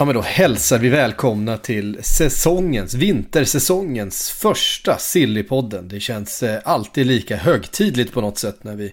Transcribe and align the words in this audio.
Ja, 0.00 0.04
men 0.04 0.14
då 0.14 0.20
hälsar 0.20 0.78
vi 0.78 0.88
välkomna 0.88 1.56
till 1.56 1.98
säsongens, 2.02 2.94
vintersäsongens 2.94 4.30
första 4.30 4.98
Sillypodden. 4.98 5.88
Det 5.88 6.00
känns 6.00 6.42
eh, 6.42 6.60
alltid 6.64 7.06
lika 7.06 7.36
högtidligt 7.36 8.12
på 8.12 8.20
något 8.20 8.38
sätt 8.38 8.64
när 8.64 8.76
vi 8.76 8.92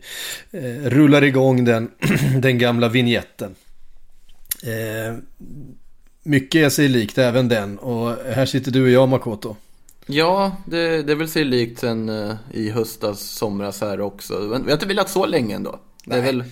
eh, 0.51 0.89
rullar 0.89 1.23
igång 1.23 1.65
den, 1.65 1.91
den 2.41 2.57
gamla 2.57 2.89
vignetten. 2.89 3.55
Eh, 4.63 5.17
mycket 6.23 6.65
är 6.65 6.69
sig 6.69 6.87
likt 6.87 7.17
även 7.17 7.47
den 7.47 7.77
och 7.79 8.15
här 8.33 8.45
sitter 8.45 8.71
du 8.71 8.83
och 8.83 8.89
jag 8.89 9.09
Makoto. 9.09 9.55
Ja, 10.05 10.55
det, 10.65 11.03
det 11.03 11.11
är 11.11 11.15
väl 11.15 11.29
sig 11.29 11.43
likt 11.43 11.79
sen 11.79 12.09
eh, 12.09 12.35
i 12.53 12.69
höstas, 12.69 13.21
somras 13.21 13.81
här 13.81 14.01
också. 14.01 14.39
Vi 14.39 14.65
har 14.65 14.71
inte 14.71 14.87
velat 14.87 15.09
så 15.09 15.25
länge 15.25 15.55
ändå. 15.55 15.79
Det 16.05 16.15
är 16.15 16.21
väl, 16.21 16.43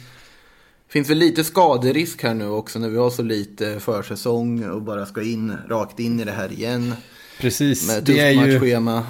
finns 0.95 1.09
väl 1.09 1.17
lite 1.17 1.43
skaderisk 1.43 2.23
här 2.23 2.33
nu 2.33 2.47
också 2.47 2.79
när 2.79 2.89
vi 2.89 2.97
har 2.97 3.09
så 3.09 3.23
lite 3.23 3.79
försäsong 3.79 4.63
och 4.69 4.81
bara 4.81 5.05
ska 5.05 5.23
in 5.23 5.57
rakt 5.69 5.99
in 5.99 6.19
i 6.19 6.23
det 6.23 6.31
här 6.31 6.51
igen. 6.51 6.93
Precis, 7.39 7.87
Med 7.87 8.03
det 8.03 8.19
är 8.19 8.31
ju 8.31 8.59
det 8.59 8.71
är 8.71 9.03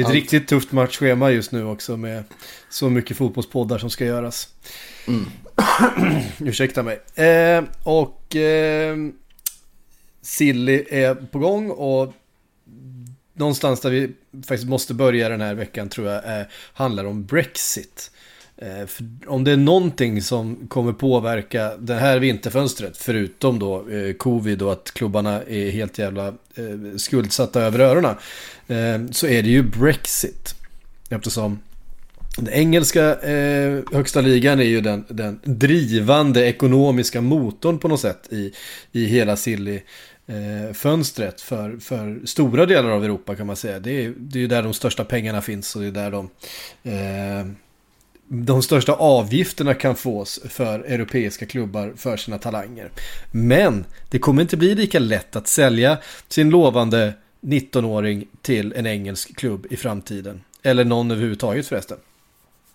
ett 0.00 0.06
Allt. 0.06 0.14
riktigt 0.14 0.48
tufft 0.48 0.72
matchschema 0.72 1.30
just 1.30 1.52
nu 1.52 1.64
också 1.64 1.96
med 1.96 2.24
så 2.68 2.90
mycket 2.90 3.16
fotbollspoddar 3.16 3.78
som 3.78 3.90
ska 3.90 4.04
göras. 4.04 4.48
Ursäkta 6.38 6.82
mig. 6.82 7.00
Eh, 7.14 7.64
och 7.82 8.36
eh, 8.36 8.96
Silly 10.22 10.84
är 10.90 11.14
på 11.14 11.38
gång 11.38 11.70
och 11.70 12.14
någonstans 13.34 13.80
där 13.80 13.90
vi 13.90 14.12
faktiskt 14.46 14.68
måste 14.68 14.94
börja 14.94 15.28
den 15.28 15.40
här 15.40 15.54
veckan 15.54 15.88
tror 15.88 16.06
jag 16.06 16.24
är, 16.24 16.48
handlar 16.72 17.04
om 17.04 17.24
Brexit. 17.24 18.10
Eh, 18.62 18.86
för 18.86 19.04
om 19.26 19.44
det 19.44 19.52
är 19.52 19.56
någonting 19.56 20.22
som 20.22 20.66
kommer 20.68 20.92
påverka 20.92 21.76
det 21.78 21.94
här 21.94 22.18
vinterfönstret, 22.18 22.96
förutom 22.96 23.58
då 23.58 23.90
eh, 23.90 24.12
covid 24.12 24.62
och 24.62 24.72
att 24.72 24.90
klubbarna 24.94 25.42
är 25.42 25.70
helt 25.70 25.98
jävla 25.98 26.26
eh, 26.28 26.96
skuldsatta 26.96 27.62
över 27.62 27.78
öronen, 27.78 28.14
eh, 28.68 29.10
så 29.10 29.26
är 29.26 29.42
det 29.42 29.48
ju 29.48 29.62
Brexit. 29.62 30.54
Eftersom 31.10 31.58
den 32.36 32.48
engelska 32.48 33.14
eh, 33.14 33.82
högsta 33.92 34.20
ligan 34.20 34.60
är 34.60 34.64
ju 34.64 34.80
den, 34.80 35.04
den 35.08 35.40
drivande 35.44 36.46
ekonomiska 36.46 37.20
motorn 37.20 37.78
på 37.78 37.88
något 37.88 38.00
sätt 38.00 38.28
i, 38.30 38.52
i 38.92 39.04
hela 39.04 39.36
Silly 39.36 39.80
eh, 40.26 40.74
fönstret 40.74 41.40
för, 41.40 41.76
för 41.80 42.26
stora 42.26 42.66
delar 42.66 42.90
av 42.90 43.04
Europa 43.04 43.34
kan 43.34 43.46
man 43.46 43.56
säga. 43.56 43.78
Det 43.78 44.04
är, 44.04 44.14
det 44.16 44.38
är 44.38 44.40
ju 44.40 44.46
där 44.46 44.62
de 44.62 44.74
största 44.74 45.04
pengarna 45.04 45.42
finns 45.42 45.76
och 45.76 45.82
det 45.82 45.88
är 45.88 45.92
där 45.92 46.10
de, 46.10 46.30
eh, 46.82 47.52
de 48.28 48.62
största 48.62 48.92
avgifterna 48.92 49.74
kan 49.74 49.96
fås 49.96 50.40
för 50.48 50.80
europeiska 50.80 51.46
klubbar 51.46 51.92
för 51.96 52.16
sina 52.16 52.38
talanger. 52.38 52.90
Men 53.30 53.84
det 54.08 54.18
kommer 54.18 54.42
inte 54.42 54.56
bli 54.56 54.74
lika 54.74 54.98
lätt 54.98 55.36
att 55.36 55.48
sälja 55.48 55.98
sin 56.28 56.50
lovande 56.50 57.12
19-åring 57.40 58.26
till 58.42 58.72
en 58.76 58.86
engelsk 58.86 59.36
klubb 59.36 59.66
i 59.70 59.76
framtiden. 59.76 60.40
Eller 60.62 60.84
någon 60.84 61.10
överhuvudtaget 61.10 61.66
förresten. 61.66 61.98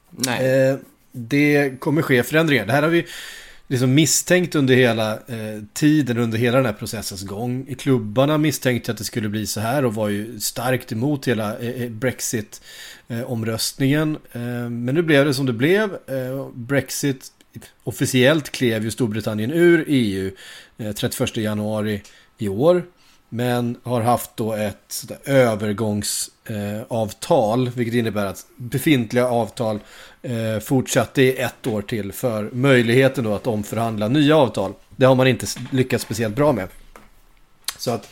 Nej. 0.09 0.69
Eh, 0.69 0.75
det 1.11 1.79
kommer 1.79 2.01
ske 2.01 2.23
förändringar. 2.23 2.65
Det 2.65 2.73
här 2.73 2.81
har 2.81 2.89
vi 2.89 3.05
liksom 3.73 3.93
misstänkt 3.93 4.55
under 4.55 4.75
hela 4.75 5.13
eh, 5.13 5.63
tiden, 5.73 6.17
under 6.17 6.37
hela 6.37 6.57
den 6.57 6.65
här 6.65 6.73
processens 6.73 7.23
gång. 7.23 7.75
Klubbarna 7.79 8.37
misstänkte 8.37 8.91
att 8.91 8.97
det 8.97 9.03
skulle 9.03 9.29
bli 9.29 9.47
så 9.47 9.59
här 9.59 9.85
och 9.85 9.95
var 9.95 10.09
ju 10.09 10.39
starkt 10.39 10.91
emot 10.91 11.27
hela 11.27 11.57
eh, 11.57 11.81
eh 11.81 11.89
Brexit-omröstningen. 11.89 14.17
Eh, 14.31 14.41
eh, 14.41 14.69
men 14.69 14.95
nu 14.95 15.01
blev 15.01 15.25
det 15.25 15.33
som 15.33 15.45
det 15.45 15.53
blev. 15.53 15.93
Eh, 15.93 16.49
Brexit 16.53 17.31
officiellt 17.83 18.49
klev 18.49 18.83
ju 18.83 18.91
Storbritannien 18.91 19.51
ur 19.51 19.85
EU 19.87 20.31
eh, 20.77 20.91
31 20.91 21.37
januari 21.37 22.01
i 22.37 22.47
år. 22.47 22.83
Men 23.35 23.77
har 23.83 24.01
haft 24.01 24.31
då 24.35 24.53
ett 24.53 25.11
övergångsavtal, 25.25 27.69
vilket 27.69 27.95
innebär 27.95 28.25
att 28.25 28.45
befintliga 28.55 29.27
avtal 29.27 29.79
eh, 30.21 30.59
fortsatte 30.59 31.21
i 31.21 31.37
ett 31.37 31.67
år 31.67 31.81
till 31.81 32.11
för 32.11 32.49
möjligheten 32.51 33.23
då 33.23 33.35
att 33.35 33.47
omförhandla 33.47 34.07
nya 34.07 34.37
avtal. 34.37 34.73
Det 34.95 35.05
har 35.05 35.15
man 35.15 35.27
inte 35.27 35.45
lyckats 35.71 36.03
speciellt 36.03 36.35
bra 36.35 36.51
med. 36.51 36.67
Så 37.77 37.91
att 37.91 38.09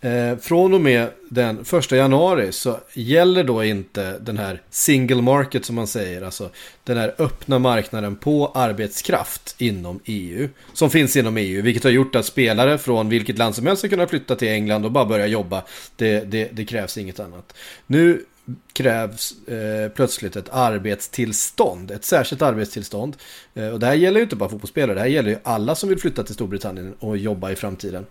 eh, 0.00 0.36
från 0.36 0.74
och 0.74 0.80
med 0.80 1.08
den 1.28 1.64
första 1.64 1.96
januari 1.96 2.52
så 2.52 2.80
gäller 2.94 3.44
då 3.44 3.64
inte 3.64 4.18
den 4.18 4.38
här 4.38 4.62
single 4.70 5.22
market 5.22 5.64
som 5.64 5.76
man 5.76 5.86
säger, 5.86 6.22
alltså 6.22 6.50
den 6.84 6.96
här 6.96 7.14
öppna 7.18 7.58
marknaden 7.58 8.16
på 8.16 8.52
arbetskraft 8.54 9.54
inom 9.58 10.00
EU, 10.04 10.48
som 10.72 10.90
finns 10.90 11.16
inom 11.16 11.36
EU, 11.36 11.62
vilket 11.62 11.84
har 11.84 11.90
gjort 11.90 12.16
att 12.16 12.26
spelare 12.26 12.78
från 12.78 13.08
vilket 13.08 13.38
land 13.38 13.54
som 13.54 13.66
helst 13.66 13.80
ska 13.80 13.88
kunna 13.88 14.06
flytta 14.06 14.36
till 14.36 14.48
England 14.48 14.84
och 14.84 14.92
bara 14.92 15.04
börja 15.04 15.26
jobba. 15.26 15.62
Det, 15.96 16.20
det, 16.20 16.48
det 16.52 16.64
krävs 16.64 16.98
inget 16.98 17.20
annat. 17.20 17.54
Nu 17.86 18.24
krävs 18.72 19.48
eh, 19.48 19.88
plötsligt 19.88 20.36
ett 20.36 20.48
arbetstillstånd, 20.48 21.90
ett 21.90 22.04
särskilt 22.04 22.42
arbetstillstånd. 22.42 23.16
Eh, 23.54 23.68
och 23.68 23.80
det 23.80 23.86
här 23.86 23.94
gäller 23.94 24.16
ju 24.16 24.24
inte 24.24 24.36
bara 24.36 24.48
fotbollsspelare, 24.48 24.94
det 24.94 25.00
här 25.00 25.08
gäller 25.08 25.30
ju 25.30 25.38
alla 25.42 25.74
som 25.74 25.88
vill 25.88 25.98
flytta 25.98 26.22
till 26.22 26.34
Storbritannien 26.34 26.94
och 26.98 27.16
jobba 27.16 27.50
i 27.50 27.56
framtiden. 27.56 28.06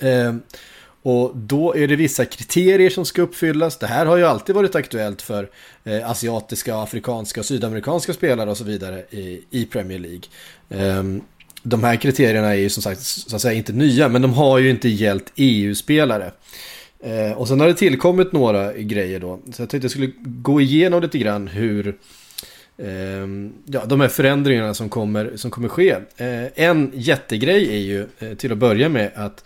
Ehm, 0.00 0.40
och 1.02 1.36
då 1.36 1.76
är 1.76 1.88
det 1.88 1.96
vissa 1.96 2.24
kriterier 2.24 2.90
som 2.90 3.04
ska 3.04 3.22
uppfyllas. 3.22 3.78
Det 3.78 3.86
här 3.86 4.06
har 4.06 4.16
ju 4.16 4.24
alltid 4.24 4.54
varit 4.54 4.74
aktuellt 4.74 5.22
för 5.22 5.48
eh, 5.84 6.10
asiatiska, 6.10 6.76
afrikanska, 6.76 7.40
och 7.40 7.46
sydamerikanska 7.46 8.12
spelare 8.12 8.50
och 8.50 8.56
så 8.56 8.64
vidare 8.64 9.04
i, 9.50 9.68
Premier 9.70 9.98
League. 9.98 10.22
Ehm, 10.70 11.20
de 11.62 11.84
här 11.84 11.96
kriterierna 11.96 12.48
är 12.48 12.58
ju 12.58 12.70
som 12.70 12.82
sagt 12.82 13.00
så 13.00 13.36
att 13.36 13.42
säga 13.42 13.54
inte 13.54 13.72
nya, 13.72 14.08
men 14.08 14.22
de 14.22 14.32
har 14.32 14.58
ju 14.58 14.70
inte 14.70 14.88
gällt 14.88 15.32
EU-spelare. 15.36 16.32
Eh, 17.00 17.32
och 17.32 17.48
sen 17.48 17.60
har 17.60 17.66
det 17.66 17.74
tillkommit 17.74 18.32
några 18.32 18.72
grejer 18.72 19.20
då. 19.20 19.40
Så 19.52 19.62
jag 19.62 19.70
tänkte 19.70 19.84
jag 19.84 19.90
skulle 19.90 20.12
gå 20.24 20.60
igenom 20.60 21.02
lite 21.02 21.18
grann 21.18 21.48
hur 21.48 21.96
ehm, 22.78 23.52
ja, 23.66 23.84
de 23.84 24.00
här 24.00 24.08
förändringarna 24.08 24.74
som 24.74 24.88
kommer, 24.88 25.32
som 25.36 25.50
kommer 25.50 25.68
ske. 25.68 25.90
Eh, 26.16 26.46
en 26.54 26.92
jättegrej 26.94 27.68
är 27.68 27.80
ju 27.80 28.06
eh, 28.18 28.34
till 28.34 28.52
att 28.52 28.58
börja 28.58 28.88
med 28.88 29.10
att 29.14 29.44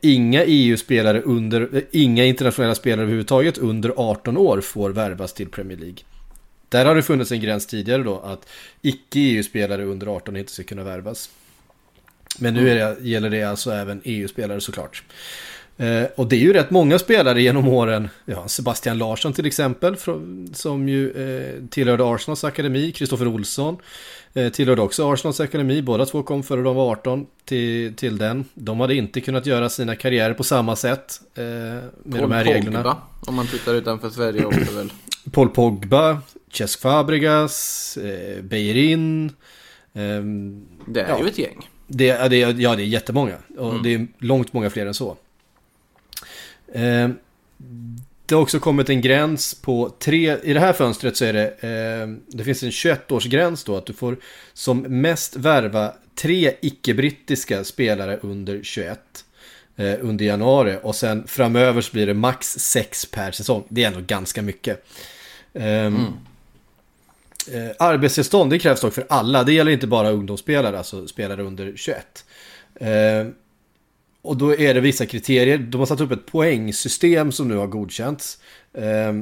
inga 0.00 0.44
EU-spelare 0.44 1.20
under, 1.20 1.76
eh, 1.76 1.82
inga 1.90 2.24
internationella 2.24 2.74
spelare 2.74 3.02
överhuvudtaget 3.02 3.58
under 3.58 3.92
18 3.96 4.36
år 4.36 4.60
får 4.60 4.90
värvas 4.90 5.32
till 5.32 5.48
Premier 5.48 5.78
League. 5.78 5.98
Där 6.68 6.84
har 6.84 6.94
det 6.94 7.02
funnits 7.02 7.32
en 7.32 7.40
gräns 7.40 7.66
tidigare 7.66 8.02
då 8.02 8.18
att 8.18 8.48
icke-EU-spelare 8.82 9.84
under 9.84 10.06
18 10.06 10.36
inte 10.36 10.52
ska 10.52 10.62
kunna 10.62 10.84
värvas. 10.84 11.30
Men 12.38 12.54
nu 12.54 12.70
är 12.70 12.74
det, 12.74 13.08
gäller 13.08 13.30
det 13.30 13.42
alltså 13.42 13.70
även 13.70 14.00
EU-spelare 14.04 14.60
såklart. 14.60 15.02
Eh, 15.76 16.04
och 16.16 16.26
det 16.28 16.36
är 16.36 16.40
ju 16.40 16.52
rätt 16.52 16.70
många 16.70 16.98
spelare 16.98 17.42
genom 17.42 17.68
åren. 17.68 18.08
Ja, 18.24 18.48
Sebastian 18.48 18.98
Larsson 18.98 19.32
till 19.32 19.46
exempel, 19.46 19.96
som 20.52 20.88
ju 20.88 21.10
eh, 21.10 21.68
tillhörde 21.70 22.04
Arsenals 22.04 22.44
akademi. 22.44 22.92
Kristoffer 22.92 23.26
Olsson 23.26 23.76
eh, 24.34 24.48
tillhörde 24.52 24.82
också 24.82 25.12
Arsenals 25.12 25.40
akademi. 25.40 25.82
Båda 25.82 26.06
två 26.06 26.22
kom 26.22 26.42
före 26.42 26.62
de 26.62 26.76
var 26.76 26.90
18 26.92 27.26
till, 27.44 27.94
till 27.94 28.18
den. 28.18 28.44
De 28.54 28.80
hade 28.80 28.94
inte 28.94 29.20
kunnat 29.20 29.46
göra 29.46 29.68
sina 29.68 29.96
karriärer 29.96 30.34
på 30.34 30.44
samma 30.44 30.76
sätt 30.76 31.20
eh, 31.34 31.44
med 31.44 31.90
de 32.22 32.32
här 32.32 32.44
reglerna. 32.44 32.82
Pogba, 32.82 32.96
om 33.26 33.34
man 33.34 33.46
tittar 33.46 33.74
utanför 33.74 34.10
Sverige 34.10 34.44
också 34.44 34.72
väl. 34.76 34.92
Paul 35.32 35.48
Pogba, 35.48 36.18
Cesc 36.52 36.80
Fabregas, 36.80 37.96
eh, 37.96 38.42
Beirin. 38.42 39.32
ehm, 39.94 40.64
Det 40.86 41.00
är 41.00 41.08
Ja. 41.08 41.18
ju 41.20 41.28
ett 41.28 41.38
gäng. 41.38 41.68
Det, 41.86 42.04
ja, 42.06 42.28
det, 42.28 42.42
är- 42.42 42.60
ja, 42.60 42.76
det 42.76 42.82
är 42.82 42.86
jättemånga. 42.86 43.34
Och 43.58 43.70
Mm. 43.70 43.82
det 43.82 43.94
är 43.94 44.06
långt 44.18 44.52
många 44.52 44.70
fler 44.70 44.86
än 44.86 44.94
så. 44.94 45.16
Eh, 46.72 47.08
det 48.26 48.34
har 48.34 48.42
också 48.42 48.60
kommit 48.60 48.88
en 48.88 49.00
gräns 49.00 49.54
på 49.54 49.90
tre, 49.98 50.36
i 50.42 50.52
det 50.52 50.60
här 50.60 50.72
fönstret 50.72 51.16
så 51.16 51.24
är 51.24 51.32
det, 51.32 51.46
eh, 51.46 52.08
det 52.26 52.44
finns 52.44 52.62
en 52.62 52.70
21-årsgräns 52.70 53.66
då 53.66 53.76
att 53.76 53.86
du 53.86 53.92
får 53.92 54.16
som 54.52 54.78
mest 54.78 55.36
värva 55.36 55.92
tre 56.14 56.52
icke-brittiska 56.60 57.64
spelare 57.64 58.18
under 58.22 58.62
21 58.62 58.98
eh, 59.76 59.94
under 60.00 60.24
januari 60.24 60.78
och 60.82 60.94
sen 60.94 61.26
framöver 61.26 61.80
så 61.80 61.92
blir 61.92 62.06
det 62.06 62.14
max 62.14 62.46
sex 62.46 63.06
per 63.06 63.30
säsong. 63.30 63.64
Det 63.68 63.84
är 63.84 63.88
ändå 63.88 64.00
ganska 64.00 64.42
mycket. 64.42 64.84
Ehm, 65.54 66.06
Eh, 67.52 67.70
arbetstillstånd 67.78 68.50
det 68.50 68.58
krävs 68.58 68.80
dock 68.80 68.94
för 68.94 69.06
alla. 69.08 69.44
Det 69.44 69.52
gäller 69.52 69.72
inte 69.72 69.86
bara 69.86 70.10
ungdomsspelare, 70.10 70.78
alltså 70.78 71.06
spelare 71.06 71.42
under 71.42 71.72
21. 71.76 72.24
Eh, 74.24 74.28
och 74.28 74.36
då 74.36 74.56
är 74.56 74.74
det 74.74 74.80
vissa 74.80 75.06
kriterier. 75.06 75.58
De 75.58 75.78
har 75.78 75.86
satt 75.86 76.00
upp 76.00 76.10
ett 76.10 76.26
poängsystem 76.26 77.32
som 77.32 77.48
nu 77.48 77.56
har 77.56 77.66
godkänts. 77.66 78.38
Eh, 78.72 79.12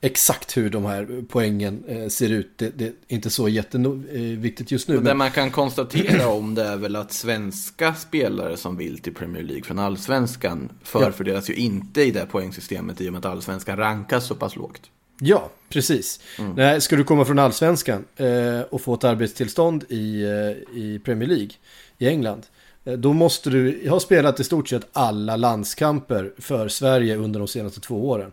exakt 0.00 0.56
hur 0.56 0.70
de 0.70 0.84
här 0.84 1.24
poängen 1.28 1.84
eh, 1.88 2.08
ser 2.08 2.28
ut, 2.28 2.50
det, 2.56 2.78
det 2.78 2.84
är 2.84 2.92
inte 3.08 3.30
så 3.30 3.48
jätteviktigt 3.48 4.70
just 4.70 4.88
nu. 4.88 4.94
Men 4.94 5.04
det 5.04 5.14
man 5.14 5.30
kan 5.30 5.50
konstatera 5.50 6.28
om 6.28 6.54
det 6.54 6.64
är 6.64 6.76
väl 6.76 6.96
att 6.96 7.12
svenska 7.12 7.94
spelare 7.94 8.56
som 8.56 8.76
vill 8.76 8.98
till 8.98 9.14
Premier 9.14 9.42
League 9.42 9.64
från 9.64 9.78
allsvenskan 9.78 10.72
förfördelas 10.82 11.50
ju 11.50 11.54
inte 11.54 12.02
i 12.02 12.10
det 12.10 12.26
poängsystemet 12.26 13.00
i 13.00 13.08
och 13.08 13.12
med 13.12 13.18
att 13.18 13.32
allsvenskan 13.32 13.76
rankas 13.76 14.26
så 14.26 14.34
pass 14.34 14.56
lågt. 14.56 14.80
ja, 15.20 15.50
precis. 15.68 16.20
Nej, 16.56 16.80
ska 16.80 16.96
du 16.96 17.04
komma 17.04 17.24
från 17.24 17.38
allsvenskan 17.38 18.04
eh, 18.16 18.60
och 18.70 18.80
få 18.80 18.94
ett 18.94 19.04
arbetstillstånd 19.04 19.84
i, 19.88 20.22
eh, 20.22 20.78
i 20.78 21.00
Premier 21.04 21.28
League 21.28 21.50
i 21.98 22.08
England. 22.08 22.46
Eh, 22.84 22.92
Då 22.92 23.12
måste 23.12 23.50
du 23.50 23.88
ha 23.90 24.00
spelat 24.00 24.40
i 24.40 24.44
stort 24.44 24.68
sett 24.68 24.86
alla 24.92 25.36
landskamper 25.36 26.32
för 26.38 26.68
Sverige 26.68 27.16
under 27.16 27.40
de 27.40 27.48
senaste 27.48 27.80
två 27.80 28.08
åren. 28.08 28.32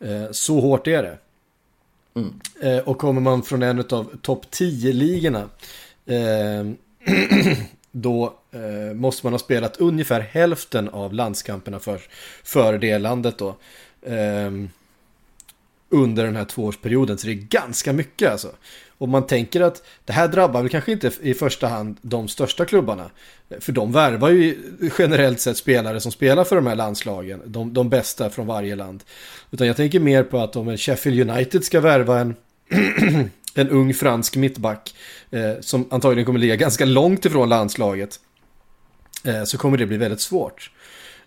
Eh, 0.00 0.30
Så 0.30 0.60
hårt 0.60 0.86
är 0.86 1.02
det. 1.02 1.18
Eh, 2.60 2.78
Och 2.88 2.98
kommer 2.98 3.20
man 3.20 3.42
från 3.42 3.62
en 3.62 3.78
av 3.78 4.16
topp 4.22 4.46
10-ligorna 4.50 5.48
eh, 6.06 6.66
då 7.92 8.34
måste 8.94 9.26
man 9.26 9.32
ha 9.32 9.38
spelat 9.38 9.76
ungefär 9.76 10.20
hälften 10.20 10.88
av 10.88 11.12
landskamperna 11.14 11.78
för, 11.78 12.00
för 12.44 12.78
det 12.78 12.98
landet 12.98 13.38
då. 13.38 13.56
Under 15.88 16.24
den 16.24 16.36
här 16.36 16.44
tvåårsperioden. 16.44 17.18
Så 17.18 17.26
det 17.26 17.32
är 17.32 17.34
ganska 17.34 17.92
mycket 17.92 18.30
alltså. 18.32 18.52
Och 18.98 19.08
man 19.08 19.26
tänker 19.26 19.60
att 19.60 19.82
det 20.04 20.12
här 20.12 20.28
drabbar 20.28 20.62
väl 20.62 20.70
kanske 20.70 20.92
inte 20.92 21.10
i 21.20 21.34
första 21.34 21.68
hand 21.68 21.96
de 22.02 22.28
största 22.28 22.64
klubbarna. 22.64 23.10
För 23.60 23.72
de 23.72 23.92
värvar 23.92 24.30
ju 24.30 24.56
generellt 24.98 25.40
sett 25.40 25.56
spelare 25.56 26.00
som 26.00 26.12
spelar 26.12 26.44
för 26.44 26.56
de 26.56 26.66
här 26.66 26.74
landslagen. 26.74 27.42
De, 27.46 27.74
de 27.74 27.88
bästa 27.88 28.30
från 28.30 28.46
varje 28.46 28.76
land. 28.76 29.04
Utan 29.50 29.66
jag 29.66 29.76
tänker 29.76 30.00
mer 30.00 30.22
på 30.22 30.38
att 30.38 30.56
om 30.56 30.68
en 30.68 30.78
Sheffield 30.78 31.30
United 31.30 31.64
ska 31.64 31.80
värva 31.80 32.20
en, 32.20 32.36
en 33.54 33.68
ung 33.68 33.94
fransk 33.94 34.36
mittback. 34.36 34.94
Eh, 35.30 35.60
som 35.60 35.88
antagligen 35.90 36.26
kommer 36.26 36.38
ligga 36.38 36.56
ganska 36.56 36.84
långt 36.84 37.24
ifrån 37.24 37.48
landslaget. 37.48 38.20
Eh, 39.24 39.44
så 39.44 39.58
kommer 39.58 39.78
det 39.78 39.86
bli 39.86 39.96
väldigt 39.96 40.20
svårt. 40.20 40.70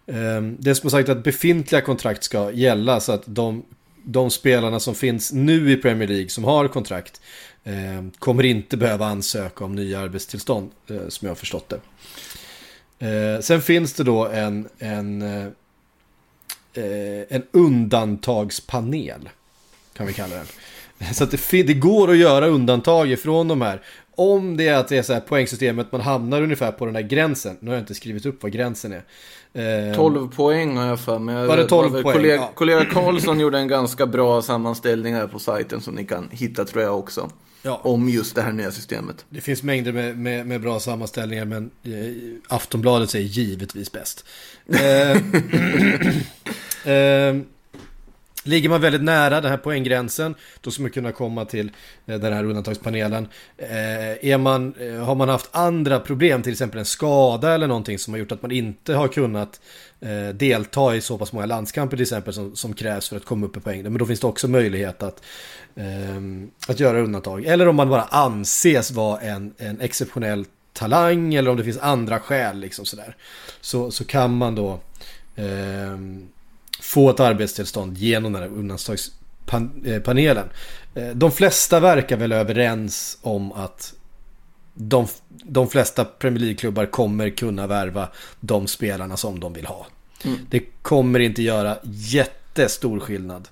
Eh, 0.07 0.41
det 0.41 0.69
är 0.69 0.73
som 0.73 0.89
sagt 0.89 1.09
att 1.09 1.23
befintliga 1.23 1.81
kontrakt 1.81 2.23
ska 2.23 2.51
gälla 2.51 2.99
så 2.99 3.11
att 3.11 3.23
de, 3.25 3.63
de 4.03 4.31
spelarna 4.31 4.79
som 4.79 4.95
finns 4.95 5.31
nu 5.33 5.71
i 5.71 5.77
Premier 5.77 6.07
League 6.07 6.29
som 6.29 6.43
har 6.43 6.67
kontrakt 6.67 7.21
eh, 7.63 7.73
kommer 8.19 8.43
inte 8.43 8.77
behöva 8.77 9.05
ansöka 9.05 9.65
om 9.65 9.75
nya 9.75 9.99
arbetstillstånd 9.99 10.71
eh, 10.87 11.07
som 11.07 11.25
jag 11.25 11.29
har 11.31 11.35
förstått 11.35 11.69
det. 11.69 11.79
Eh, 13.07 13.39
sen 13.39 13.61
finns 13.61 13.93
det 13.93 14.03
då 14.03 14.27
en, 14.27 14.69
en, 14.79 15.21
eh, 15.21 15.45
eh 16.73 17.25
en 17.29 17.43
undantagspanel 17.51 19.29
kan 19.93 20.07
vi 20.07 20.13
kalla 20.13 20.35
den. 20.35 20.45
Så 21.13 21.23
att 21.23 21.31
det, 21.31 21.63
det 21.63 21.73
går 21.73 22.11
att 22.11 22.17
göra 22.17 22.47
undantag 22.47 23.11
ifrån 23.11 23.47
de 23.47 23.61
här. 23.61 23.81
Om 24.15 24.57
det 24.57 24.67
är 24.67 24.77
att 24.77 24.87
det 24.87 24.97
är 24.97 25.03
så 25.03 25.13
här 25.13 25.19
poängsystemet, 25.19 25.91
man 25.91 26.01
hamnar 26.01 26.41
ungefär 26.41 26.71
på 26.71 26.85
den 26.85 26.95
här 26.95 27.01
gränsen. 27.01 27.57
Nu 27.59 27.69
har 27.69 27.75
jag 27.75 27.81
inte 27.81 27.95
skrivit 27.95 28.25
upp 28.25 28.43
vad 28.43 28.51
gränsen 28.51 28.91
är. 28.91 29.03
Eh, 29.53 29.95
12 29.95 30.35
poäng 30.35 30.77
har 30.77 30.87
jag 30.87 30.99
för 30.99 31.19
mig. 31.19 31.47
Var 31.47 31.57
det 31.57 31.65
12 31.67 31.93
väl 31.93 32.03
poäng? 32.03 32.13
Kollega, 32.15 32.35
Ja. 32.35 32.51
kollega 32.55 32.85
Karlsson 32.93 33.39
gjorde 33.39 33.57
en 33.59 33.67
ganska 33.67 34.05
bra 34.05 34.41
sammanställning 34.41 35.13
här 35.13 35.27
på 35.27 35.39
sajten 35.39 35.81
som 35.81 35.93
ni 35.95 36.05
kan 36.05 36.29
hitta 36.31 36.65
tror 36.65 36.83
jag 36.83 36.99
också. 36.99 37.29
Ja. 37.63 37.79
Om 37.83 38.09
just 38.09 38.35
det 38.35 38.41
här 38.41 38.51
nya 38.51 38.71
systemet. 38.71 39.25
Det 39.29 39.41
finns 39.41 39.63
mängder 39.63 39.91
med, 39.93 40.17
med, 40.17 40.47
med 40.47 40.61
bra 40.61 40.79
sammanställningar 40.79 41.45
men 41.45 41.71
eh, 41.83 41.91
Aftonbladet 42.47 43.09
säger 43.09 43.25
givetvis 43.27 43.91
bäst. 43.91 44.25
Eh, 44.67 45.11
eh, 46.93 47.35
ligger 48.43 48.69
man 48.69 48.81
väldigt 48.81 49.03
nära 49.03 49.41
den 49.41 49.51
här 49.51 49.57
poänggränsen 49.57 50.35
då 50.61 50.71
ska 50.71 50.81
man 50.81 50.91
kunna 50.91 51.11
komma 51.11 51.45
till 51.45 51.71
eh, 52.05 52.19
den 52.19 52.33
här 52.33 52.43
undantagspanelen. 52.43 53.27
Eh, 53.57 54.31
är 54.31 54.37
man, 54.37 54.73
eh, 54.79 55.03
har 55.03 55.15
man 55.15 55.29
haft 55.29 55.49
andra 55.51 55.99
problem, 55.99 56.41
till 56.41 56.51
exempel 56.51 56.79
en 56.79 56.85
skada 56.85 57.53
eller 57.53 57.67
någonting 57.67 57.99
som 57.99 58.13
har 58.13 58.19
gjort 58.19 58.31
att 58.31 58.41
man 58.41 58.51
inte 58.51 58.93
har 58.93 59.07
kunnat 59.07 59.61
delta 60.33 60.95
i 60.95 61.01
så 61.01 61.17
pass 61.17 61.33
många 61.33 61.45
landskamper 61.45 61.97
till 61.97 62.01
exempel 62.01 62.33
som, 62.33 62.55
som 62.55 62.73
krävs 62.73 63.09
för 63.09 63.17
att 63.17 63.25
komma 63.25 63.45
upp 63.45 63.57
i 63.57 63.59
poäng. 63.59 63.83
Men 63.83 63.97
då 63.97 64.05
finns 64.05 64.19
det 64.19 64.27
också 64.27 64.47
möjlighet 64.47 65.03
att, 65.03 65.23
ehm, 65.75 66.51
att 66.67 66.79
göra 66.79 66.99
undantag. 66.99 67.45
Eller 67.45 67.67
om 67.67 67.75
man 67.75 67.89
bara 67.89 68.03
anses 68.03 68.91
vara 68.91 69.19
en, 69.21 69.53
en 69.57 69.81
exceptionell 69.81 70.45
talang 70.73 71.33
eller 71.33 71.51
om 71.51 71.57
det 71.57 71.63
finns 71.63 71.77
andra 71.77 72.19
skäl 72.19 72.59
liksom 72.59 72.85
sådär. 72.85 73.15
Så, 73.61 73.91
så 73.91 74.05
kan 74.05 74.37
man 74.37 74.55
då 74.55 74.79
ehm, 75.35 76.27
få 76.81 77.09
ett 77.09 77.19
arbetstillstånd 77.19 77.97
genom 77.97 78.33
den 78.33 78.41
här 78.41 78.49
undantagspanelen. 78.49 80.49
Eh, 80.95 81.09
De 81.09 81.31
flesta 81.31 81.79
verkar 81.79 82.17
väl 82.17 82.31
överens 82.31 83.17
om 83.21 83.51
att 83.51 83.93
de, 84.73 85.07
de 85.43 85.69
flesta 85.69 86.05
Premier 86.05 86.39
League-klubbar 86.39 86.85
kommer 86.85 87.29
kunna 87.29 87.67
värva 87.67 88.07
de 88.39 88.67
spelarna 88.67 89.17
som 89.17 89.39
de 89.39 89.53
vill 89.53 89.65
ha. 89.65 89.87
Det 90.49 90.59
kommer 90.81 91.19
inte 91.19 91.41
göra 91.41 91.77
jättestor 91.83 92.99
skillnad. 92.99 93.47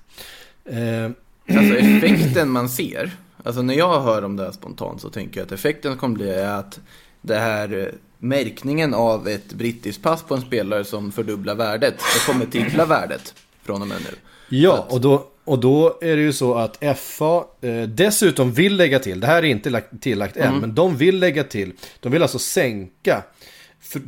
Eh, 0.64 1.10
Alltså 1.58 1.74
effekten 1.78 2.50
man 2.50 2.68
ser, 2.68 3.16
alltså 3.44 3.62
när 3.62 3.74
jag 3.74 4.00
hör 4.00 4.24
om 4.24 4.36
det 4.36 4.44
här 4.44 4.52
spontant 4.52 5.00
så 5.00 5.10
tänker 5.10 5.40
jag 5.40 5.46
att 5.46 5.52
effekten 5.52 5.96
kommer 5.96 6.14
bli 6.14 6.42
att 6.44 6.80
det 7.22 7.38
här 7.38 7.78
eh, 7.78 7.94
märkningen 8.18 8.94
av 8.94 9.28
ett 9.28 9.52
brittiskt 9.52 10.02
pass 10.02 10.22
på 10.22 10.34
en 10.34 10.40
spelare 10.40 10.84
som 10.84 11.12
fördubblar 11.12 11.54
värdet, 11.54 11.94
det 11.98 12.32
kommer 12.32 12.46
trippla 12.46 12.84
värdet 12.84 13.34
från 13.62 13.82
och 13.82 13.88
med 13.88 14.00
nu. 14.00 14.16
Ja, 14.48 14.86
och 14.90 15.00
då, 15.00 15.26
och 15.44 15.58
då 15.58 15.98
är 16.00 16.16
det 16.16 16.22
ju 16.22 16.32
så 16.32 16.54
att 16.54 16.98
FA 16.98 17.44
eh, 17.60 17.82
dessutom 17.82 18.52
vill 18.52 18.76
lägga 18.76 18.98
till, 18.98 19.20
det 19.20 19.26
här 19.26 19.36
är 19.42 19.46
inte 19.46 19.70
lagt, 19.70 20.00
tillagt 20.00 20.36
än, 20.36 20.58
men 20.58 20.74
de 20.74 20.96
vill 20.96 21.18
lägga 21.18 21.44
till, 21.44 21.72
de 22.00 22.12
vill 22.12 22.22
alltså 22.22 22.38
sänka 22.38 23.22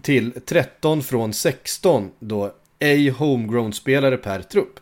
till 0.03 0.33
13 0.47 1.03
från 1.03 1.33
16 1.33 2.11
då 2.19 2.53
ej 2.79 3.09
homegrown-spelare 3.11 4.17
per 4.17 4.43
trupp. 4.43 4.81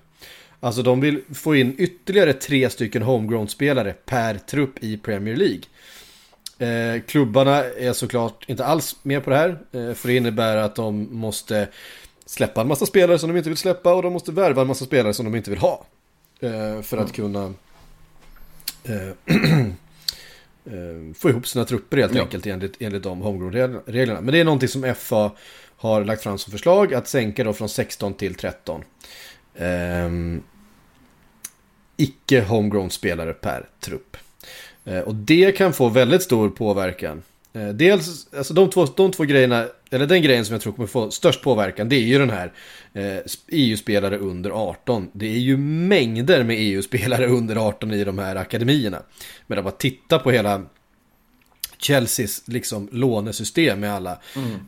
Alltså 0.61 0.83
de 0.83 1.01
vill 1.01 1.21
få 1.35 1.57
in 1.57 1.75
ytterligare 1.79 2.33
tre 2.33 2.71
stycken 2.71 3.03
homegrown-spelare 3.03 3.93
per 3.93 4.35
trupp 4.35 4.85
i 4.85 4.97
Premier 4.97 5.37
League. 5.37 5.63
Eh, 6.61 7.01
klubbarna 7.07 7.65
är 7.65 7.93
såklart 7.93 8.45
inte 8.49 8.65
alls 8.65 8.97
med 9.03 9.25
på 9.25 9.31
det 9.31 9.37
här. 9.37 9.49
Eh, 9.73 9.95
för 9.95 10.09
det 10.09 10.17
innebär 10.17 10.57
att 10.57 10.75
de 10.75 11.09
måste 11.17 11.69
släppa 12.27 12.61
en 12.61 12.69
massa 12.69 12.87
spelare 12.87 13.19
som 13.19 13.29
de 13.31 13.37
inte 13.37 13.49
vill 13.51 13.57
släppa 13.59 13.95
och 13.95 14.03
de 14.03 14.13
måste 14.13 14.33
värva 14.33 14.63
en 14.63 14.69
massa 14.69 14.85
spelare 14.85 15.15
som 15.15 15.25
de 15.25 15.35
inte 15.35 15.51
vill 15.51 15.59
ha. 15.59 15.85
Eh, 16.41 16.83
för 16.83 16.97
att 16.97 17.13
kunna 17.13 17.55
eh, 18.85 19.09
eh, 20.65 21.15
få 21.15 21.31
ihop 21.31 21.47
sina 21.47 21.65
trupper 21.65 21.97
helt 21.97 22.15
Ja. 22.15 22.23
enkelt 22.23 22.47
enligt, 22.47 22.77
enligt 22.81 23.03
de 23.03 23.21
homegrown-reglerna. 23.21 24.21
Men 24.21 24.33
det 24.33 24.41
är 24.41 24.45
någonting 24.45 24.69
som 24.69 24.95
FA 24.95 25.33
har 25.77 26.05
lagt 26.05 26.23
fram 26.23 26.39
som 26.39 26.51
förslag 26.51 26.95
att 26.95 27.09
sänka 27.09 27.45
då 27.45 27.53
från 27.53 27.69
16 27.69 28.15
till 28.15 28.35
13. 28.35 28.85
Ehm, 29.57 30.43
icke 31.97 32.41
homegrown 32.41 32.91
spelare 32.91 33.33
per 33.33 33.69
trupp. 33.81 34.17
Eh, 34.85 34.99
och 34.99 35.15
det 35.15 35.57
kan 35.57 35.73
få 35.73 35.89
väldigt 35.89 36.23
stor 36.23 36.51
påverkan. 36.51 37.23
Eh, 37.53 37.69
dels, 37.69 38.29
alltså 38.37 38.55
de 38.55 38.71
två, 38.71 38.85
de 38.85 39.13
två 39.13 39.25
grejerna, 39.25 39.67
eller 39.91 40.07
den 40.07 40.23
grejen 40.23 40.45
som 40.45 40.53
jag 40.53 40.63
tror 40.63 40.73
kommer 40.73 40.87
få 40.87 41.11
störst 41.11 41.43
påverkan, 41.43 41.89
det 41.89 41.97
är 41.97 42.01
ju 42.01 42.19
den 42.19 42.31
här 42.31 42.53
eh, 42.93 43.19
EU-spelare 43.49 44.19
under 44.19 44.51
18. 44.51 45.09
Det 45.13 45.27
är 45.27 45.39
ju 45.39 45.57
mängder 45.57 46.45
med 46.45 46.57
EU-spelare 46.59 47.27
under 47.29 47.57
18 47.57 47.93
i 47.93 48.05
de 48.05 48.19
här 48.19 48.37
akademierna. 48.37 49.03
Men 49.47 49.59
att 49.59 49.65
bara 49.65 49.75
titta 49.75 50.19
på 50.19 50.31
hela 50.31 50.63
Chelseas 51.79 52.43
liksom 52.47 52.89
lånesystem 52.93 53.81
med 53.81 53.95
alla 53.95 54.13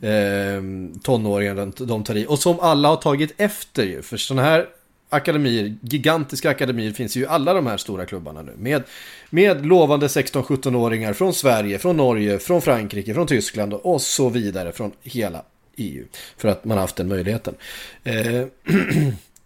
eh, 0.01 0.61
tonåringar 1.03 1.85
de 1.85 2.03
tar 2.03 2.15
i. 2.15 2.25
Och 2.29 2.39
som 2.39 2.59
alla 2.59 2.89
har 2.89 2.95
tagit 2.95 3.33
efter 3.37 3.83
ju. 3.83 4.01
För 4.01 4.17
sådana 4.17 4.41
här 4.41 4.67
akademier, 5.13 5.75
gigantiska 5.81 6.49
akademier 6.49 6.91
finns 6.91 7.17
ju 7.17 7.21
i 7.21 7.25
alla 7.25 7.53
de 7.53 7.67
här 7.67 7.77
stora 7.77 8.05
klubbarna 8.05 8.41
nu. 8.41 8.53
Med, 8.57 8.83
med 9.29 9.65
lovande 9.65 10.07
16-17-åringar 10.07 11.13
från 11.13 11.33
Sverige, 11.33 11.79
från 11.79 11.97
Norge, 11.97 12.39
från 12.39 12.61
Frankrike, 12.61 13.13
från 13.13 13.27
Tyskland 13.27 13.73
och 13.73 14.01
så 14.01 14.29
vidare 14.29 14.71
från 14.71 14.91
hela 15.03 15.43
EU. 15.75 16.05
För 16.37 16.47
att 16.47 16.65
man 16.65 16.77
haft 16.77 16.95
den 16.95 17.07
möjligheten. 17.07 17.55
Eh, 18.03 18.13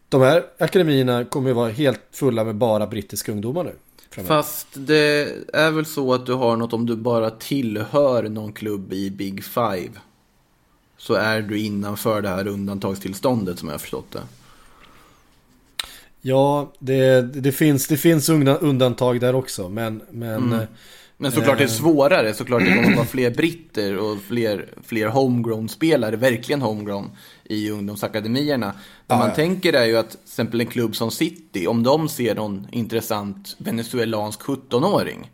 de 0.10 0.22
här 0.22 0.44
akademierna 0.58 1.26
kommer 1.26 1.50
ju 1.50 1.54
vara 1.54 1.70
helt 1.70 2.02
fulla 2.12 2.44
med 2.44 2.56
bara 2.56 2.88
brittiska 2.88 3.32
ungdomar 3.32 3.64
nu. 3.64 3.74
framöver. 4.10 4.36
Fast 4.36 4.68
det 4.74 5.30
är 5.54 5.72
väl 5.72 5.86
så 5.86 6.14
att 6.14 6.26
du 6.26 6.34
har 6.34 6.56
något 6.56 6.74
om 6.74 6.86
du 6.86 6.96
bara 6.96 7.30
tillhör 7.30 8.24
någon 8.24 8.54
klubb 8.54 8.94
i 8.94 9.10
Big 9.10 9.44
Five. 9.44 9.92
Så 10.98 11.14
är 11.14 11.42
du 11.42 11.60
innanför 11.60 12.22
det 12.22 12.30
här 12.30 12.48
undantagstillståndet 12.48 13.60
som 13.60 13.68
jag 13.68 13.74
har 13.74 13.80
förstått 13.80 14.12
det. 14.12 14.22
Ja, 16.28 16.74
det, 16.80 17.22
det, 17.22 17.52
finns, 17.52 17.88
det 17.88 17.98
finns 17.98 18.30
undan- 18.30 18.58
undantag 18.62 19.20
där 19.20 19.36
också. 19.36 19.70
Men, 19.70 20.02
men 20.12 20.36
Mm. 20.44 20.54
eh, 20.60 20.66
Men 21.18 21.32
såklart 21.32 21.58
det 21.58 21.64
är 21.64 21.68
svårare, 21.68 22.34
såklart 22.34 22.62
det 22.66 22.74
kommer 22.76 22.90
att 22.90 22.96
vara 22.96 23.06
fler 23.08 23.32
britter 23.32 23.98
och 23.98 24.18
fler, 24.28 24.70
fler 24.84 25.08
homegrown-spelare, 25.08 26.16
verkligen 26.16 26.62
homegrown, 26.62 27.10
i 27.44 27.70
ungdomsakademierna. 27.72 28.74
Det 29.08 29.16
man 29.16 29.30
ja. 29.30 29.36
tänker 29.36 29.74
är 29.74 29.86
ju 29.86 29.98
att 29.98 30.10
till 30.10 30.20
exempel 30.24 30.60
en 30.62 30.68
klubb 30.68 30.96
som 30.96 31.12
City, 31.12 31.68
om 31.68 31.84
de 31.84 32.10
ser 32.10 32.36
någon 32.36 32.68
intressant 32.72 33.56
venezuelansk 33.58 34.42
17-åring, 34.42 35.32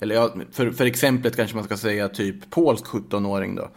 eller 0.00 0.14
ja, 0.14 0.34
för, 0.52 0.70
för 0.70 0.86
exemplet 0.86 1.36
kanske 1.36 1.56
man 1.56 1.64
ska 1.64 1.76
säga 1.76 2.08
typ 2.08 2.50
polsk 2.50 2.84
17-åring 2.84 3.54
då. 3.54 3.70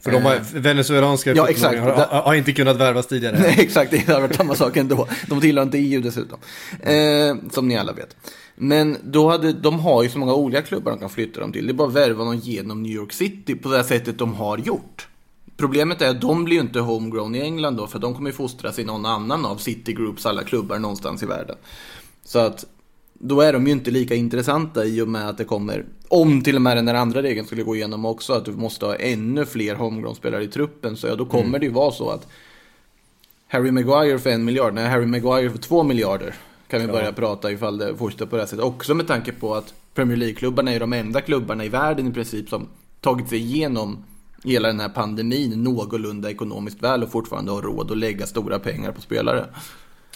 För 0.00 0.10
de 0.10 0.22
har, 0.22 0.60
venezuelanska 0.60 1.32
Ja, 1.34 1.48
exakt. 1.48 1.80
har, 1.80 1.90
har, 1.90 2.22
har 2.22 2.34
inte 2.34 2.52
kunnat 2.52 2.76
värvas 2.76 3.06
tidigare. 3.06 3.38
Nej, 3.42 3.56
exakt, 3.58 3.90
det 3.90 4.12
har 4.12 4.20
varit 4.20 4.36
samma 4.36 4.54
sak 4.54 4.76
ändå. 4.76 5.08
De 5.26 5.40
tillhör 5.40 5.62
inte 5.62 5.78
EU 5.78 6.00
dessutom. 6.00 6.38
Eh, 6.80 7.36
som 7.50 7.68
ni 7.68 7.76
alla 7.76 7.92
vet. 7.92 8.16
Men 8.54 8.96
då 9.04 9.30
hade, 9.30 9.52
de 9.52 9.80
har 9.80 10.02
ju 10.02 10.08
så 10.08 10.18
många 10.18 10.34
olika 10.34 10.62
klubbar 10.62 10.90
de 10.90 11.00
kan 11.00 11.10
flytta 11.10 11.40
dem 11.40 11.52
till. 11.52 11.66
Det 11.66 11.72
är 11.72 11.74
bara 11.74 11.88
att 11.88 11.94
värva 11.94 12.24
dem 12.24 12.36
genom 12.36 12.82
New 12.82 12.92
York 12.92 13.12
City 13.12 13.54
på 13.54 13.68
det 13.68 13.76
här 13.76 13.84
sättet 13.84 14.18
de 14.18 14.34
har 14.34 14.58
gjort. 14.58 15.08
Problemet 15.56 16.02
är 16.02 16.08
att 16.08 16.20
de 16.20 16.44
blir 16.44 16.56
ju 16.56 16.62
inte 16.62 16.80
homegrown 16.80 17.34
i 17.34 17.40
England 17.40 17.76
då, 17.76 17.86
för 17.86 17.98
de 17.98 18.14
kommer 18.14 18.30
ju 18.30 18.36
fostras 18.36 18.78
i 18.78 18.84
någon 18.84 19.06
annan 19.06 19.46
av 19.46 19.56
City 19.56 19.92
Groups 19.92 20.26
alla 20.26 20.42
klubbar 20.44 20.78
någonstans 20.78 21.22
i 21.22 21.26
världen. 21.26 21.56
Så 22.24 22.38
att 22.38 22.64
då 23.22 23.40
är 23.40 23.52
de 23.52 23.66
ju 23.66 23.72
inte 23.72 23.90
lika 23.90 24.14
intressanta 24.14 24.84
i 24.84 25.00
och 25.00 25.08
med 25.08 25.28
att 25.28 25.38
det 25.38 25.44
kommer, 25.44 25.84
om 26.08 26.42
till 26.42 26.56
och 26.56 26.62
med 26.62 26.76
den 26.76 26.84
där 26.84 26.94
andra 26.94 27.22
regeln 27.22 27.46
skulle 27.46 27.62
gå 27.62 27.76
igenom 27.76 28.04
också, 28.04 28.32
att 28.32 28.44
du 28.44 28.52
måste 28.52 28.86
ha 28.86 28.94
ännu 28.94 29.46
fler 29.46 29.74
homegrown-spelare 29.74 30.42
i 30.42 30.48
truppen, 30.48 30.96
så 30.96 31.06
ja, 31.06 31.14
då 31.14 31.26
kommer 31.26 31.58
det 31.58 31.66
ju 31.66 31.72
vara 31.72 31.90
så 31.90 32.10
att 32.10 32.28
Harry 33.48 33.70
Maguire 33.70 34.18
för 34.18 34.30
en 34.30 34.44
miljard, 34.44 34.74
nej 34.74 34.88
Harry 34.88 35.06
Maguire 35.06 35.50
för 35.50 35.58
två 35.58 35.82
miljarder 35.82 36.34
kan 36.68 36.80
vi 36.80 36.86
börja 36.86 37.12
prata 37.12 37.52
ifall 37.52 37.78
det 37.78 37.96
fortsätter 37.96 38.26
på 38.26 38.36
det 38.36 38.42
här 38.42 38.46
sättet. 38.46 38.64
Också 38.64 38.94
med 38.94 39.06
tanke 39.06 39.32
på 39.32 39.54
att 39.54 39.74
Premier 39.94 40.16
League-klubbarna 40.16 40.72
är 40.72 40.80
de 40.80 40.92
enda 40.92 41.20
klubbarna 41.20 41.64
i 41.64 41.68
världen 41.68 42.08
i 42.08 42.12
princip 42.12 42.48
som 42.48 42.68
tagit 43.00 43.28
sig 43.28 43.38
igenom 43.38 44.04
hela 44.44 44.68
den 44.68 44.80
här 44.80 44.88
pandemin 44.88 45.64
någorlunda 45.64 46.30
ekonomiskt 46.30 46.82
väl 46.82 47.02
och 47.02 47.10
fortfarande 47.10 47.52
har 47.52 47.62
råd 47.62 47.90
att 47.90 47.98
lägga 47.98 48.26
stora 48.26 48.58
pengar 48.58 48.92
på 48.92 49.00
spelare. 49.00 49.46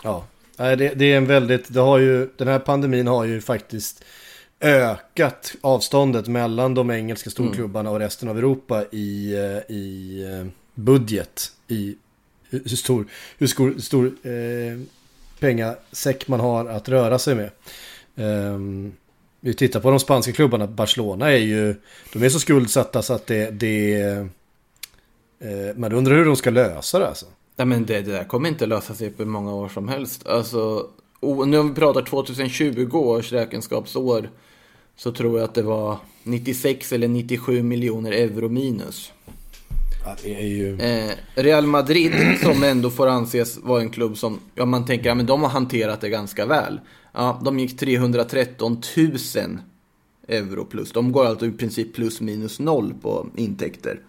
Ja, 0.03 0.25
Nej, 0.59 0.77
det, 0.77 0.95
det 0.95 1.13
är 1.13 1.17
en 1.17 1.27
väldigt, 1.27 1.73
det 1.73 1.81
har 1.81 1.99
ju, 1.99 2.29
den 2.37 2.49
här 2.49 2.59
pandemin 2.59 3.07
har 3.07 3.25
ju 3.25 3.41
faktiskt 3.41 4.05
ökat 4.61 5.55
avståndet 5.61 6.29
mellan 6.29 6.75
de 6.75 6.91
engelska 6.91 7.31
storklubbarna 7.31 7.91
och 7.91 7.99
resten 7.99 8.29
av 8.29 8.39
Europa 8.39 8.85
i, 8.91 9.35
eh, 9.35 9.77
i 9.77 10.23
eh, 10.33 10.47
budget. 10.75 11.53
I 11.69 11.97
hur 12.51 12.77
stor, 12.77 13.07
hur 13.39 13.47
stor, 13.47 13.79
stor 13.79 14.07
eh, 14.07 14.79
pengasäck 15.39 16.29
man 16.29 16.41
har 16.41 16.67
att 16.67 16.89
röra 16.89 17.19
sig 17.19 17.35
med. 17.35 17.51
Um, 18.17 18.93
vi 19.41 19.55
tittar 19.55 19.81
på 19.81 19.91
de 19.91 20.01
spanska 20.01 20.33
klubbarna, 20.33 20.67
Barcelona 20.67 21.33
är 21.33 21.37
ju, 21.37 21.75
de 22.13 22.23
är 22.23 22.29
så 22.29 22.41
skuldsatta 22.41 23.03
så 23.03 23.15
att 23.15 23.27
det, 23.27 23.51
det 23.51 24.03
eh, 25.39 25.77
man 25.77 25.93
undrar 25.93 26.17
hur 26.17 26.25
de 26.25 26.37
ska 26.37 26.51
lösa 26.51 26.99
det 26.99 27.09
alltså. 27.09 27.27
Nej 27.57 27.67
men 27.67 27.87
det, 27.87 28.03
det 28.03 28.13
där 28.13 28.25
kommer 28.25 28.49
inte 28.49 28.67
lösa 28.67 28.95
sig 28.95 29.11
på 29.11 29.23
hur 29.23 29.31
många 29.31 29.55
år 29.55 29.69
som 29.69 29.89
helst. 29.89 30.27
Alltså, 30.27 30.87
och 31.21 31.49
nu 31.49 31.59
om 31.59 31.69
vi 31.69 31.75
pratar 31.75 32.03
2020 32.03 32.97
års 32.97 33.33
räkenskapsår 33.33 34.31
så 34.97 35.13
tror 35.13 35.39
jag 35.39 35.45
att 35.45 35.55
det 35.55 35.63
var 35.63 35.99
96 36.23 36.93
eller 36.93 37.09
97 37.09 37.63
miljoner 37.63 38.13
euro 38.13 38.49
minus. 38.49 39.13
Ja, 40.05 40.29
ju... 40.29 40.81
Eh, 40.81 41.11
Real 41.35 41.67
Madrid 41.67 42.13
som 42.43 42.63
ändå 42.63 42.91
får 42.91 43.07
anses 43.07 43.59
vara 43.59 43.81
en 43.81 43.91
klubb 43.91 44.17
som, 44.17 44.41
ja 44.55 44.65
man 44.65 44.85
tänker, 44.85 45.09
ja 45.09 45.15
men 45.15 45.27
de 45.27 45.43
har 45.43 45.49
hanterat 45.49 46.01
det 46.01 46.09
ganska 46.09 46.47
väl. 46.47 46.81
Ja, 47.13 47.41
de 47.45 47.59
gick 47.59 47.79
313 47.79 48.81
000 48.97 49.59
euro 50.29 50.65
plus. 50.65 50.93
De 50.93 51.13
går 51.13 51.27
alltså 51.27 51.47
i 51.47 51.53
princip 51.53 51.95
plus 51.95 52.21
minus 52.21 52.61
noll 52.61 52.95
på 53.03 53.27
intäkter. 53.37 54.01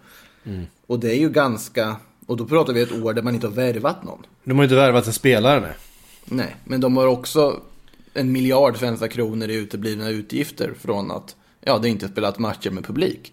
Och 0.86 1.00
det 1.00 1.10
är 1.10 1.18
ju 1.18 1.28
ganska, 1.28 1.96
och 2.26 2.36
då 2.36 2.46
pratar 2.46 2.72
vi 2.72 2.80
ett 2.80 2.92
år 2.92 3.12
där 3.14 3.22
man 3.22 3.34
inte 3.34 3.46
har 3.46 3.54
värvat 3.54 4.04
någon. 4.04 4.26
De 4.44 4.56
har 4.56 4.64
inte 4.64 4.76
värvat 4.76 5.06
en 5.06 5.12
spelare 5.12 5.60
nej. 5.60 5.72
Nej, 6.24 6.56
men 6.64 6.80
de 6.80 6.96
har 6.96 7.06
också 7.06 7.60
en 8.14 8.32
miljard 8.32 8.76
svenska 8.76 9.08
kronor 9.08 9.48
i 9.48 9.54
uteblivna 9.54 10.08
utgifter 10.08 10.74
från 10.80 11.10
att 11.10 11.36
ja, 11.60 11.78
det 11.78 11.88
inte 11.88 12.08
spelat 12.08 12.38
matcher 12.38 12.70
med 12.70 12.84
publik. 12.84 13.32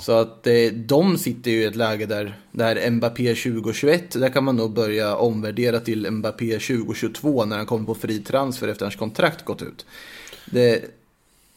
Så 0.00 0.12
att 0.12 0.46
eh, 0.46 0.72
de 0.74 1.18
sitter 1.18 1.50
ju 1.50 1.62
i 1.62 1.64
ett 1.64 1.76
läge 1.76 2.06
där, 2.06 2.38
där 2.52 2.90
Mbappé 2.90 3.34
2021, 3.34 4.10
där 4.10 4.28
kan 4.28 4.44
man 4.44 4.56
nog 4.56 4.72
börja 4.72 5.16
omvärdera 5.16 5.80
till 5.80 6.10
Mbappé 6.10 6.58
2022 6.58 7.44
när 7.44 7.56
han 7.56 7.66
kommer 7.66 7.86
på 7.86 7.94
fri 7.94 8.18
transfer 8.18 8.68
efter 8.68 8.84
hans 8.84 8.96
kontrakt 8.96 9.44
gått 9.44 9.62
ut. 9.62 9.86
Det, 10.46 10.84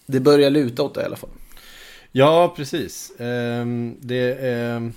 det 0.06 0.20
börjar 0.20 0.50
luta 0.50 0.84
åt 0.84 0.94
det 0.94 1.02
i 1.02 1.06
alla 1.06 1.16
fall. 1.16 1.30
Ja, 2.12 2.54
precis. 2.58 3.12
Ehm, 3.20 3.96
det, 4.00 4.34
är, 4.34 4.92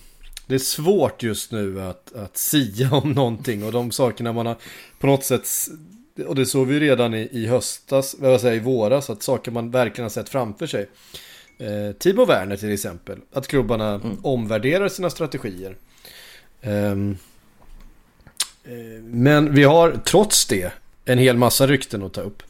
det 0.50 0.56
är 0.56 0.58
svårt 0.58 1.22
just 1.22 1.52
nu 1.52 1.82
att, 1.82 2.14
att 2.14 2.36
sia 2.36 2.90
om 2.90 3.12
någonting 3.12 3.64
och 3.64 3.72
de 3.72 3.90
sakerna 3.90 4.32
man 4.32 4.46
har 4.46 4.56
på 4.98 5.06
något 5.06 5.24
sätt, 5.24 5.48
och 6.26 6.34
det 6.34 6.46
såg 6.46 6.66
vi 6.66 6.74
ju 6.74 6.80
redan 6.80 7.14
i, 7.14 7.28
i 7.32 7.46
höstas, 7.46 8.16
vad 8.18 8.40
säger, 8.40 8.56
i 8.56 8.60
våras, 8.60 9.10
att 9.10 9.22
saker 9.22 9.50
man 9.50 9.70
verkligen 9.70 10.04
har 10.04 10.10
sett 10.10 10.28
framför 10.28 10.66
sig. 10.66 10.88
Eh, 11.58 11.92
Timo 11.98 12.24
Werner 12.24 12.56
till 12.56 12.72
exempel, 12.72 13.18
att 13.32 13.46
klubbarna 13.46 14.00
omvärderar 14.22 14.88
sina 14.88 15.10
strategier. 15.10 15.76
Ehm, 16.62 17.16
eh, 18.64 19.02
men 19.02 19.54
vi 19.54 19.64
har 19.64 20.00
trots 20.04 20.46
det 20.46 20.72
en 21.04 21.18
hel 21.18 21.36
massa 21.36 21.66
rykten 21.66 22.02
att 22.02 22.12
ta 22.12 22.20
upp. 22.20 22.42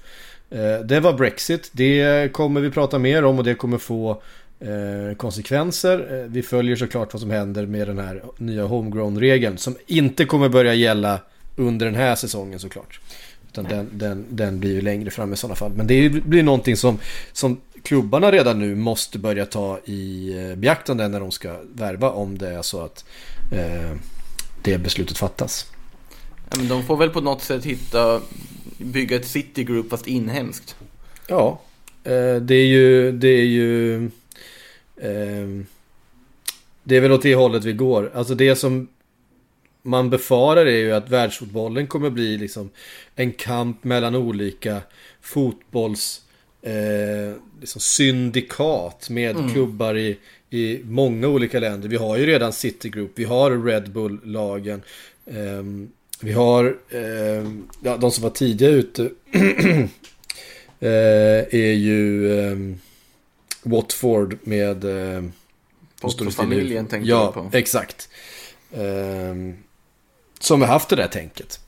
Eh, 0.50 0.78
Det 0.78 1.00
var 1.00 1.12
Brexit, 1.12 1.70
det 1.72 2.32
kommer 2.32 2.60
vi 2.60 2.70
prata 2.70 2.98
mer 2.98 3.24
om 3.24 3.38
och 3.38 3.44
det 3.44 3.54
kommer 3.54 3.78
få 3.78 4.22
eh, 4.60 5.16
konsekvenser. 5.16 6.22
Eh, 6.22 6.30
Vi 6.30 6.42
följer 6.42 6.76
såklart 6.76 7.12
vad 7.12 7.20
som 7.20 7.30
händer 7.30 7.66
med 7.66 7.88
den 7.88 7.98
här 7.98 8.22
nya 8.36 8.64
homegrown-regeln 8.64 9.56
som 9.56 9.76
inte 9.86 10.24
kommer 10.24 10.48
börja 10.48 10.74
gälla 10.74 11.20
under 11.56 11.86
den 11.86 11.94
här 11.94 12.14
säsongen 12.16 12.58
såklart. 12.58 13.00
Utan 13.48 13.64
den, 13.64 13.88
den, 13.92 14.24
den 14.28 14.60
blir 14.60 14.70
ju 14.74 14.80
längre 14.80 15.10
fram 15.10 15.32
i 15.32 15.36
sådana 15.36 15.54
fall. 15.54 15.72
Men 15.76 15.86
det 15.86 16.10
blir 16.10 16.42
någonting 16.42 16.76
som, 16.76 16.98
som 17.32 17.60
klubbarna 17.82 18.32
redan 18.32 18.58
nu 18.58 18.74
måste 18.74 19.18
börja 19.18 19.46
ta 19.46 19.78
i 19.84 20.34
eh, 20.38 20.56
beaktande 20.56 21.08
när 21.08 21.20
de 21.20 21.30
ska 21.30 21.56
värva 21.74 22.10
om 22.10 22.38
det 22.38 22.48
är 22.48 22.62
så 22.62 22.80
att 22.80 23.04
eh, 23.52 23.96
det 24.62 24.78
beslutet 24.78 25.18
fattas. 25.18 25.66
Ja, 26.50 26.56
men 26.56 26.68
de 26.68 26.82
får 26.82 26.96
väl 26.96 27.10
på 27.10 27.20
något 27.20 27.42
sätt 27.42 27.64
hitta, 27.64 28.20
bygga 28.78 29.16
ett 29.16 29.26
City 29.26 29.64
Group 29.64 29.90
fast 29.90 30.06
inhemskt. 30.06 30.76
Ja, 31.26 31.60
eh, 32.04 32.36
det 32.36 32.54
är 32.54 32.66
ju, 32.66 33.12
det 33.12 33.28
är 33.28 33.44
ju, 33.44 34.10
det 36.82 36.96
är 36.96 37.00
väl 37.00 37.12
åt 37.12 37.22
det 37.22 37.34
hållet 37.34 37.64
vi 37.64 37.72
går. 37.72 38.10
Alltså 38.14 38.34
det 38.34 38.56
som 38.56 38.88
man 39.82 40.10
befarar 40.10 40.66
är 40.66 40.78
ju 40.78 40.92
att 40.92 41.10
världsfotbollen 41.10 41.86
kommer 41.86 42.10
bli 42.10 42.38
liksom 42.38 42.70
en 43.16 43.32
kamp 43.32 43.84
mellan 43.84 44.14
olika 44.14 44.80
fotbolls 45.20 46.22
eh, 46.62 47.34
liksom 47.60 47.80
syndikat 47.80 49.10
med 49.10 49.36
klubbar 49.52 49.96
i, 49.96 50.18
i 50.50 50.80
många 50.84 51.28
olika 51.28 51.60
länder. 51.60 51.88
Vi 51.88 51.96
har 51.96 52.16
ju 52.16 52.26
redan 52.26 52.52
City 52.52 52.88
Group, 52.88 53.12
vi 53.14 53.24
har 53.24 53.64
Red 53.64 53.92
Bull-lagen. 53.92 54.82
ehm, 55.26 55.90
vi 56.20 56.32
har 56.32 56.76
ehm, 56.90 57.68
ja, 57.82 57.96
de 57.96 58.10
som 58.10 58.22
var 58.22 58.30
tidiga 58.30 58.68
ute 58.68 59.10
eh, 60.80 61.54
är 61.54 61.72
ju 61.72 62.40
ehm, 62.40 62.78
Watford 63.62 64.38
med... 64.42 64.84
Eh? 65.16 65.22
Potter-familjen 66.00 66.86
tänkte 66.86 67.08
ja, 67.10 67.24
jag 67.24 67.34
på. 67.34 67.56
exakt. 67.56 68.08
Ehm, 68.74 69.56
som 70.38 70.60
har 70.60 70.68
haft 70.68 70.88
det 70.88 70.96
där 70.96 71.06
tänket. 71.08 71.60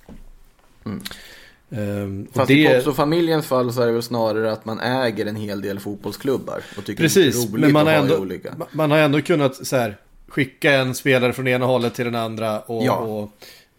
Ehm, 1.70 2.26
och 2.30 2.34
Fast 2.37 2.49
det, 2.49 2.54
i 2.54 2.66
Potso-familjens 2.66 3.42
fall 3.46 3.72
så 3.72 3.82
är 3.82 3.87
det 3.87 3.92
väl 3.92 4.02
snarare 4.02 4.52
att 4.52 4.64
man 4.64 4.80
äger 4.80 5.26
en 5.26 5.37
hel 5.37 5.61
del 5.62 5.80
fotbollsklubbar. 5.80 6.62
Och 6.78 6.84
tycker 6.84 7.02
Precis, 7.02 7.34
det 7.37 7.49
är 7.49 7.52
roligt 7.52 7.61
men 7.61 7.72
man 7.72 7.80
att 7.82 7.87
har, 7.88 7.94
ha 7.94 8.02
ändå, 8.02 8.16
olika. 8.18 8.50
ma- 8.50 8.66
man 8.72 8.90
har 8.90 8.99
ändå 8.99 9.20
kunnat 9.22 9.66
så 9.66 9.76
här, 9.76 9.96
skicka 10.28 10.72
en 10.72 10.94
spelare 10.94 11.32
från 11.32 11.49
ena 11.49 11.66
hållet 11.66 11.94
till 11.94 12.04
den 12.04 12.14
andra 12.14 12.61
och, 12.61 12.84
Ja. 12.84 12.96
och 12.96 13.32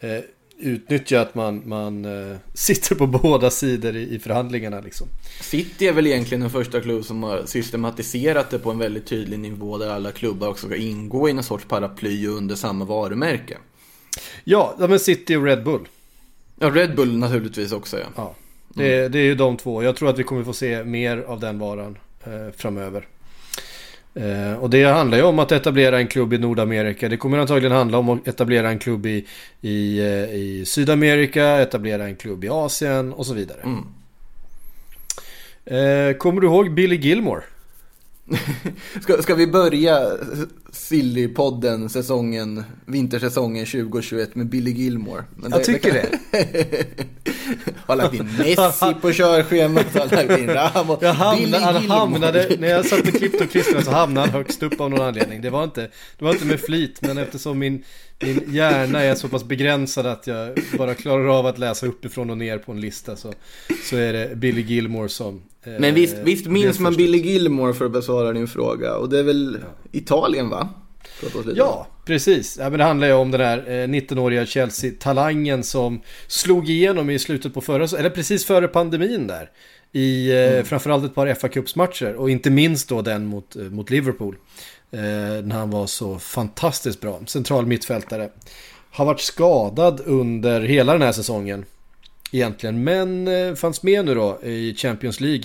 eh, 0.08 0.22
utnyttja 0.64 1.22
att 1.22 1.36
man, 1.36 1.62
man 1.66 2.06
eh, 2.06 2.38
sitter 2.54 2.96
på 2.96 3.08
båda 3.24 3.50
sidor 3.50 3.96
i, 3.96 4.16
i 4.16 4.20
förhandlingarna. 4.20 4.82
Liksom. 4.82 5.08
City 5.42 5.88
är 5.88 5.94
väl 5.94 6.08
egentligen 6.08 6.42
den 6.42 6.50
första 6.50 6.82
klubb 6.82 7.06
som 7.06 7.24
har 7.24 7.46
systematiserat 7.46 8.50
det 8.50 8.60
på 8.60 8.72
en 8.72 8.78
väldigt 8.78 9.06
tydlig 9.06 9.40
nivå 9.40 9.78
där 9.78 9.90
alla 9.90 10.12
klubbar 10.12 10.48
också 10.48 10.68
ska 10.68 10.76
ingå 10.76 11.30
i 11.30 11.34
någon 11.34 11.44
sorts 11.44 11.66
paraply 11.66 12.28
under 12.28 12.56
samma 12.56 12.86
varumärke. 12.86 13.58
Ja, 14.44 14.76
ja, 14.80 14.88
men 14.88 15.00
City 15.00 15.36
och 15.36 15.44
Red 15.44 15.64
Bull. 15.64 15.88
Ja, 16.60 16.70
Red 16.70 16.96
Bull 16.96 17.18
naturligtvis 17.18 17.72
också 17.72 18.00
ja. 18.00 18.06
Ja, 18.16 18.36
det, 18.70 19.08
det 19.08 19.20
är 19.20 19.24
ju 19.24 19.36
de 19.36 19.58
två. 19.58 19.84
Jag 19.84 19.96
tror 19.96 20.10
att 20.10 20.20
vi 20.20 20.24
kommer 20.24 20.44
få 20.44 20.54
se 20.54 20.84
mer 20.84 21.18
av 21.18 21.40
den 21.40 21.60
varan 21.60 21.98
eh, 22.24 22.56
framöver. 22.58 23.08
Eh, 24.16 24.54
och 24.54 24.70
det 24.70 24.84
handlar 24.84 25.18
ju 25.18 25.24
om 25.24 25.40
att 25.40 25.52
etablera 25.52 25.98
en 25.98 26.08
klubb 26.08 26.34
i 26.34 26.38
Nordamerika. 26.38 27.10
Det 27.10 27.18
kommer 27.18 27.38
antagligen 27.38 27.72
handla 27.72 27.98
om 27.98 28.10
att 28.10 28.28
etablera 28.28 28.70
en 28.70 28.80
klubb 28.80 29.06
i, 29.06 29.26
i, 29.62 30.00
eh, 30.00 30.36
i 30.36 30.64
Sydamerika, 30.66 31.46
etablera 31.46 32.06
en 32.06 32.16
klubb 32.16 32.44
i 32.44 32.50
Asien 32.50 33.14
och 33.14 33.26
så 33.26 33.34
vidare. 33.34 33.60
Mm. 33.64 33.86
Eh, 35.66 36.18
kommer 36.18 36.42
du 36.42 36.48
ihåg 36.48 36.74
Billy 36.74 36.96
Gilmore? 36.96 37.44
Ska, 39.02 39.22
ska 39.22 39.36
vi 39.36 39.48
börja 39.48 40.12
Silly-podden, 40.72 41.88
säsongen, 41.88 42.64
vintersäsongen 42.86 43.66
2021 43.66 44.36
med 44.36 44.50
Billy 44.50 44.72
Gilmore? 44.72 45.24
Men 45.36 45.52
Jag 45.52 45.64
tycker 45.64 45.94
det. 45.94 46.20
har 47.86 47.96
lagt 47.96 48.14
in 48.14 48.30
Messi 48.38 48.94
på 49.02 49.12
körschemat, 49.12 49.94
har 49.94 50.16
lagt 50.16 50.40
in 50.40 50.50
Ramos. 50.50 51.00
Jag 51.02 51.14
hamnade, 51.14 51.64
han 51.66 51.76
hamnade, 51.76 52.56
när 52.60 52.68
jag 52.68 52.86
satt 52.86 53.00
och 53.00 53.14
klippte 53.14 53.44
och 53.44 53.50
klistrade 53.50 53.86
så 53.86 53.92
hamnade 53.92 54.28
han 54.28 54.36
högst 54.36 54.64
upp 54.64 54.82
av 54.82 54.90
någon 54.90 55.02
anledning. 55.02 55.42
Det 55.42 55.50
var 55.50 55.64
inte, 55.64 55.82
det 56.18 56.26
var 56.26 56.32
inte 56.32 56.46
med 56.46 56.60
flit, 56.60 57.02
men 57.02 57.18
eftersom 57.18 57.60
min, 57.60 57.84
min 58.20 58.44
hjärna 58.48 59.02
är 59.02 59.16
så 59.16 59.28
pass 59.28 59.44
begränsad 59.44 60.06
att 60.06 60.28
jag 60.28 60.60
bara 60.78 60.94
klarar 60.94 61.40
av 61.40 61.46
att 61.46 61.58
läsa 61.58 61.86
uppifrån 61.86 62.30
och 62.30 62.38
ner 62.38 62.58
på 62.58 62.72
en 62.72 62.82
lista 62.82 63.16
så, 63.16 63.34
så 63.90 63.98
är 63.98 64.14
det 64.14 64.36
Billy 64.36 64.62
Gilmore 64.62 65.10
som... 65.10 65.42
eh, 65.64 65.74
Men 65.80 65.96
visst, 65.96 66.18
visst 66.24 66.46
minns 66.46 66.80
man 66.80 66.96
Billy. 66.96 67.18
Gilmore 67.18 67.74
för 67.74 67.86
att 67.86 67.92
besvara 67.92 68.34
din 68.34 68.48
fråga? 68.48 68.96
Och 68.96 69.10
det 69.10 69.20
är 69.20 69.24
väl 69.24 69.58
Italien 69.92 70.50
va? 70.50 70.70
Ja, 71.56 71.88
precis. 72.06 72.58
Ja, 72.60 72.70
men 72.70 72.80
det 72.80 72.86
handlar 72.86 73.08
ju 73.08 73.14
om 73.14 73.32
den 73.32 73.42
här 73.42 73.58
eh, 73.58 73.88
19-åriga 73.88 74.46
Chelsea-talangen 74.46 75.64
som 75.64 76.02
slog 76.28 76.70
igenom 76.70 77.10
i 77.10 77.20
slutet 77.20 77.54
på 77.54 77.62
förra, 77.62 77.98
eller 78.00 78.10
precis 78.10 78.46
före 78.46 78.68
pandemin 78.68 79.28
där. 79.28 79.50
I 79.92 80.32
eh, 80.32 80.64
framförallt 80.64 81.06
ett 81.06 81.16
par 81.16 81.34
fa 81.34 81.48
Cups-matcher 81.48 82.14
och 82.14 82.30
inte 82.30 82.50
minst 82.50 82.90
då 82.90 83.02
den 83.02 83.26
mot, 83.26 83.56
eh, 83.56 83.62
mot 83.64 83.90
Liverpool. 83.90 84.36
Eh, 84.92 85.00
när 85.44 85.56
han 85.56 85.70
var 85.70 85.88
så 85.88 86.20
fantastiskt 86.20 87.02
bra, 87.02 87.20
central 87.28 87.66
mittfältare. 87.66 88.30
Har 88.92 89.06
varit 89.06 89.20
skadad 89.20 90.02
under 90.06 90.62
hela 90.62 90.94
den 90.94 91.02
här 91.02 91.12
säsongen 91.12 91.66
egentligen, 92.34 92.84
men 92.84 93.28
eh, 93.28 93.56
fanns 93.56 93.84
med 93.84 94.06
nu 94.06 94.16
då 94.16 94.40
i 94.44 94.76
Champions 94.76 95.20
League 95.20 95.44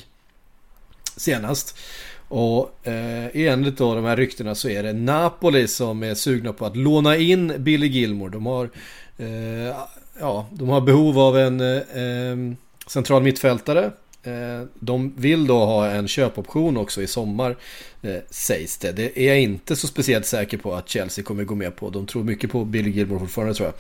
senast. 1.17 1.79
Och 2.29 2.87
eh, 2.87 3.27
enligt 3.35 3.79
då 3.79 3.95
de 3.95 4.05
här 4.05 4.17
ryktena 4.17 4.55
så 4.55 4.69
är 4.69 4.83
det 4.83 4.93
Napoli 4.93 5.69
som 5.69 6.03
är 6.03 6.15
sugna 6.15 6.53
på 6.53 6.67
att 6.67 6.77
låna 6.77 7.17
in 7.17 7.53
Billy 7.59 7.87
Gilmore. 7.87 8.31
De 8.31 8.47
har, 8.47 8.71
eh, 9.19 9.77
ja, 10.21 10.47
de 10.53 10.69
har 10.69 10.81
behov 10.81 11.19
av 11.19 11.39
en 11.39 11.61
eh, 11.61 12.57
central 12.87 13.23
mittfältare. 13.23 13.91
Eh, 14.23 14.67
de 14.75 15.15
vill 15.17 15.47
då 15.47 15.65
ha 15.65 15.87
en 15.87 16.09
köpoption 16.09 16.77
också 16.77 17.03
i 17.03 17.07
sommar, 17.07 17.57
eh, 18.03 18.17
sägs 18.31 18.79
det. 18.79 18.93
Det 18.93 19.21
är 19.21 19.29
jag 19.29 19.41
inte 19.41 19.77
så 19.77 19.87
speciellt 19.87 20.27
säker 20.27 20.59
på 20.59 20.75
att 20.75 20.89
Chelsea 20.89 21.25
kommer 21.25 21.45
gå 21.45 21.55
med 21.55 21.77
på. 21.77 21.91
De 21.91 22.07
tror 22.07 22.25
mycket 22.25 22.51
på 22.51 22.65
Billy 22.65 22.91
Gilmore 22.91 23.21
fortfarande 23.21 23.55
tror 23.55 23.67
jag. 23.67 23.75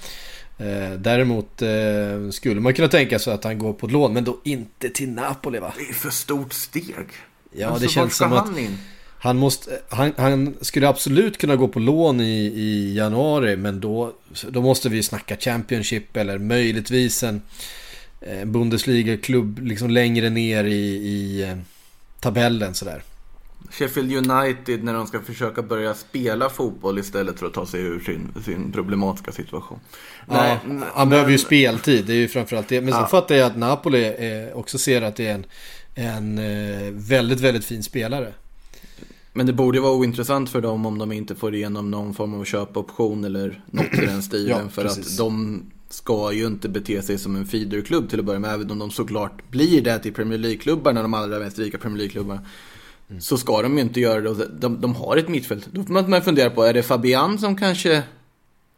Eh, 0.58 0.92
däremot 0.98 1.62
eh, 1.62 2.30
skulle 2.30 2.60
man 2.60 2.74
kunna 2.74 2.88
tänka 2.88 3.18
sig 3.18 3.32
att 3.32 3.44
han 3.44 3.58
går 3.58 3.72
på 3.72 3.86
ett 3.86 3.92
lån, 3.92 4.12
men 4.12 4.24
då 4.24 4.40
inte 4.44 4.88
till 4.90 5.08
Napoli 5.08 5.58
va? 5.58 5.72
Det 5.78 5.88
är 5.88 5.94
för 5.94 6.10
stort 6.10 6.52
steg. 6.52 7.06
Ja, 7.52 7.68
Alltså, 7.68 7.82
det 7.82 7.92
känns 7.92 8.16
som 8.16 8.32
att 8.32 8.46
han 8.46 8.58
in? 8.58 8.78
han, 9.18 9.36
måste, 9.36 9.78
han, 9.88 10.12
han 10.16 10.54
skulle 10.60 10.88
absolut 10.88 11.38
kunna 11.38 11.56
gå 11.56 11.68
på 11.68 11.78
lån 11.78 12.20
i, 12.20 12.46
i 12.46 12.94
januari, 12.96 13.56
men 13.56 13.80
då, 13.80 14.12
då 14.48 14.62
måste 14.62 14.88
vi 14.88 15.02
snacka 15.02 15.36
Championship 15.36 16.16
eller 16.16 16.38
möjligtvis 16.38 17.22
en, 17.22 17.42
en 18.20 18.52
Bundesliga-klubb 18.52 19.58
liksom 19.58 19.90
längre 19.90 20.30
ner 20.30 20.64
i, 20.64 20.96
i 21.08 21.42
eh, 21.42 21.56
tabellen 22.20 22.74
sådär. 22.74 23.02
Sheffield 23.70 24.12
United 24.30 24.84
när 24.84 24.94
de 24.94 25.06
ska 25.06 25.20
försöka 25.20 25.62
börja 25.62 25.94
spela 25.94 26.50
fotboll 26.50 26.98
istället 26.98 27.38
för 27.38 27.46
att 27.46 27.54
ta 27.54 27.66
sig 27.66 27.80
ur 27.80 28.00
sin, 28.00 28.28
sin 28.44 28.72
problematiska 28.72 29.32
situation. 29.32 29.78
Ja, 30.28 30.58
men- 30.66 30.84
han 30.94 31.08
behöver 31.08 31.30
ju 31.30 31.38
speltid, 31.38 32.04
det 32.06 32.12
är 32.12 32.16
ju 32.16 32.28
framförallt 32.28 32.68
det. 32.68 32.80
Men 32.80 32.92
sen 32.92 33.00
Ja. 33.02 33.06
fattar 33.08 33.34
jag 33.34 33.46
att 33.46 33.56
Napoli 33.56 34.04
eh, 34.06 34.56
också 34.58 34.78
ser 34.78 35.02
att 35.02 35.16
det 35.16 35.26
är 35.26 35.34
en, 35.34 35.44
en 35.94 36.38
eh, 36.38 36.92
väldigt, 36.92 37.40
väldigt 37.40 37.64
fin 37.64 37.82
spelare. 37.82 38.32
Men 39.32 39.46
det 39.46 39.52
borde 39.52 39.80
vara 39.80 39.92
ointressant 39.92 40.50
för 40.50 40.60
dem 40.60 40.86
om 40.86 40.98
de 40.98 41.12
inte 41.12 41.34
får 41.34 41.54
igenom 41.54 41.90
någon 41.90 42.14
form 42.14 42.34
av 42.40 42.44
köpoption 42.44 43.24
eller 43.24 43.64
något 43.70 43.94
i 44.02 44.06
den 44.06 44.22
stilen. 44.28 44.58
Ja, 44.64 44.68
för 44.68 44.82
precis. 44.82 45.06
att 45.12 45.18
de 45.18 45.62
ska 45.90 46.32
ju 46.32 46.46
inte 46.46 46.68
bete 46.68 47.02
sig 47.02 47.18
som 47.18 47.36
en 47.36 47.46
feederklubb 47.46 48.10
till 48.10 48.18
att 48.18 48.24
börja 48.24 48.38
med. 48.38 48.54
Även 48.54 48.70
om 48.70 48.78
de 48.78 48.90
såklart 48.90 49.50
blir 49.50 49.82
det 49.82 49.98
till 49.98 50.12
Premier 50.14 50.38
League-klubbarna, 50.38 51.02
de 51.02 51.14
allra 51.14 51.38
mest 51.38 51.58
rika 51.58 51.78
Premier 51.78 51.98
League-klubbarna. 51.98 52.40
Mm. 53.10 53.20
Så 53.20 53.38
ska 53.38 53.62
de 53.62 53.74
ju 53.76 53.80
inte 53.80 54.00
göra 54.00 54.20
det. 54.20 54.30
Och 54.30 54.36
De, 54.36 54.80
de 54.80 54.94
har 54.94 55.16
ett 55.16 55.28
mittfält. 55.28 55.68
Då 55.72 55.84
får 55.84 56.08
man- 56.08 56.22
fundera 56.22 56.50
på, 56.50 56.62
är 56.62 56.74
det 56.74 56.82
Fabian 56.82 57.38
som 57.38 57.56
kanske 57.56 58.02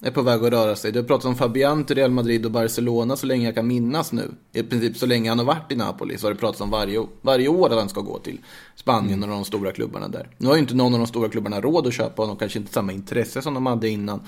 är 0.03 0.11
på 0.11 0.23
väg 0.23 0.45
att 0.45 0.51
röra 0.53 0.77
sig? 0.77 0.93
Det 0.93 0.99
har 0.99 1.05
pratats 1.05 1.25
om 1.27 1.37
Fabian 1.37 1.85
till 1.85 1.97
Real 1.97 2.11
Madrid 2.11 2.45
och 2.47 2.51
Barcelona 2.53 3.17
så 3.17 3.27
länge 3.27 3.45
jag 3.45 3.55
kan 3.55 3.67
minnas 3.67 4.13
nu. 4.13 4.31
I 4.53 4.63
princip 4.63 4.97
så 4.97 5.07
länge 5.07 5.29
han 5.29 5.39
har 5.39 5.47
varit 5.47 5.73
i 5.73 5.77
Napoli 5.77 6.19
så 6.19 6.27
har 6.27 6.35
det 6.35 6.41
pratats 6.41 6.61
om 6.61 6.71
varje, 6.71 7.07
varje 7.23 7.49
år 7.49 7.71
att 7.71 7.79
han 7.79 7.89
ska 7.89 8.01
gå 8.01 8.19
till 8.19 8.39
Spanien 8.77 9.23
och 9.23 9.29
de 9.29 9.45
stora 9.45 9.73
klubbarna 9.73 10.09
där. 10.09 10.29
Nu 10.39 10.47
har 10.47 10.55
ju 10.55 10.61
inte 10.61 10.75
någon 10.75 10.93
av 10.95 10.99
de 11.01 11.07
stora 11.07 11.29
klubbarna 11.29 11.61
råd 11.61 11.87
att 11.87 11.95
köpa 11.95 12.23
honom, 12.23 12.37
kanske 12.37 12.59
inte 12.59 12.73
samma 12.73 12.93
intresse 12.93 13.43
som 13.43 13.55
de 13.55 13.67
hade 13.67 13.89
innan. 13.89 14.21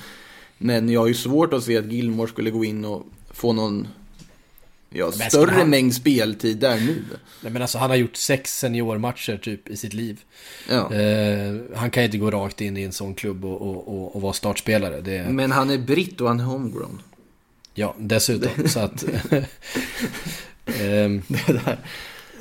Men 0.59 0.89
jag 0.89 1.01
har 1.01 1.07
ju 1.09 1.15
svårt 1.15 1.53
att 1.53 1.63
se 1.65 1.77
att 1.79 1.93
Gilmore 1.93 2.29
skulle 2.29 2.51
gå 2.51 2.65
in 2.65 2.85
och 2.85 3.07
få 3.31 3.53
någon 3.53 3.89
ja, 4.93 5.13
ska 5.13 5.25
större 5.25 5.51
han- 5.51 5.71
mängd 5.71 5.95
speltid 5.95 6.59
där 6.59 6.77
nu. 6.77 7.03
Nej, 7.41 7.53
men 7.53 7.63
alltså, 7.63 7.79
han 7.79 7.91
har 7.91 7.97
gjort 7.97 8.17
sex 8.17 8.59
seniormatcher 8.59 9.37
typ 9.37 9.69
i 9.69 9.77
sitt 9.77 9.95
liv. 9.95 10.21
Ja. 10.69 10.95
Eh, 10.95 11.57
han 11.75 11.91
kan 11.91 12.03
inte 12.05 12.19
gå 12.19 12.31
rakt 12.31 12.61
in 12.61 12.77
i 12.77 12.83
en 12.83 12.93
sån 12.93 13.15
klubb 13.15 13.45
och, 13.45 13.63
och, 13.63 13.89
och, 13.89 14.17
och 14.17 14.23
vara 14.23 14.33
startspelare. 14.33 15.01
Det, 15.01 15.27
Men 15.29 15.53
han 15.53 15.71
är 15.71 15.79
britt 15.79 16.21
och 16.21 16.29
han 16.29 16.41
är 16.41 16.45
homegrown. 16.45 17.03
Ja, 17.75 17.95
dessutom. 17.99 18.51
så 18.69 18.81
att... 18.81 19.05
ehm, 20.81 21.23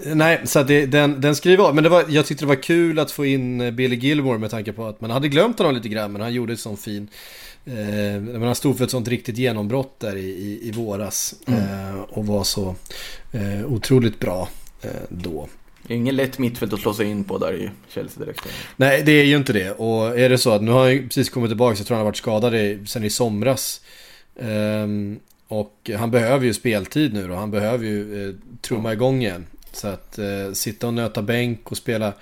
nej, 0.06 0.42
så 0.46 0.64
det, 0.64 0.86
den, 0.86 1.22
den 1.22 1.36
skriver 1.36 1.64
av. 1.64 1.76
Men 1.76 1.84
det 1.84 1.90
var, 1.90 2.06
jag 2.10 2.26
tyckte 2.26 2.46
det 2.46 2.50
var 2.50 2.64
kul 2.64 3.00
att 3.00 3.12
få 3.12 3.26
in 3.26 3.62
eh, 3.62 3.72
Billy 3.72 3.96
Gilmore 3.96 4.38
med 4.38 4.52
tanke 4.52 4.74
på 4.74 4.86
att 4.86 5.02
man 5.02 5.12
hade 5.12 5.28
glömt 5.28 5.58
honom 5.58 5.76
lite 5.76 5.90
grann. 5.90 6.12
Men 6.12 6.22
han 6.22 6.34
gjorde 6.34 6.54
ett 6.54 6.60
sånt 6.60 6.82
fin... 6.82 7.08
Eh, 7.66 8.22
men 8.22 8.42
han 8.42 8.56
stod 8.56 8.78
för 8.78 8.84
ett 8.84 8.92
sånt 8.92 9.08
riktigt 9.08 9.38
genombrott 9.38 10.00
där 10.00 10.16
i, 10.16 10.30
i, 10.30 10.68
i 10.68 10.72
våras. 10.72 11.36
Eh, 11.48 12.02
och 12.10 12.26
var 12.26 12.44
så 12.44 12.76
eh, 13.32 13.66
otroligt 13.66 14.20
bra 14.20 14.50
eh, 14.82 14.90
då. 15.10 15.48
Det 15.88 15.94
är 15.94 15.98
ingen 15.98 16.16
lätt 16.16 16.40
mittfält 16.40 16.74
att 16.74 16.80
slå 16.80 16.94
sig 16.94 17.08
in 17.08 17.24
på 17.24 17.38
där 17.38 17.54
i 17.54 17.70
Chelsea 17.90 18.24
direkt. 18.24 18.42
Nej, 18.76 19.04
det 19.04 19.12
är 19.12 19.24
ju 19.24 19.38
inte 19.38 19.54
det. 19.54 19.72
Och 19.72 20.20
är 20.20 20.30
det 20.30 20.38
så 20.38 20.52
att 20.52 20.62
nu 20.62 20.72
har 20.72 20.80
han 20.80 20.92
ju 20.92 21.08
precis 21.08 21.30
kommit 21.30 21.50
tillbaka, 21.50 21.78
jag 21.78 21.88
tror 21.88 21.96
han 21.96 22.06
har 22.06 22.12
varit 22.12 22.18
skadad 22.18 22.56
i, 22.56 22.80
sen 22.86 23.04
i 23.04 23.10
somras. 23.10 23.82
Ehm, 24.40 25.20
och 25.48 25.90
han 25.98 26.12
behöver 26.12 26.46
ju 26.46 26.54
speltid 26.54 27.14
nu 27.14 27.28
då. 27.28 27.36
Han 27.36 27.52
behöver 27.52 27.86
ju 27.86 28.30
eh, 28.30 28.36
trumma 28.62 28.94
igång 28.94 29.22
igen. 29.22 29.46
Så 29.72 29.88
att 29.88 30.18
eh, 30.20 30.52
sitta 30.54 30.88
och 30.88 30.94
nöta 30.94 31.22
bänk 31.22 31.72
och 31.72 31.78
spela 31.78 32.14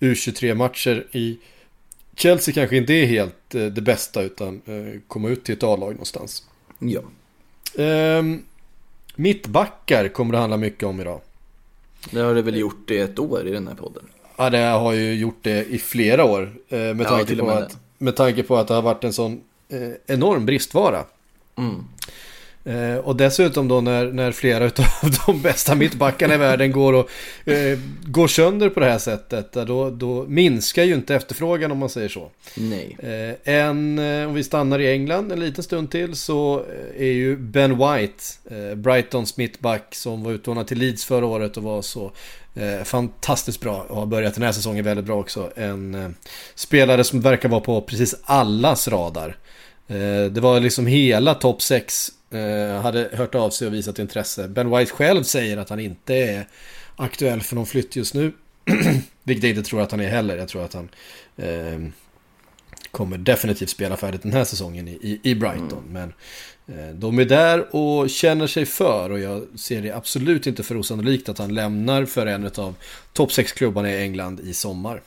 U23-matcher 0.00 1.06
i 1.12 1.38
Chelsea 2.18 2.54
kanske 2.54 2.76
inte 2.76 2.92
är 2.92 3.06
helt 3.06 3.54
eh, 3.54 3.66
det 3.66 3.80
bästa 3.80 4.22
utan 4.22 4.62
eh, 4.66 5.00
komma 5.06 5.28
ut 5.28 5.44
till 5.44 5.54
ett 5.54 5.62
A-lag 5.62 5.90
någonstans. 5.90 6.42
Ja. 6.78 7.00
Ehm, 7.84 8.42
mittbackar 9.14 10.08
kommer 10.08 10.32
det 10.32 10.38
handla 10.38 10.56
mycket 10.56 10.82
om 10.84 11.00
idag. 11.00 11.20
Det 12.10 12.20
har 12.20 12.34
det 12.34 12.42
väl 12.42 12.56
gjort 12.56 12.90
i 12.90 12.98
ett 12.98 13.18
år 13.18 13.46
i 13.46 13.50
den 13.50 13.68
här 13.68 13.74
podden. 13.74 14.02
Ja, 14.36 14.50
det 14.50 14.58
har 14.58 14.92
ju 14.92 15.14
gjort 15.14 15.38
det 15.42 15.64
i 15.64 15.78
flera 15.78 16.24
år. 16.24 16.52
Eh, 16.68 16.78
med, 16.78 17.00
Ja, 17.00 17.04
tanke 17.04 17.32
och 17.32 17.38
på 17.38 17.50
att, 17.50 17.76
med 17.98 18.16
tanke 18.16 18.42
på 18.42 18.56
att 18.56 18.68
det 18.68 18.74
har 18.74 18.82
varit 18.82 19.04
en 19.04 19.12
sån 19.12 19.40
eh, 19.68 19.92
enorm 20.06 20.46
bristvara. 20.46 21.04
Mm. 21.56 21.84
Eh, 22.68 22.96
och 22.96 23.16
dessutom 23.16 23.68
då 23.68 23.80
när, 23.80 24.12
när 24.12 24.32
flera 24.32 24.64
av 24.64 24.70
de 25.26 25.42
bästa 25.42 25.74
mittbackarna 25.74 26.34
i 26.34 26.36
världen 26.36 26.72
går, 26.72 26.92
och, 26.92 27.08
eh, 27.48 27.78
går 28.06 28.28
sönder 28.28 28.68
på 28.68 28.80
det 28.80 28.86
här 28.86 28.98
sättet. 28.98 29.52
Då, 29.52 29.90
då 29.90 30.24
minskar 30.28 30.84
ju 30.84 30.94
inte 30.94 31.14
efterfrågan 31.14 31.72
om 31.72 31.78
man 31.78 31.88
säger 31.88 32.08
så. 32.08 32.30
Nej. 32.56 32.96
Eh, 32.98 33.54
en, 33.54 33.98
eh, 33.98 34.28
om 34.28 34.34
vi 34.34 34.44
stannar 34.44 34.78
i 34.78 34.92
England 34.92 35.32
en 35.32 35.40
liten 35.40 35.64
stund 35.64 35.90
till 35.90 36.16
så 36.16 36.58
eh, 36.58 37.02
är 37.02 37.12
ju 37.12 37.36
Ben 37.36 37.70
White, 37.70 38.24
Brightons 38.76 39.36
mittback 39.36 39.94
som 39.94 40.22
var 40.22 40.32
utlånad 40.32 40.66
till 40.66 40.78
Leeds 40.78 41.04
förra 41.04 41.26
året 41.26 41.56
och 41.56 41.62
var 41.62 41.82
så 41.82 42.12
fantastiskt 42.84 43.60
bra 43.60 43.86
och 43.88 43.96
har 43.96 44.06
börjat 44.06 44.34
den 44.34 44.42
här 44.42 44.52
säsongen 44.52 44.84
väldigt 44.84 45.06
bra 45.06 45.20
också. 45.20 45.50
En 45.56 46.14
spelare 46.54 47.04
som 47.04 47.20
verkar 47.20 47.48
vara 47.48 47.60
på 47.60 47.80
precis 47.80 48.14
allas 48.24 48.88
radar. 48.88 49.36
Det 50.30 50.40
var 50.40 50.60
liksom 50.60 50.86
hela 50.86 51.34
topp 51.34 51.62
6 51.62 52.08
eh, 52.08 52.17
hade 52.82 53.10
hört 53.12 53.34
av 53.34 53.50
sig 53.50 53.66
och 53.66 53.74
visat 53.74 53.98
intresse. 53.98 54.48
Ben 54.48 54.70
White 54.70 54.92
själv 54.92 55.22
säger 55.22 55.56
att 55.56 55.68
han 55.68 55.80
inte 55.80 56.14
är 56.14 56.48
aktuell 56.96 57.40
för 57.40 57.54
någon 57.54 57.66
flytt 57.66 57.96
just 57.96 58.14
nu. 58.14 58.32
Vilket 59.22 59.44
jag 59.44 59.50
inte 59.50 59.68
tror 59.68 59.80
att 59.80 59.90
han 59.90 60.00
är 60.00 60.08
heller. 60.08 60.36
Jag 60.36 60.48
tror 60.48 60.64
att 60.64 60.74
han 60.74 60.88
eh, 61.36 61.90
kommer 62.90 63.18
definitivt 63.18 63.70
spela 63.70 63.96
färdigt 63.96 64.22
den 64.22 64.32
här 64.32 64.44
säsongen 64.44 64.88
i, 64.88 65.20
i, 65.22 65.34
Brighton. 65.34 65.82
Men 65.90 66.12
eh, 66.66 66.94
de 66.94 67.18
är 67.18 67.24
där 67.24 67.76
och 67.76 68.10
känner 68.10 68.46
sig 68.46 68.66
för 68.66 69.10
och 69.10 69.18
jag 69.18 69.46
ser 69.58 69.82
det 69.82 69.92
absolut 69.92 70.46
inte 70.46 70.62
för 70.62 70.76
osannolikt 70.76 71.28
att 71.28 71.38
han 71.38 71.54
lämnar 71.54 72.04
för 72.04 72.26
en 72.26 72.44
av 72.44 72.74
topp 73.12 73.30
6-klubbarna 73.30 73.92
i 73.92 74.02
England 74.02 74.40
i 74.40 74.54
sommar. 74.54 75.02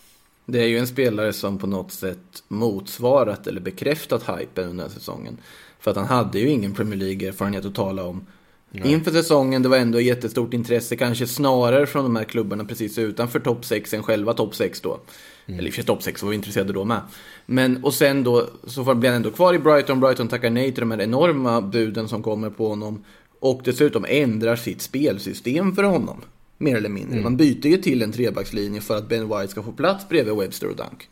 Det 0.45 0.59
är 0.59 0.67
ju 0.67 0.77
en 0.77 0.87
spelare 0.87 1.33
som 1.33 1.57
på 1.57 1.67
något 1.67 1.91
sätt 1.91 2.43
motsvarat 2.47 3.47
eller 3.47 3.61
bekräftat 3.61 4.21
hypen 4.21 4.69
under 4.69 4.83
den 4.83 4.91
här 4.91 4.99
säsongen. 4.99 5.37
För 5.81 5.91
att 5.91 5.97
han 5.97 6.07
hade 6.07 6.39
ju 6.39 6.49
ingen 6.49 6.73
Premier 6.73 6.99
League-erfarenhet 6.99 7.65
att 7.65 7.75
tala 7.75 8.03
om. 8.03 8.25
Inför 8.73 9.11
säsongen, 9.11 9.63
det 9.63 9.69
var 9.69 9.77
ändå 9.77 10.01
jättestort 10.01 10.53
intresse, 10.53 10.95
kanske 10.95 11.27
snarare 11.27 11.87
från 11.87 12.03
de 12.03 12.15
här 12.15 12.23
klubbarna 12.23 12.65
precis 12.65 12.97
utanför 12.97 13.39
topp 13.39 13.65
6 13.65 13.93
än 13.93 14.03
själva 14.03 14.33
topp 14.33 14.55
6 14.55 14.81
då. 14.81 14.99
Eller 15.45 15.63
i 15.63 15.69
och 15.69 15.73
för 15.73 15.75
sig 15.75 15.85
topp 15.85 16.03
6 16.03 16.23
var 16.23 16.29
vi 16.29 16.35
intresserade 16.35 16.73
då 16.73 16.83
med. 16.83 17.01
Men, 17.45 17.83
och 17.83 17.93
sen 17.93 18.23
då, 18.23 18.49
så 18.67 18.93
blir 18.93 19.09
han 19.09 19.15
ändå 19.15 19.31
kvar 19.31 19.53
i 19.53 19.59
Brighton. 19.59 19.99
Brighton 19.99 20.27
tackar 20.27 20.49
nej 20.49 20.71
till 20.71 20.79
de 20.79 20.91
här 20.91 21.01
enorma 21.01 21.61
buden 21.61 22.07
som 22.07 22.23
kommer 22.23 22.49
på 22.49 22.67
honom. 22.67 23.03
Och 23.39 23.61
dessutom 23.63 24.05
ändrar 24.09 24.55
sitt 24.55 24.81
spelsystem 24.81 25.75
för 25.75 25.83
honom. 25.83 26.21
Mer 26.57 26.77
eller 26.77 26.89
mindre. 26.89 27.21
Man 27.21 27.37
byter 27.37 27.67
ju 27.67 27.77
till 27.77 28.01
en 28.01 28.11
trebackslinje 28.11 28.81
för 28.81 28.97
att 28.97 29.09
Ben 29.09 29.29
White 29.29 29.47
ska 29.47 29.63
få 29.63 29.71
plats 29.71 30.09
bredvid 30.09 30.35
Webster 30.35 30.69
och 30.69 30.75
Dunk. 30.75 31.09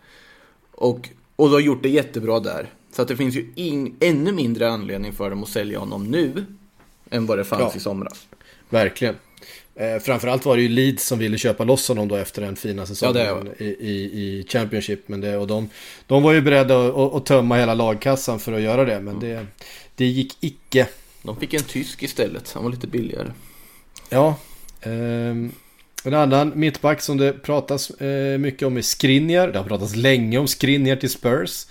Och, 0.72 1.10
och 1.36 1.50
då 1.50 1.56
har 1.56 1.60
gjort 1.60 1.84
det 1.84 1.90
jättebra 1.90 2.40
där. 2.40 2.70
Så 3.00 3.04
att 3.04 3.08
det 3.08 3.18
finns 3.18 3.36
ju 3.36 3.52
in, 3.56 3.96
ännu 4.00 4.32
mindre 4.32 4.70
anledning 4.70 5.14
för 5.14 5.30
dem 5.30 5.44
att 5.44 5.50
sälja 5.50 5.80
honom 5.80 6.04
nu. 6.04 6.46
Än 7.10 7.26
vad 7.26 7.38
det 7.38 7.44
fanns 7.44 7.62
Ja. 7.62 7.74
i 7.76 7.80
somras. 7.80 8.28
Verkligen. 8.70 9.16
Eh, 9.76 10.00
framförallt 10.00 10.46
var 10.46 10.56
det 10.56 10.62
ju 10.62 10.70
Leeds 10.70 11.06
som 11.08 11.20
ville 11.20 11.38
köpa 11.38 11.64
loss 11.64 11.88
honom 11.88 12.08
då 12.08 12.16
efter 12.16 12.42
den 12.42 12.56
fina 12.56 12.86
säsongen 12.86 13.26
Ja, 13.26 13.44
i, 13.58 13.66
i, 13.66 13.94
i 14.04 14.46
Championship. 14.50 15.08
Men 15.08 15.22
det, 15.22 15.38
och 15.38 15.48
de, 15.48 15.70
de 16.08 16.24
var 16.24 16.34
ju 16.34 16.42
beredda 16.42 16.88
att, 16.88 16.96
att, 16.96 17.14
att 17.14 17.26
tömma 17.26 17.58
hela 17.58 17.74
lagkassan 17.74 18.40
för 18.40 18.54
att 18.54 18.62
göra 18.62 18.86
det, 18.86 19.00
men 19.00 19.20
det, 19.20 19.46
det 19.96 20.06
gick 20.06 20.38
icke. 20.40 20.88
De 21.22 21.40
fick 21.40 21.54
en 21.54 21.64
tysk 21.64 22.04
istället. 22.04 22.52
Han 22.52 22.64
var 22.64 22.72
lite 22.72 22.88
billigare. 22.88 23.32
Ja. 24.10 24.36
ehm, 24.82 25.52
en 26.04 26.14
annan 26.14 26.52
mittback 26.56 27.02
som 27.02 27.18
det 27.18 27.34
pratas 27.34 27.90
eh, 27.90 28.38
mycket 28.38 28.68
om 28.68 28.78
är 28.78 28.82
Skriniar. 28.82 29.48
Det 29.48 29.60
har 29.60 29.66
pratats 29.66 29.96
länge 29.96 30.38
om 30.38 30.48
Skriniar 30.48 30.96
till 30.96 31.10
Spurs. 31.10 31.66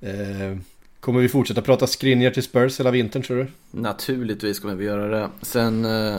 Eh, 0.00 0.58
kommer 1.00 1.20
vi 1.20 1.28
fortsätta 1.28 1.62
prata 1.62 1.86
skrinjer 1.86 2.30
till 2.30 2.42
Spurs 2.42 2.80
hela 2.80 2.90
vintern 2.90 3.22
tror 3.22 3.36
du? 3.36 3.46
Naturligtvis 3.70 4.60
kommer 4.60 4.74
vi 4.74 4.84
göra 4.84 5.08
det. 5.08 5.30
Sen 5.42 5.84
eh, 5.84 6.16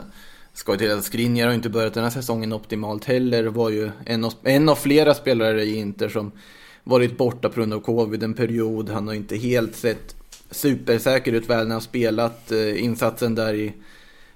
ska 0.53 0.71
jag 0.71 0.79
till 0.79 0.91
att 0.91 1.03
Skriniar 1.03 1.47
har 1.47 1.53
inte 1.53 1.69
börjat 1.69 1.93
den 1.93 2.03
här 2.03 2.11
säsongen 2.11 2.53
optimalt 2.53 3.05
heller. 3.05 3.43
Var 3.43 3.69
ju 3.69 3.91
en 4.05 4.23
av, 4.23 4.33
en 4.43 4.69
av 4.69 4.75
flera 4.75 5.13
spelare 5.13 5.63
i 5.63 5.75
Inter 5.75 6.09
som 6.09 6.31
varit 6.83 7.17
borta 7.17 7.49
på 7.49 7.55
grund 7.55 7.73
av 7.73 7.79
covid 7.79 8.23
en 8.23 8.33
period. 8.33 8.89
Han 8.89 9.07
har 9.07 9.15
inte 9.15 9.35
helt 9.35 9.75
sett 9.75 10.15
supersäker 10.51 11.33
ut 11.33 11.49
väl 11.49 11.67
när 11.67 11.75
han 11.75 11.81
spelat. 11.81 12.51
Eh, 12.51 12.83
insatsen 12.83 13.35
där 13.35 13.53
i 13.53 13.73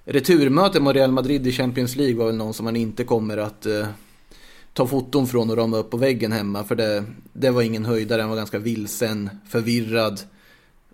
returmötet 0.05 0.81
mot 0.81 0.95
Real 0.95 1.11
Madrid 1.11 1.47
i 1.47 1.51
Champions 1.51 1.95
League 1.95 2.15
var 2.15 2.25
väl 2.25 2.35
någon 2.35 2.53
som 2.53 2.63
man 2.63 2.75
inte 2.75 3.03
kommer 3.03 3.37
att 3.37 3.65
eh, 3.65 3.87
ta 4.73 4.87
foton 4.87 5.27
från 5.27 5.49
och 5.49 5.57
rama 5.57 5.77
upp 5.77 5.89
på 5.89 5.97
väggen 5.97 6.31
hemma. 6.31 6.63
För 6.63 6.75
det, 6.75 7.03
det 7.33 7.49
var 7.49 7.61
ingen 7.61 7.85
höjdare, 7.85 8.21
han 8.21 8.29
var 8.29 8.37
ganska 8.37 8.59
vilsen, 8.59 9.29
förvirrad. 9.49 10.19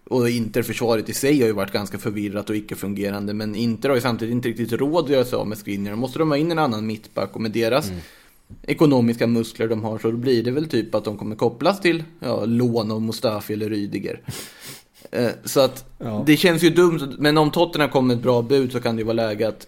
Och 0.04 0.30
Inter-försvaret 0.30 1.10
i 1.10 1.14
sig 1.14 1.40
har 1.40 1.48
ju 1.48 1.54
varit 1.54 1.72
ganska 1.74 1.98
förvirrat 1.98 2.50
och 2.50 2.56
icke-fungerande. 2.56 3.34
Men 3.34 3.56
Inter 3.56 3.90
har 3.90 3.96
ju 3.96 4.02
samtidigt 4.02 4.32
inte 4.32 4.50
riktigt 4.50 4.72
råd 4.72 5.06
att 5.06 5.12
göra 5.12 5.26
sig 5.26 5.38
av 5.38 5.48
med 5.48 5.58
Skriniar. 5.58 5.92
Då 5.92 5.98
måste 5.98 6.20
de 6.20 6.30
ha 6.30 6.38
in 6.38 6.52
en 6.52 6.60
annan 6.60 6.86
mittback 6.86 7.36
och 7.36 7.42
med 7.42 7.52
deras 7.52 7.92
ekonomiska 8.64 9.28
muskler 9.28 9.68
de 9.68 9.84
har 9.84 10.00
så 10.00 10.12
blir 10.12 10.44
det 10.44 10.52
väl 10.52 10.70
typ 10.70 10.96
att 10.96 11.04
de 11.06 11.18
kommer 11.18 11.36
kopplas 11.36 11.82
till 11.82 12.04
ja, 12.20 12.46
lån 12.46 12.92
av 12.92 13.02
Mustafi 13.02 13.54
eller 13.54 13.70
Rydiger. 13.70 14.22
Eh, 15.12 15.32
så 15.46 15.60
att 15.60 15.86
Ja. 15.98 16.24
det 16.26 16.38
känns 16.38 16.64
ju 16.64 16.70
dumt, 16.70 17.16
men 17.20 17.38
om 17.38 17.52
Tottenham 17.52 17.90
kommer 17.90 18.14
ett 18.14 18.22
bra 18.22 18.42
bud 18.42 18.72
så 18.72 18.80
kan 18.80 18.96
det 18.96 19.00
ju 19.00 19.06
vara 19.06 19.14
läge 19.14 19.48
att 19.48 19.68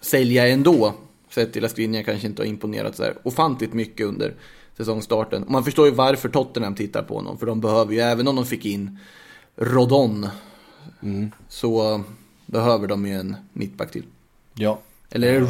sälja 0.00 0.48
ändå. 0.48 0.94
Sett 1.30 1.52
till 1.52 1.64
att 1.64 1.70
Skriniar 1.70 2.02
kanske 2.02 2.26
inte 2.26 2.42
har 2.42 2.46
imponerat 2.46 2.96
så 2.96 3.02
här 3.02 3.14
ofantligt 3.22 3.72
mycket 3.72 4.06
under 4.06 4.34
säsongstarten. 4.76 5.42
Och 5.42 5.50
man 5.50 5.64
förstår 5.64 5.86
ju 5.86 5.92
varför 5.92 6.28
Tottenham 6.28 6.74
tittar 6.74 7.02
på 7.02 7.14
honom, 7.14 7.38
för 7.38 7.46
de 7.46 7.60
behöver 7.60 7.92
ju, 7.94 8.00
även 8.00 8.28
om 8.28 8.36
de 8.36 8.46
fick 8.46 8.64
in 8.66 8.98
Rodon, 9.56 10.28
så 11.48 12.02
behöver 12.46 12.86
de 12.86 13.06
ju 13.06 13.12
en 13.14 13.36
mittback 13.52 13.90
till. 13.90 14.04
Ja. 14.54 14.80
Eller 15.10 15.28
är 15.28 15.40
det? 15.40 15.46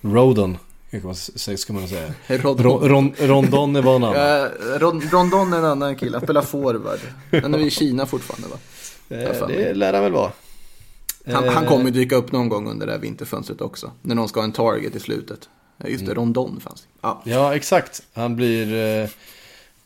Rodon, 0.00 0.56
s- 1.10 1.60
ska 1.60 1.72
man 1.72 1.88
säga. 1.88 2.14
Rodon. 2.26 2.64
Ro, 2.64 2.88
ron, 2.88 3.12
rondon 3.18 3.76
är 3.76 3.82
vad 3.82 4.00
han 4.02 4.12
Ja, 4.14 4.48
Ron, 4.78 5.00
Rondon 5.10 5.52
är 5.52 5.58
en 5.58 5.64
annan 5.64 5.96
kille, 5.96 6.16
han 6.16 6.26
spelar 6.26 6.42
forward. 6.42 6.98
Han 7.42 7.54
är 7.54 7.58
i 7.58 7.70
Kina 7.70 8.06
fortfarande 8.06 8.48
va? 8.48 8.56
Eh. 9.16 9.46
Det 9.48 9.74
lär 9.74 9.92
han 9.92 10.02
väl 10.02 10.12
vara. 10.12 10.32
Han, 11.26 11.48
han 11.48 11.64
Eh, 11.64 11.68
kommer 11.68 11.90
dyka 11.90 12.16
upp 12.16 12.32
någon 12.32 12.48
gång 12.48 12.68
under 12.68 12.86
det 12.86 12.92
här 12.92 12.98
vinterfönstret 12.98 13.60
också. 13.60 13.90
När 14.02 14.14
någon 14.14 14.28
ska 14.28 14.40
ha 14.40 14.44
en 14.44 14.52
target 14.52 14.96
i 14.96 15.00
slutet. 15.00 15.48
Ja, 15.76 15.88
just 15.88 16.06
det, 16.06 16.14
Rondon 16.14 16.60
fanns. 16.60 16.86
Ja. 17.00 17.22
Ja, 17.24 17.54
exakt. 17.54 18.02
Han 18.12 18.36
blir... 18.36 18.74
Eh, 18.74 19.08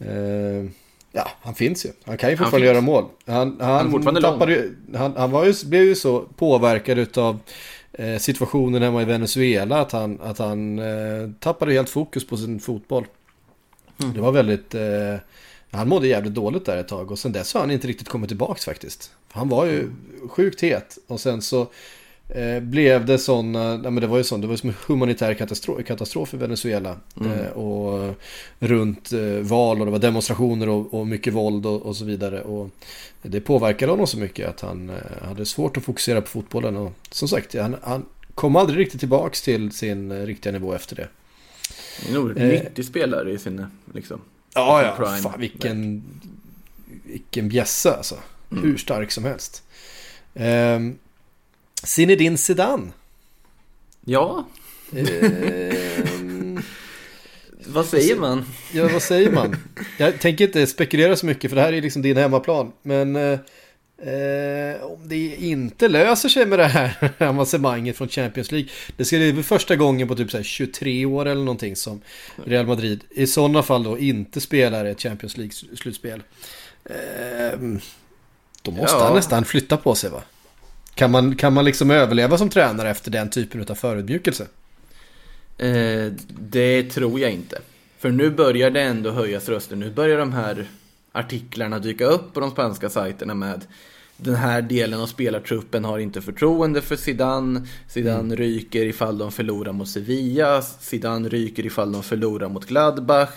eh, 0.09 0.65
ja, 1.13 1.29
han 1.43 1.55
finns 1.55 1.87
ju. 1.87 1.91
Han 2.05 2.17
kan 2.17 2.31
ju 2.31 2.37
Han 2.37 2.45
fortfarande 2.45 2.67
göra 2.67 2.81
mål. 2.81 3.05
Han, 3.27 3.57
han, 3.61 3.91
fortfarande 3.91 4.21
tappade 4.23 4.53
ju, 4.53 4.77
han, 4.95 5.17
han 5.17 5.31
var 5.31 5.45
ju, 5.45 5.55
blev 5.65 5.83
ju 5.83 5.95
så 5.95 6.21
påverkad 6.21 7.19
av 7.19 7.39
eh, 7.93 8.19
situationen 8.19 8.83
hemma 8.83 9.03
i 9.03 9.05
Venezuela 9.05 9.81
att 9.81 9.93
han, 9.93 10.21
att 10.21 10.39
han 10.39 10.79
eh, 10.79 11.31
tappade 11.41 11.73
helt 11.73 11.91
fokus 11.91 12.27
på 12.27 12.37
sin 12.37 12.61
fotboll. 12.61 13.07
Mm. 14.03 14.15
Det 14.15 14.21
var 14.21 14.33
väldigt... 14.33 14.75
Eh, 15.77 15.79
han 15.79 15.89
mådde 15.89 16.09
jävligt 16.09 16.35
dåligt 16.35 16.65
där 16.65 16.77
ett 16.77 16.89
tag 16.89 17.11
och 17.11 17.19
sen 17.19 17.33
dess 17.33 17.55
har 17.55 17.61
han 17.61 17.71
inte 17.71 17.89
riktigt 17.89 18.09
kommit 18.09 18.29
tillbaks 18.29 18.65
faktiskt. 18.65 19.11
Han 19.33 19.49
var 19.49 19.67
ju 19.67 19.91
sjukt 20.29 20.61
het 20.61 20.99
och 21.07 21.21
sen 21.21 21.43
så 21.43 21.69
eh, 22.29 22.61
blev 22.61 23.07
det 23.07 23.19
sådana, 23.19 23.81
ja, 23.85 23.91
men 23.91 23.95
det 23.95 24.07
var 24.07 24.19
ju 24.19 24.25
sån, 24.25 24.41
det 24.41 24.47
var 24.47 24.57
som 24.57 24.69
en 24.69 24.77
humanitär 24.87 25.35
katastrof, 25.35 25.87
katastrof 25.87 26.35
i 26.35 26.37
Venezuela. 26.37 26.97
Eh, 27.21 27.53
och 27.53 28.15
runt 28.59 29.13
eh, 29.13 29.21
val 29.21 29.81
och 29.81 29.87
det 29.87 29.93
var 29.93 29.99
demonstrationer 29.99 30.69
och, 30.69 30.95
och 30.95 31.07
mycket 31.07 31.33
våld 31.33 31.67
och, 31.67 31.83
och 31.83 31.97
så 31.97 32.05
vidare. 32.05 32.41
Och 32.41 32.71
det 33.23 33.41
påverkade 33.41 33.93
honom 33.93 34.07
så 34.07 34.19
mycket 34.19 34.49
att 34.49 34.61
han 34.61 34.91
eh, 34.91 35.27
hade 35.29 35.47
svårt 35.47 35.77
att 35.77 35.85
fokusera 35.85 36.21
på 36.21 36.29
fotbollen. 36.29 36.77
Och 36.77 36.93
som 37.11 37.29
sagt, 37.29 37.55
han, 37.55 37.77
han 37.83 38.07
kom 38.35 38.57
aldrig 38.57 38.79
riktigt 38.79 39.01
tillbaks 39.01 39.43
till 39.43 39.73
sin 39.73 40.13
eh, 40.13 40.27
riktiga 40.27 40.53
nivå 40.53 40.75
efter 40.75 40.97
det. 40.97 41.09
Nog 42.13 42.39
Eh. 42.39 42.63
90 42.65 42.83
spelare 42.83 43.33
i 43.33 43.39
sin, 43.39 43.67
liksom. 43.95 44.21
Ja, 44.57 44.83
ja. 44.83 44.97
prime. 44.97 45.19
Fan, 45.19 45.41
vilken, 45.41 46.03
vilken 47.05 47.49
bjässe 47.49 47.93
alltså. 47.97 48.19
Hur 48.51 48.77
stark 48.77 49.11
som 49.11 49.25
helst. 49.25 49.63
Um, 50.35 50.99
Zinedine 51.85 52.37
Zidane. 52.37 52.93
Ja, 54.05 54.47
Ehm, 54.93 56.63
vad 57.67 57.87
säger 57.87 58.17
man? 58.17 58.45
ja, 58.73 58.89
vad 58.93 59.03
säger 59.03 59.31
man? 59.31 59.57
Jag 59.99 60.21
tänker 60.21 60.45
inte 60.45 60.67
spekulera 60.67 61.17
så 61.17 61.27
mycket 61.27 61.51
för 61.51 61.57
det 61.57 61.63
här 61.63 61.73
är 61.73 61.83
liksom 61.83 62.03
din 62.03 62.17
hemmaplan. 62.17 62.73
Men 62.83 63.17
eh, 64.03 64.13
eh, 64.77 64.83
om 64.83 65.09
det 65.09 65.37
inte 65.37 65.89
löser 65.89 66.29
sig 66.29 66.47
med 66.47 66.59
det 66.59 66.65
här 66.67 67.13
avancemanget 67.29 67.97
från 67.97 68.09
Champions 68.09 68.53
League. 68.53 68.69
Det 68.97 69.05
ska 69.05 69.17
det 69.19 69.33
väl 69.33 69.45
första 69.45 69.77
gången 69.77 70.09
på 70.09 70.15
typ 70.17 70.31
så 70.31 70.37
här 70.37 70.45
23 70.45 71.07
år 71.07 71.27
eller 71.27 71.45
någonting 71.45 71.77
som 71.77 72.01
Real 72.45 72.67
Madrid 72.67 73.05
i 73.11 73.27
sådana 73.27 73.63
fall 73.63 73.83
då 73.85 73.99
inte 73.99 74.41
spelar 74.41 74.85
ett 74.85 75.01
Champions 75.03 75.37
League-slutspel. 75.37 76.23
Ehm, 76.85 77.81
då 78.63 78.71
måste 78.71 78.97
Ja. 78.97 79.05
han 79.05 79.17
nästan 79.17 79.45
flytta 79.45 79.77
på 79.77 79.95
sig 79.95 80.11
va? 80.11 80.23
Kan 80.95 81.11
man, 81.11 81.37
kan 81.37 81.53
man 81.53 81.65
liksom 81.65 81.91
överleva 81.91 82.39
som 82.39 82.51
tränare 82.51 82.91
efter 82.91 83.11
den 83.11 83.31
typen 83.31 83.67
av 83.69 83.75
förödmjukelse? 83.75 84.47
Eh, 85.59 86.13
det 86.29 86.83
tror 86.83 87.21
jag 87.21 87.31
inte. 87.31 87.59
För 87.99 88.11
nu 88.11 88.31
börjar 88.31 88.71
det 88.71 88.83
ändå 88.83 89.11
höjas 89.11 89.49
röster. 89.49 89.77
Nu 89.77 89.91
börjar 89.91 90.19
de 90.19 90.33
här 90.33 90.67
artiklarna 91.17 91.79
dyka 91.79 92.05
upp 92.05 92.35
på 92.35 92.41
de 92.41 92.51
spanska 92.51 92.91
sajterna 92.91 93.35
med 93.35 93.67
den 94.17 94.35
här 94.35 94.63
delen 94.63 95.01
av 95.01 95.07
spelartruppen 95.07 95.85
har 95.85 95.99
inte 95.99 96.23
förtroende 96.23 96.83
för 96.83 96.97
Zidane. 96.97 97.67
Zidane 97.89 98.35
ryker 98.35 98.87
ifall 98.87 99.19
de 99.19 99.33
förlorar 99.33 99.73
mot 99.73 99.89
Sevilla. 99.89 100.63
Zidane 100.63 101.29
ryker 101.29 101.67
ifall 101.67 101.93
de 101.93 102.03
förlorar 102.03 102.49
mot 102.49 102.67
Gladbach. 102.67 103.31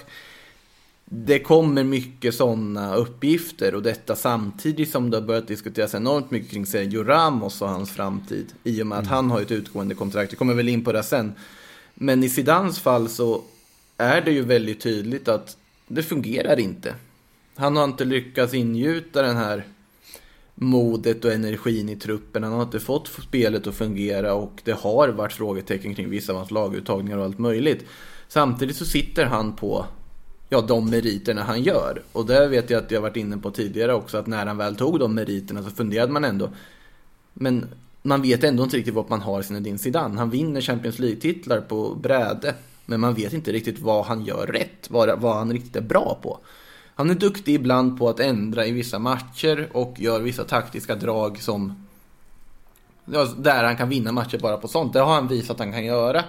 Det 1.05 1.39
kommer 1.39 1.83
mycket 1.83 2.35
sådana 2.35 2.95
uppgifter 2.95 3.75
och 3.75 3.83
detta 3.83 4.15
samtidigt 4.15 4.89
som 4.89 5.09
det 5.09 5.17
har 5.17 5.21
börjat 5.21 5.47
diskuteras 5.47 5.95
enormt 5.95 6.31
mycket 6.31 6.51
kring 6.51 6.65
Sergio 6.65 7.03
Ramos 7.03 7.61
och 7.61 7.69
hans 7.69 7.91
framtid. 7.91 8.53
I 8.63 8.81
och 8.81 8.87
med 8.87 8.97
att 8.97 9.07
han 9.07 9.31
har 9.31 9.41
ett 9.41 9.51
utgående 9.51 9.95
kontrakt. 9.95 10.33
Vi 10.33 10.37
kommer 10.37 10.53
väl 10.53 10.69
in 10.69 10.83
på 10.83 10.91
det 10.91 11.03
sen. 11.03 11.33
Men 11.93 12.23
i 12.23 12.29
Zidans 12.29 12.79
fall 12.79 13.09
så 13.09 13.41
är 13.97 14.21
det 14.21 14.31
ju 14.31 14.41
väldigt 14.41 14.81
tydligt 14.81 15.27
att 15.27 15.57
det 15.87 16.03
fungerar 16.03 16.59
inte. 16.59 16.95
Han 17.59 17.75
har 17.75 17.83
inte 17.83 18.05
lyckats 18.05 18.53
ingjuta 18.53 19.21
den 19.21 19.37
här 19.37 19.63
modet 20.55 21.25
och 21.25 21.31
energin 21.31 21.89
i 21.89 21.95
truppen. 21.95 22.43
Han 22.43 22.53
har 22.53 22.61
inte 22.61 22.79
fått 22.79 23.07
spelet 23.07 23.67
att 23.67 23.75
fungera 23.75 24.33
och 24.33 24.61
det 24.63 24.71
har 24.71 25.09
varit 25.09 25.33
frågetecken 25.33 25.95
kring 25.95 26.09
vissa 26.09 26.31
av 26.31 26.37
hans 26.37 26.51
laguttagningar 26.51 27.17
och 27.17 27.25
allt 27.25 27.39
möjligt. 27.39 27.85
Samtidigt 28.27 28.75
så 28.75 28.85
sitter 28.85 29.25
han 29.25 29.55
på 29.55 29.85
ja, 30.49 30.61
de 30.61 30.89
meriterna 30.89 31.43
han 31.43 31.63
gör. 31.63 32.01
Och 32.11 32.25
det 32.25 32.47
vet 32.47 32.69
jag 32.69 32.83
att 32.83 32.91
jag 32.91 33.01
varit 33.01 33.17
inne 33.17 33.37
på 33.37 33.51
tidigare 33.51 33.93
också, 33.93 34.17
att 34.17 34.27
när 34.27 34.45
han 34.45 34.57
väl 34.57 34.75
tog 34.75 34.99
de 34.99 35.15
meriterna 35.15 35.63
så 35.63 35.69
funderade 35.69 36.11
man 36.11 36.23
ändå. 36.23 36.49
Men 37.33 37.65
man 38.01 38.21
vet 38.21 38.43
ändå 38.43 38.63
inte 38.63 38.77
riktigt 38.77 38.93
vad 38.93 39.09
man 39.09 39.21
har 39.21 39.41
sin 39.41 39.63
din 39.63 39.79
Zidane. 39.79 40.19
Han 40.19 40.29
vinner 40.29 40.61
Champions 40.61 40.99
League-titlar 40.99 41.61
på 41.61 41.95
bräde. 41.95 42.55
Men 42.85 42.99
man 42.99 43.13
vet 43.13 43.33
inte 43.33 43.51
riktigt 43.51 43.79
vad 43.79 44.05
han 44.05 44.25
gör 44.25 44.47
rätt, 44.47 44.89
vad, 44.89 45.19
vad 45.19 45.35
han 45.35 45.51
riktigt 45.53 45.75
är 45.75 45.81
bra 45.81 46.19
på. 46.23 46.39
Han 46.99 47.09
är 47.09 47.15
duktig 47.15 47.53
ibland 47.53 47.97
på 47.97 48.09
att 48.09 48.19
ändra 48.19 48.65
i 48.65 48.71
vissa 48.71 48.99
matcher 48.99 49.69
och 49.71 49.95
gör 49.97 50.19
vissa 50.19 50.43
taktiska 50.43 50.95
drag 50.95 51.41
som 51.41 51.88
Ja, 53.05 53.27
där 53.38 53.63
han 53.63 53.77
kan 53.77 53.89
vinna 53.89 54.12
matcher 54.12 54.38
bara 54.38 54.57
på 54.57 54.67
sånt. 54.67 54.93
Det 54.93 54.99
har 54.99 55.13
han 55.13 55.27
visat 55.27 55.51
att 55.51 55.59
han 55.59 55.71
kan 55.71 55.85
göra. 55.85 56.23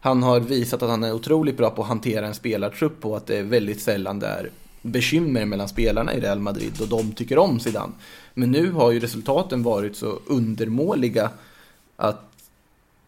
Han 0.00 0.22
har 0.22 0.40
visat 0.40 0.82
att 0.82 0.90
han 0.90 1.04
är 1.04 1.12
otroligt 1.12 1.56
bra 1.56 1.70
på 1.70 1.82
att 1.82 1.88
hantera 1.88 2.26
en 2.26 2.34
spelartrupp 2.34 3.06
och 3.06 3.16
att 3.16 3.26
det 3.26 3.36
är 3.36 3.42
väldigt 3.42 3.80
sällan 3.80 4.18
det 4.18 4.26
är 4.26 4.50
bekymmer 4.82 5.44
mellan 5.44 5.68
spelarna 5.68 6.14
i 6.14 6.20
Real 6.20 6.40
Madrid 6.40 6.80
och 6.80 6.88
de 6.88 7.12
tycker 7.12 7.38
om 7.38 7.60
Zidane. 7.60 7.92
Men 8.34 8.50
nu 8.50 8.72
har 8.72 8.90
ju 8.90 9.00
resultaten 9.00 9.62
varit 9.62 9.96
så 9.96 10.18
undermåliga 10.26 11.30
att 11.96 12.35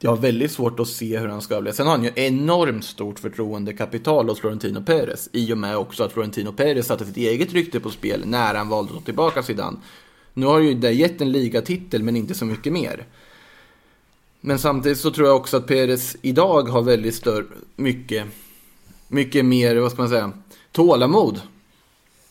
jag 0.01 0.11
har 0.11 0.17
väldigt 0.17 0.53
svårt 0.53 0.81
att 0.81 0.89
se 0.89 1.19
hur 1.19 1.29
han 1.29 1.43
ska 1.43 1.55
överleva. 1.55 1.75
Sen 1.75 1.87
har 1.87 1.97
han 1.97 2.05
ju 2.05 2.11
enormt 2.15 2.85
stort 2.85 3.19
förtroendekapital 3.19 4.29
hos 4.29 4.41
Florentino 4.41 4.83
Perez. 4.83 5.29
I 5.33 5.53
och 5.53 5.59
med 5.59 5.77
också 5.77 6.05
att 6.05 6.13
Florentino 6.13 6.53
Perez 6.53 6.87
satte 6.87 7.05
sitt 7.05 7.17
eget 7.17 7.53
rykte 7.53 7.81
på 7.81 7.91
spel 7.91 8.23
när 8.27 8.55
han 8.55 8.69
valde 8.69 8.91
att 8.91 8.99
ta 8.99 9.05
tillbaka 9.05 9.43
Zidane. 9.43 9.77
Nu 10.35 10.47
har 10.47 10.59
ju 10.59 10.75
det 10.75 10.93
gett 10.93 11.21
en 11.21 11.33
ligatitel 11.33 12.03
men 12.03 12.17
inte 12.17 12.35
så 12.35 12.45
mycket 12.45 12.73
mer. 12.73 13.07
Men 14.41 14.59
samtidigt 14.59 14.99
så 14.99 15.11
tror 15.11 15.29
jag 15.29 15.37
också 15.37 15.57
att 15.57 15.67
Perez 15.67 16.17
idag 16.23 16.63
har 16.63 16.83
väldigt 16.83 17.15
större, 17.15 17.45
mycket, 17.77 18.27
mycket 19.09 19.45
mer, 19.45 19.77
vad 19.77 19.93
ska 19.93 20.03
man 20.03 20.09
säga, 20.09 20.33
tålamod. 20.73 21.41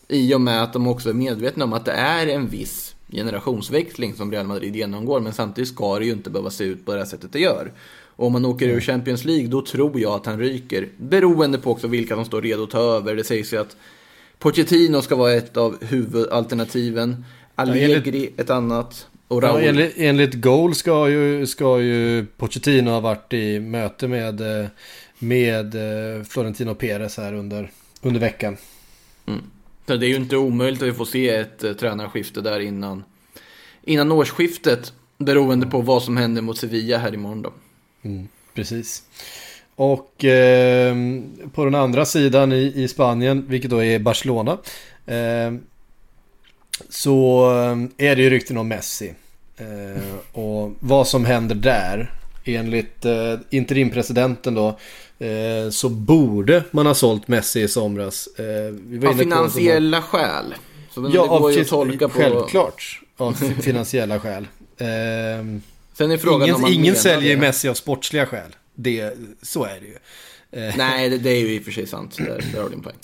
I 0.08 0.34
och 0.34 0.42
med 0.42 0.64
att 0.64 0.74
de 0.74 0.88
också 0.88 1.10
är 1.10 1.14
medvetna 1.14 1.64
om 1.64 1.74
att 1.74 1.86
det 1.86 1.92
är 1.92 2.28
en 2.28 2.48
viss 2.48 2.87
generationsväxling 3.12 4.14
som 4.14 4.32
Real 4.32 4.48
Madrid 4.48 4.76
genomgår. 4.76 5.20
Men 5.20 5.34
samtidigt 5.34 5.70
ska 5.70 6.00
det 6.00 6.06
ju 6.06 6.12
inte 6.12 6.30
behöva 6.30 6.50
se 6.50 6.64
ut 6.64 6.86
på 6.86 6.92
det 6.92 6.98
här 6.98 7.06
sättet 7.06 7.32
det 7.32 7.40
gör. 7.40 7.72
Och 8.16 8.26
om 8.28 8.34
man 8.34 8.46
åker 8.46 8.68
ur 8.68 8.82
Champions 8.82 9.26
League 9.26 9.48
då 9.48 9.62
tror 9.62 10.00
jag 10.00 10.12
att 10.14 10.26
han 10.26 10.40
ryker. 10.40 10.88
Beroende 10.98 11.58
på 11.58 11.72
också 11.72 11.88
vilka 11.88 12.16
som 12.16 12.26
står 12.26 12.42
redo 12.42 12.64
att 12.64 12.70
ta 12.70 12.80
över. 12.80 13.16
Det 13.16 13.24
sägs 13.24 13.54
ju 13.54 13.58
att 13.58 13.78
Pochettino 14.40 15.02
ska 15.02 15.16
vara 15.16 15.34
ett 15.34 15.58
av 15.58 15.84
huvudalternativen. 15.84 17.26
Allegri 17.56 18.34
ett 18.38 18.50
annat. 18.50 19.08
Och 19.28 19.44
Ja, 19.44 19.48
Raúl. 19.48 19.64
enligt, 19.64 19.94
enligt 19.98 20.34
Goal 20.34 20.76
ska 20.76 21.10
ju, 21.10 21.48
ska 21.48 21.82
ju 21.82 22.26
Pochettino 22.38 22.90
ha 22.90 23.00
varit 23.00 23.34
i 23.34 23.60
möte 23.60 24.08
med, 24.08 24.42
eh, 24.62 24.68
med 25.20 25.76
eh, 25.76 26.24
Florentino 26.24 26.76
Perez 26.76 27.18
här 27.18 27.34
under, 27.34 27.72
under 28.02 28.20
veckan. 28.20 28.58
Så 29.88 29.96
det 29.96 30.06
är 30.06 30.10
ju 30.10 30.16
inte 30.16 30.38
omöjligt 30.38 30.82
att 30.82 30.88
vi 30.88 30.94
får 30.94 31.06
se 31.06 31.30
ett 31.30 31.64
eh, 31.64 31.74
tränarskifte 31.74 32.42
där 32.42 32.60
innan, 32.60 33.04
innan 33.84 34.12
årsskiftet. 34.12 34.94
Beroende 35.18 35.68
på 35.68 35.82
vad 35.82 36.04
som 36.04 36.18
händer 36.18 36.42
mot 36.42 36.58
Sevilla 36.58 36.98
här 36.98 37.14
imorgon 37.14 37.42
då. 37.42 37.54
Mm, 38.04 38.28
precis. 38.54 39.04
Och 39.76 40.26
eh, 40.26 40.96
på 41.54 41.66
den 41.66 41.76
andra 41.76 42.06
sidan 42.06 42.54
i, 42.54 42.74
i 42.76 42.88
Spanien, 42.88 43.46
vilket 43.48 43.72
då 43.72 43.84
är 43.84 44.00
Barcelona, 44.00 44.58
eh, 45.06 45.54
så 46.90 47.50
ehm, 47.52 47.92
är 47.98 48.16
det 48.16 48.22
ju 48.22 48.30
rykten 48.30 48.58
om 48.58 48.68
Messi. 48.68 49.14
Eh, 49.58 50.40
och 50.40 50.72
vad 50.80 51.08
som 51.08 51.26
händer 51.26 51.56
där, 51.56 52.12
enligt 52.56 53.06
eh, 53.06 53.34
interimpresidenten 53.50 54.56
då, 54.56 54.68
eh, 55.26 55.70
så 55.70 55.90
borde 55.90 56.64
man 56.72 56.86
ha 56.86 56.94
sålt 56.94 57.28
Messi 57.28 57.62
i 57.62 57.68
somras. 57.68 58.28
Eh, 58.38 58.46
Av 58.46 58.74
inne 58.94 59.08
på- 59.08 59.14
finansiella 59.18 60.02
skäl. 60.02 60.54
Så 60.92 61.12
Ja, 61.14 61.28
av 61.28 61.52
ju 61.52 61.66
tolka 61.66 62.08
på... 62.10 62.14
självklart. 62.20 63.02
Av 63.18 63.34
fi- 63.34 63.62
finansiella 63.62 64.20
skäl. 64.20 64.48
Ehm, 64.78 65.62
Sen 65.94 66.12
är 66.12 66.18
frågan 66.18 66.42
om 66.42 66.48
ingen 66.50 66.62
man 66.62 66.72
ingen 66.74 66.96
säljer 66.96 67.36
det. 67.36 67.42
Messi 67.42 67.70
av 67.70 67.74
sportsliga 67.74 68.26
skäl. 68.26 68.56
Det, 68.76 69.14
så 69.42 69.64
är 69.64 69.80
det 69.80 69.86
ju. 69.88 70.68
Eh, 70.68 70.74
Nej, 70.78 71.10
det, 71.10 71.18
det 71.18 71.30
är 71.30 71.40
ju 71.40 71.54
i 71.56 71.60
och 71.60 71.64
för 71.64 71.72
sig 71.72 71.88
sant. 71.88 72.18
Där, 72.18 72.44
där 72.54 72.62
har 72.62 72.70
du 72.70 72.76
en 72.76 72.82
poäng. 72.82 72.96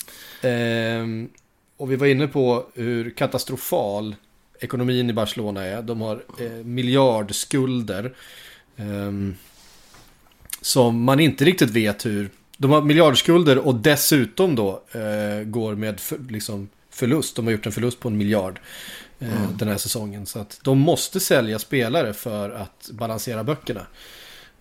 Ehm, 0.42 1.28
och 1.76 1.92
vi 1.92 1.96
var 1.96 2.06
inne 2.06 2.26
på 2.28 2.66
hur 2.74 3.10
katastrofal 3.10 4.16
ekonomin 4.60 5.10
i 5.10 5.12
Barcelona 5.12 5.64
är. 5.64 5.82
De 5.82 6.00
har 6.00 6.22
eh, 6.40 6.50
miljardskulder. 6.64 8.14
Ehm, 8.76 9.34
som 10.60 11.02
man 11.02 11.20
inte 11.20 11.44
riktigt 11.44 11.70
vet 11.70 12.06
hur... 12.06 12.30
De 12.56 12.70
har 12.70 12.82
miljardskulder 12.82 13.58
och 13.58 13.74
dessutom 13.74 14.54
då 14.54 14.82
eh, 14.92 15.44
går 15.44 15.74
med 15.74 16.00
för, 16.00 16.18
liksom 16.30 16.68
förlust. 16.90 17.36
De 17.36 17.44
har 17.44 17.52
gjort 17.52 17.66
en 17.66 17.72
förlust 17.72 18.00
på 18.00 18.08
en 18.08 18.16
miljard 18.16 18.60
eh, 19.18 19.50
den 19.58 19.68
här 19.68 19.76
säsongen. 19.76 20.26
Så 20.26 20.38
att 20.38 20.60
de 20.62 20.78
måste 20.78 21.20
sälja 21.20 21.58
spelare 21.58 22.12
för 22.12 22.50
att 22.50 22.90
balansera 22.92 23.44
böckerna. 23.44 23.86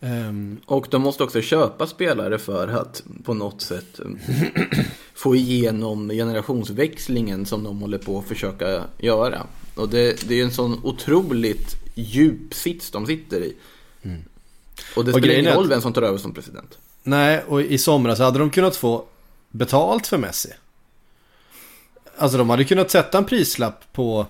Ehm, 0.02 0.60
Och 0.66 0.88
de 0.90 1.02
måste 1.02 1.24
också 1.24 1.42
köpa 1.42 1.88
spelare 1.88 2.40
för 2.40 2.68
att 2.68 3.04
på 3.24 3.34
något 3.34 3.62
sätt 3.62 4.00
eh, 4.00 4.86
få 5.14 5.36
igenom 5.36 6.10
generationsväxlingen 6.10 7.46
som 7.46 7.64
de 7.64 7.82
håller 7.82 7.98
på 7.98 8.20
att 8.20 8.26
försöka 8.26 8.84
göra. 9.00 9.48
Och 9.76 9.90
det, 9.90 10.28
det 10.28 10.40
är 10.40 10.44
en 10.44 10.52
sån 10.52 10.80
otroligt 10.84 11.76
djup 11.96 12.54
sits 12.54 12.92
de 12.92 13.06
sitter 13.06 13.42
i. 13.42 13.56
Och 14.96 15.06
det 15.06 15.12
Och 15.12 15.18
spelar 15.18 15.20
grejen 15.20 15.46
ingen 15.46 15.56
roll 15.56 15.70
vem 15.70 15.82
som 15.82 15.94
tar 15.94 16.02
över 16.02 16.18
som 16.18 16.34
president. 16.34 16.78
Nej, 17.04 17.44
och 17.48 17.62
i 17.62 17.78
somras 17.78 18.20
hade 18.20 18.40
de 18.40 18.50
kunnat 18.50 18.76
få 18.76 19.06
betalt 19.50 20.08
för 20.08 20.18
Messi. 20.18 20.50
Alltså 22.18 22.38
de 22.38 22.50
hade 22.50 22.64
kunnat 22.64 22.92
sätta 22.92 23.18
en 23.18 23.26
prislapp 23.26 23.94
på 23.94 24.26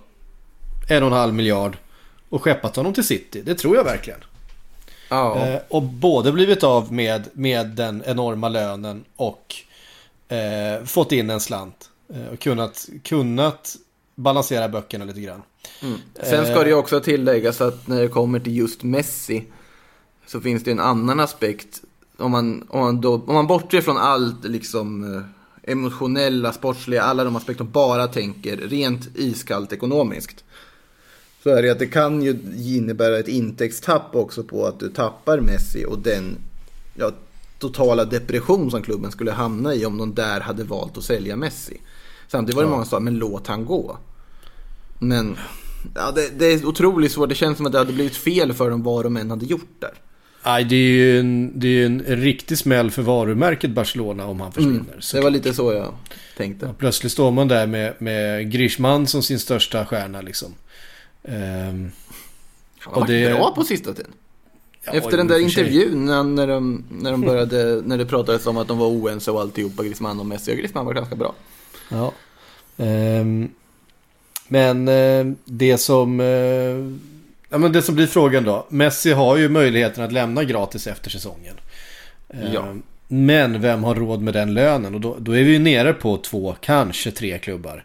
en 0.89 1.03
och 1.03 1.07
en 1.07 1.13
halv 1.13 1.33
miljard 1.33 1.77
och 2.29 2.43
skeppat 2.43 2.75
honom 2.75 2.93
till 2.93 3.03
City. 3.03 3.41
Det 3.45 3.55
tror 3.55 3.75
jag 3.75 3.83
verkligen. 3.83 4.19
Ja. 5.09 5.47
Eh, 5.47 5.61
och 5.67 5.81
både 5.83 6.31
blivit 6.31 6.63
av 6.63 6.93
med, 6.93 7.29
med 7.33 7.67
den 7.67 8.03
enorma 8.05 8.49
lönen 8.49 9.03
och 9.15 9.55
eh, 10.27 10.85
fått 10.85 11.11
in 11.11 11.29
en 11.29 11.39
slant. 11.39 11.89
Eh, 12.13 12.33
och 12.33 12.39
kunnat, 12.39 12.89
kunnat 13.03 13.75
balansera 14.15 14.69
böckerna 14.69 15.05
lite 15.05 15.21
grann. 15.21 15.41
Sen 16.23 16.45
ska 16.45 16.63
det 16.63 16.69
ju 16.69 16.75
också 16.75 16.99
tilläggas 16.99 17.61
att 17.61 17.87
när 17.87 18.01
det 18.01 18.07
kommer 18.07 18.39
till 18.39 18.57
just 18.57 18.83
Messi 18.83 19.43
så 20.33 20.41
finns 20.41 20.63
det 20.63 20.71
en 20.71 20.79
annan 20.79 21.19
aspekt. 21.19 21.81
Om 22.17 22.31
man, 22.31 22.65
om 22.69 22.79
man, 22.79 23.01
då, 23.01 23.13
om 23.13 23.33
man 23.33 23.47
bortser 23.47 23.81
från 23.81 23.97
allt 23.97 24.45
liksom 24.45 25.15
eh, 25.15 25.21
emotionella, 25.71 26.53
sportsliga, 26.53 27.03
alla 27.03 27.23
de 27.23 27.35
aspekter, 27.35 27.63
bara 27.63 28.07
tänker 28.07 28.57
rent 28.57 29.17
iskallt 29.17 29.73
ekonomiskt. 29.73 30.43
Så 31.43 31.49
är 31.49 31.61
det 31.61 31.69
att 31.69 31.79
det 31.79 31.87
kan 31.87 32.23
ju 32.23 32.39
innebära 32.55 33.19
ett 33.19 33.27
intäktstapp 33.27 34.15
också 34.15 34.43
på 34.43 34.65
att 34.65 34.79
du 34.79 34.89
tappar 34.89 35.39
Messi 35.39 35.85
och 35.85 35.99
den 35.99 36.37
ja, 36.95 37.11
totala 37.59 38.05
depression 38.05 38.71
som 38.71 38.81
klubben 38.81 39.11
skulle 39.11 39.31
hamna 39.31 39.75
i 39.75 39.85
om 39.85 39.97
de 39.97 40.13
där 40.13 40.39
hade 40.39 40.63
valt 40.63 40.97
att 40.97 41.03
sälja 41.03 41.35
Messi. 41.35 41.81
Samtidigt 42.27 42.55
var 42.55 42.63
det 42.63 42.69
många 42.69 42.83
som 42.83 42.89
sa, 42.89 42.99
men 42.99 43.17
låt 43.17 43.47
han 43.47 43.65
gå. 43.65 43.97
Men 44.99 45.37
ja, 45.95 46.11
det, 46.11 46.39
det 46.39 46.45
är 46.45 46.65
otroligt 46.65 47.11
svårt. 47.11 47.29
Det 47.29 47.35
känns 47.35 47.57
som 47.57 47.65
att 47.65 47.71
det 47.71 47.77
hade 47.77 47.93
blivit 47.93 48.15
fel 48.15 48.53
för 48.53 48.69
dem 48.69 48.83
vad 48.83 49.05
de 49.05 49.17
än 49.17 49.29
hade 49.29 49.45
gjort 49.45 49.75
där. 49.79 49.93
Nej, 50.45 50.63
det 50.65 50.75
är 50.75 50.79
ju 50.91 51.19
en, 51.19 51.51
det 51.59 51.67
är 51.67 51.85
en 51.85 51.99
riktig 52.05 52.57
smäll 52.57 52.91
för 52.91 53.01
varumärket 53.01 53.71
Barcelona 53.71 54.25
om 54.25 54.41
han 54.41 54.51
försvinner. 54.51 54.95
Så 54.99 55.17
Det 55.17 55.23
var 55.23 55.29
lite 55.29 55.53
så 55.53 55.73
jag 55.73 55.93
tänkte. 56.37 56.65
Ja, 56.65 56.73
plötsligt 56.77 57.11
står 57.11 57.31
man 57.31 57.47
där 57.47 57.67
med, 57.67 57.93
med 57.99 58.51
Griezmann 58.51 59.07
som 59.07 59.23
sin 59.23 59.39
största 59.39 59.85
stjärna 59.85 60.21
liksom. 60.21 60.53
Ehm, 61.23 61.91
Han 62.79 62.93
har 62.93 63.01
och 63.01 63.01
varit 63.01 63.07
det- 63.07 63.33
bra 63.35 63.53
på 63.55 63.63
sista 63.63 63.93
tiden. 63.93 64.11
ja, 64.85 64.91
Efter 64.91 65.11
den 65.11 65.19
och 65.19 65.25
där 65.27 65.39
intervjun 65.39 66.05
när, 66.05 66.23
när, 66.23 66.47
de, 66.47 66.83
när 66.89 67.11
de 67.11 67.21
började, 67.31 67.81
när 67.85 67.97
det 67.97 68.05
pratades 68.05 68.47
om 68.47 68.57
att 68.57 68.67
de 68.67 68.77
var 68.77 68.87
oense 68.87 69.31
och 69.31 69.41
alltihopa, 69.41 69.83
Griezmann 69.83 70.19
och 70.19 70.25
Messi. 70.25 70.51
Och 70.53 70.57
Griezmann 70.57 70.85
var 70.85 70.93
ganska 70.93 71.15
bra. 71.15 71.35
Ja. 71.89 72.13
Ehm, 72.77 73.49
men 74.47 74.87
eh, 74.87 75.25
det 75.45 75.77
som... 75.77 76.19
ja, 77.53 77.59
men 77.59 77.71
det 77.71 77.81
som 77.81 77.95
blir 77.95 78.07
frågan 78.07 78.43
då. 78.43 78.65
Messi 78.69 79.11
har 79.11 79.37
ju 79.37 79.49
möjligheten 79.49 80.03
att 80.03 80.11
lämna 80.11 80.43
gratis 80.43 80.87
efter 80.87 81.09
säsongen. 81.09 81.55
Ehm, 82.29 82.53
Ja. 82.53 82.75
Men 83.07 83.61
vem 83.61 83.83
har 83.83 83.95
råd 83.95 84.21
med 84.21 84.33
den 84.33 84.53
lönen? 84.53 84.95
Och 84.95 85.01
då, 85.01 85.15
då 85.19 85.31
är 85.31 85.43
vi 85.43 85.51
ju 85.51 85.59
nere 85.59 85.93
på 85.93 86.17
två, 86.17 86.55
kanske 86.61 87.11
tre 87.11 87.39
klubbar. 87.39 87.83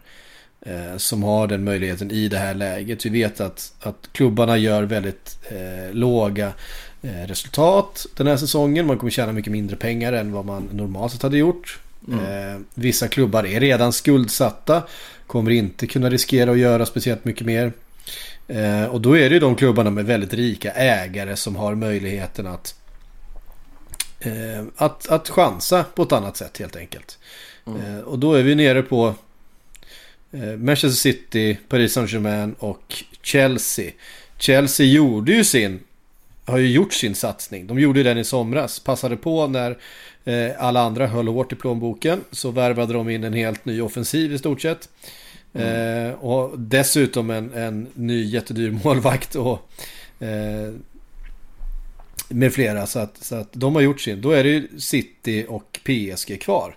Eh, 0.61 0.97
som 0.97 1.23
har 1.23 1.47
den 1.47 1.63
möjligheten 1.63 2.11
i 2.11 2.27
det 2.27 2.37
här 2.37 2.53
läget. 2.53 3.05
Vi 3.05 3.09
vet 3.09 3.39
att, 3.41 3.73
att 3.79 4.09
klubbarna 4.11 4.57
gör 4.57 4.83
väldigt 4.83 5.39
eh, 5.49 5.93
låga 5.95 6.51
eh, 7.01 7.27
resultat 7.27 8.05
den 8.17 8.27
här 8.27 8.37
säsongen. 8.37 8.87
Man 8.87 8.97
kommer 8.97 9.11
tjäna 9.11 9.31
mycket 9.31 9.51
mindre 9.51 9.75
pengar 9.75 10.13
än 10.13 10.31
vad 10.31 10.45
man 10.45 10.69
normalt 10.71 11.11
sett 11.11 11.21
hade 11.21 11.37
gjort. 11.37 11.79
Eh, 12.11 12.61
vissa 12.73 13.07
klubbar 13.07 13.45
är 13.45 13.59
redan 13.59 13.93
skuldsatta. 13.93 14.83
Kommer 15.27 15.51
inte 15.51 15.87
kunna 15.87 16.09
riskera 16.09 16.51
att 16.51 16.57
göra 16.57 16.85
speciellt 16.85 17.25
mycket 17.25 17.45
mer. 17.45 17.71
Eh, 18.49 18.85
och 18.85 19.01
då 19.01 19.17
är 19.17 19.29
det 19.29 19.33
ju 19.33 19.39
de 19.39 19.55
klubbarna 19.55 19.89
med 19.89 20.05
väldigt 20.05 20.33
rika 20.33 20.71
ägare 20.71 21.35
som 21.35 21.55
har 21.55 21.75
möjligheten 21.75 22.47
att 22.47 22.75
eh, 24.19 24.63
att, 24.75 25.07
att 25.07 25.29
chansa 25.29 25.83
på 25.83 26.03
ett 26.03 26.11
annat 26.11 26.37
sätt 26.37 26.57
helt 26.57 26.75
enkelt. 26.75 27.17
Eh, 27.67 27.99
och 27.99 28.19
då 28.19 28.33
är 28.33 28.43
vi 28.43 28.55
nere 28.55 28.81
på 28.81 29.13
eh, 30.31 30.57
Manchester 30.57 30.89
City, 30.89 31.57
Paris 31.67 31.93
Saint-Germain 31.93 32.55
och 32.59 33.03
Chelsea. 33.21 33.91
Chelsea 34.37 34.85
gjorde 34.85 35.31
ju 35.31 35.43
sin, 35.43 35.79
har 36.45 36.57
ju 36.57 36.71
gjort 36.71 36.93
sin 36.93 37.15
satsning. 37.15 37.67
De 37.67 37.79
gjorde 37.79 38.03
den 38.03 38.17
i 38.17 38.23
somras. 38.23 38.79
Passade 38.79 39.17
på 39.17 39.47
när 39.47 39.77
eh, 40.25 40.51
alla 40.57 40.81
andra 40.81 41.07
höll 41.07 41.27
hårt 41.27 41.53
i 41.53 41.55
plånboken. 41.55 42.23
Så 42.31 42.51
värvade 42.51 42.93
de 42.93 43.09
in 43.09 43.23
en 43.23 43.33
helt 43.33 43.65
ny 43.65 43.81
offensiv 43.81 44.33
i 44.33 44.37
stort 44.37 44.61
sett. 44.61 44.89
Eh, 45.53 46.11
och 46.11 46.59
dessutom 46.59 47.29
en, 47.29 47.53
en 47.53 47.87
ny 47.93 48.23
jättedyr 48.23 48.71
målvakt. 48.83 49.35
Och, 49.35 49.71
eh, 50.19 50.73
med 52.29 52.53
flera. 52.53 52.87
Så 52.87 52.99
att, 52.99 53.17
så 53.21 53.35
att 53.35 53.49
de 53.51 53.75
har 53.75 53.81
gjort 53.81 54.01
sin. 54.01 54.21
Då 54.21 54.31
är 54.31 54.43
det 54.43 54.49
ju 54.49 54.79
City 54.79 55.45
och 55.49 55.79
PSG 55.83 56.41
kvar. 56.41 56.75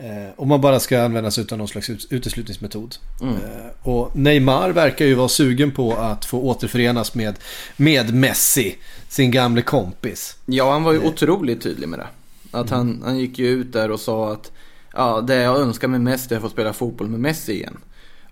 Eh, 0.00 0.32
om 0.36 0.48
man 0.48 0.60
bara 0.60 0.80
ska 0.80 1.02
använda 1.02 1.30
sig 1.30 1.46
av 1.52 1.58
någon 1.58 1.68
slags 1.68 1.90
ut, 1.90 2.06
uteslutningsmetod. 2.10 2.96
Mm. 3.22 3.34
Eh, 3.34 3.88
och 3.88 4.16
Neymar 4.16 4.70
verkar 4.70 5.04
ju 5.04 5.14
vara 5.14 5.28
sugen 5.28 5.72
på 5.72 5.92
att 5.92 6.24
få 6.24 6.40
återförenas 6.40 7.14
med, 7.14 7.34
med 7.76 8.14
Messi, 8.14 8.76
sin 9.08 9.30
gamle 9.30 9.62
kompis. 9.62 10.36
Ja, 10.46 10.72
han 10.72 10.82
var 10.82 10.92
ju 10.92 10.98
otroligt 10.98 11.62
tydlig 11.62 11.88
med 11.88 11.98
det. 11.98 12.06
Att 12.50 12.70
han, 12.70 13.02
han 13.04 13.18
gick 13.18 13.38
ju 13.38 13.48
ut 13.48 13.72
där 13.72 13.90
och 13.90 14.00
sa 14.00 14.32
att 14.32 14.52
ja, 14.92 15.20
det 15.20 15.34
jag 15.34 15.60
önskar 15.60 15.88
med 15.88 16.00
Messi 16.00 16.34
är 16.34 16.36
att 16.36 16.42
få 16.42 16.48
spela 16.48 16.72
fotboll 16.72 17.08
med 17.08 17.20
Messi 17.20 17.52
igen. 17.52 17.76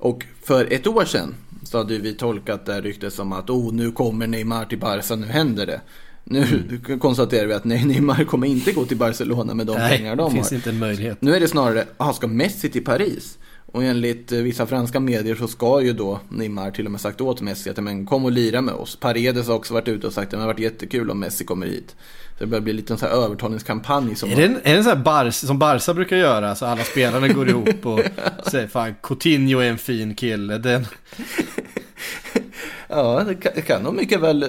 Och 0.04 0.24
för 0.42 0.72
ett 0.72 0.86
år 0.86 1.04
sedan 1.04 1.34
så 1.62 1.78
hade 1.78 1.98
vi 1.98 2.14
tolkat 2.14 2.66
det 2.66 2.72
här 2.72 2.82
ryktet 2.82 3.12
som 3.12 3.32
att 3.32 3.50
oh, 3.50 3.74
nu 3.74 3.92
kommer 3.92 4.26
Neymar 4.26 4.64
till 4.64 4.78
Barca, 4.78 5.16
nu 5.16 5.26
händer 5.26 5.66
det. 5.66 5.80
Nu 6.24 6.80
konstaterar 7.00 7.46
vi 7.46 7.54
att 7.54 7.64
nej, 7.64 7.84
Neymar 7.86 8.24
kommer 8.24 8.46
inte 8.46 8.72
gå 8.72 8.84
till 8.84 8.96
Barcelona 8.96 9.54
med 9.54 9.66
de 9.66 9.76
pengar 9.76 10.16
det 10.16 10.22
de 10.22 10.32
finns 10.32 10.50
har. 10.50 10.56
inte 10.56 10.70
en 10.70 10.78
möjlighet. 10.78 11.22
Nu 11.22 11.34
är 11.34 11.40
det 11.40 11.48
snarare, 11.48 11.86
ah, 11.96 12.12
ska 12.12 12.26
Messi 12.26 12.70
till 12.70 12.84
Paris? 12.84 13.38
Och 13.72 13.84
enligt 13.84 14.32
eh, 14.32 14.38
vissa 14.38 14.66
franska 14.66 15.00
medier 15.00 15.34
så 15.34 15.48
ska 15.48 15.80
ju 15.80 15.92
då 15.92 16.20
Neymar 16.28 16.70
till 16.70 16.86
och 16.86 16.92
med 16.92 17.00
sagt 17.00 17.20
åt 17.20 17.40
Messi 17.40 17.70
att 17.70 17.76
men, 17.76 18.06
kom 18.06 18.24
och 18.24 18.32
lira 18.32 18.60
med 18.60 18.74
oss. 18.74 18.96
Paredes 18.96 19.48
har 19.48 19.54
också 19.54 19.74
varit 19.74 19.88
ute 19.88 20.06
och 20.06 20.12
sagt 20.12 20.26
att 20.26 20.30
det 20.30 20.36
har 20.36 20.46
varit 20.46 20.58
jättekul 20.58 21.10
om 21.10 21.20
Messi 21.20 21.44
kommer 21.44 21.66
hit. 21.66 21.96
Så 22.38 22.44
det 22.44 22.46
börjar 22.46 22.62
bli 22.62 22.72
lite 22.72 22.92
en 22.92 22.98
sån 22.98 23.08
här 23.08 23.16
övertalningskampanj 23.16 24.16
som 24.16 24.30
Är 24.30 24.36
det 24.36 24.44
en, 24.44 24.56
är 24.56 24.60
det 24.62 24.70
en 24.70 24.84
sån 24.84 24.96
här 24.96 25.04
Bars, 25.04 25.34
som 25.34 25.58
Barca 25.58 25.94
brukar 25.94 26.16
göra? 26.16 26.54
Så 26.54 26.66
alla 26.66 26.82
spelarna 26.84 27.28
går 27.28 27.48
ihop 27.48 27.86
och 27.86 28.00
säger 28.50 28.68
fan 28.68 28.94
Coutinho 29.02 29.60
är 29.60 29.70
en 29.70 29.78
fin 29.78 30.14
kille. 30.14 30.58
Den, 30.58 30.86
Ja, 32.88 33.24
det 33.26 33.34
kan, 33.34 33.52
det 33.54 33.62
kan 33.62 33.82
nog 33.82 33.94
mycket 33.94 34.20
väl. 34.20 34.46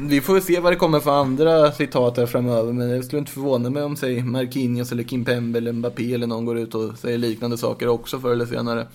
Vi 0.00 0.20
får 0.20 0.40
se 0.40 0.60
vad 0.60 0.72
det 0.72 0.76
kommer 0.76 1.00
för 1.00 1.20
andra 1.20 1.72
citat 1.72 2.16
här 2.16 2.26
framöver. 2.26 2.72
Men 2.72 2.88
det 2.88 3.02
skulle 3.02 3.18
inte 3.18 3.32
förvåna 3.32 3.70
mig 3.70 3.82
om 3.82 3.96
säg 3.96 4.22
Marquinhos 4.22 4.92
eller 4.92 5.04
Kimpembe 5.04 5.58
eller 5.58 5.72
Mbappé 5.72 6.14
eller 6.14 6.26
någon 6.26 6.44
går 6.44 6.58
ut 6.58 6.74
och 6.74 6.98
säger 6.98 7.18
liknande 7.18 7.58
saker 7.58 7.88
också 7.88 8.20
förr 8.20 8.32
eller 8.32 8.46
senare. 8.46 8.86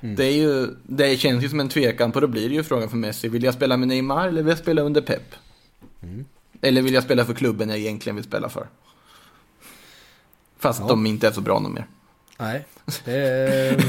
Det, 0.00 0.24
är 0.24 0.32
ju, 0.32 0.66
det 0.82 1.16
känns 1.16 1.44
ju 1.44 1.48
som 1.48 1.60
en 1.60 1.68
tvekan 1.68 2.12
på, 2.12 2.20
då 2.20 2.26
blir 2.26 2.48
det 2.48 2.54
ju 2.54 2.62
frågan 2.62 2.88
för 2.88 2.96
Messi. 2.96 3.28
Vill 3.28 3.42
jag 3.42 3.54
spela 3.54 3.76
med 3.76 3.88
Neymar 3.88 4.28
eller 4.28 4.42
vill 4.42 4.48
jag 4.48 4.58
spela 4.58 4.82
under 4.82 5.00
Pep? 5.00 5.34
Eller 6.60 6.82
vill 6.82 6.94
jag 6.94 7.02
spela 7.04 7.24
för 7.24 7.34
klubben 7.34 7.68
jag 7.68 7.78
egentligen 7.78 8.16
vill 8.16 8.24
spela 8.24 8.48
för? 8.48 8.66
Fast 10.58 10.80
Ja. 10.80 10.86
de 10.88 11.06
inte 11.06 11.28
är 11.28 11.32
så 11.32 11.40
bra 11.40 11.58
någon 11.60 11.74
mer. 11.74 11.86
nej, 12.38 12.66
det 13.04 13.12
är, 13.16 13.84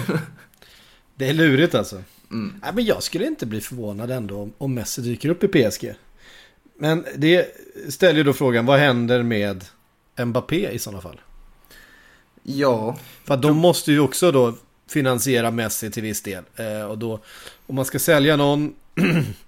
det 1.16 1.30
är 1.30 1.34
lurigt 1.34 1.76
alltså. 1.76 2.04
Mm. 2.32 2.54
Nej, 2.62 2.72
men 2.74 2.86
jag 2.86 3.04
skulle 3.04 3.28
inte 3.28 3.46
bli 3.46 3.62
förvånad 3.62 4.12
ändå 4.12 4.50
om, 4.58 4.74
Messi 4.74 5.02
dyker 5.02 5.30
upp 5.30 5.44
i 5.44 5.48
PSG. 5.48 5.94
Men 6.80 7.06
det 7.16 7.56
ställer 7.90 8.18
ju 8.18 8.24
då 8.24 8.34
frågan, 8.34 8.66
vad 8.66 8.80
händer 8.80 9.24
med 9.24 9.66
Mbappé 10.26 10.70
i 10.72 10.80
sådana 10.80 11.02
fall? 11.02 11.22
Ja, 12.44 12.98
För 13.24 13.34
att 13.34 13.42
de 13.42 13.58
måste 13.58 13.92
ju 13.92 14.00
också 14.00 14.32
då 14.32 14.54
finansiera 14.90 15.52
Messi 15.52 15.92
till 15.92 16.04
viss 16.04 16.22
del. 16.22 16.44
Eh, 16.56 16.82
och 16.82 16.98
då, 16.98 17.20
om 17.68 17.76
man 17.76 17.86
ska 17.86 18.00
sälja 18.00 18.36
någon, 18.36 18.76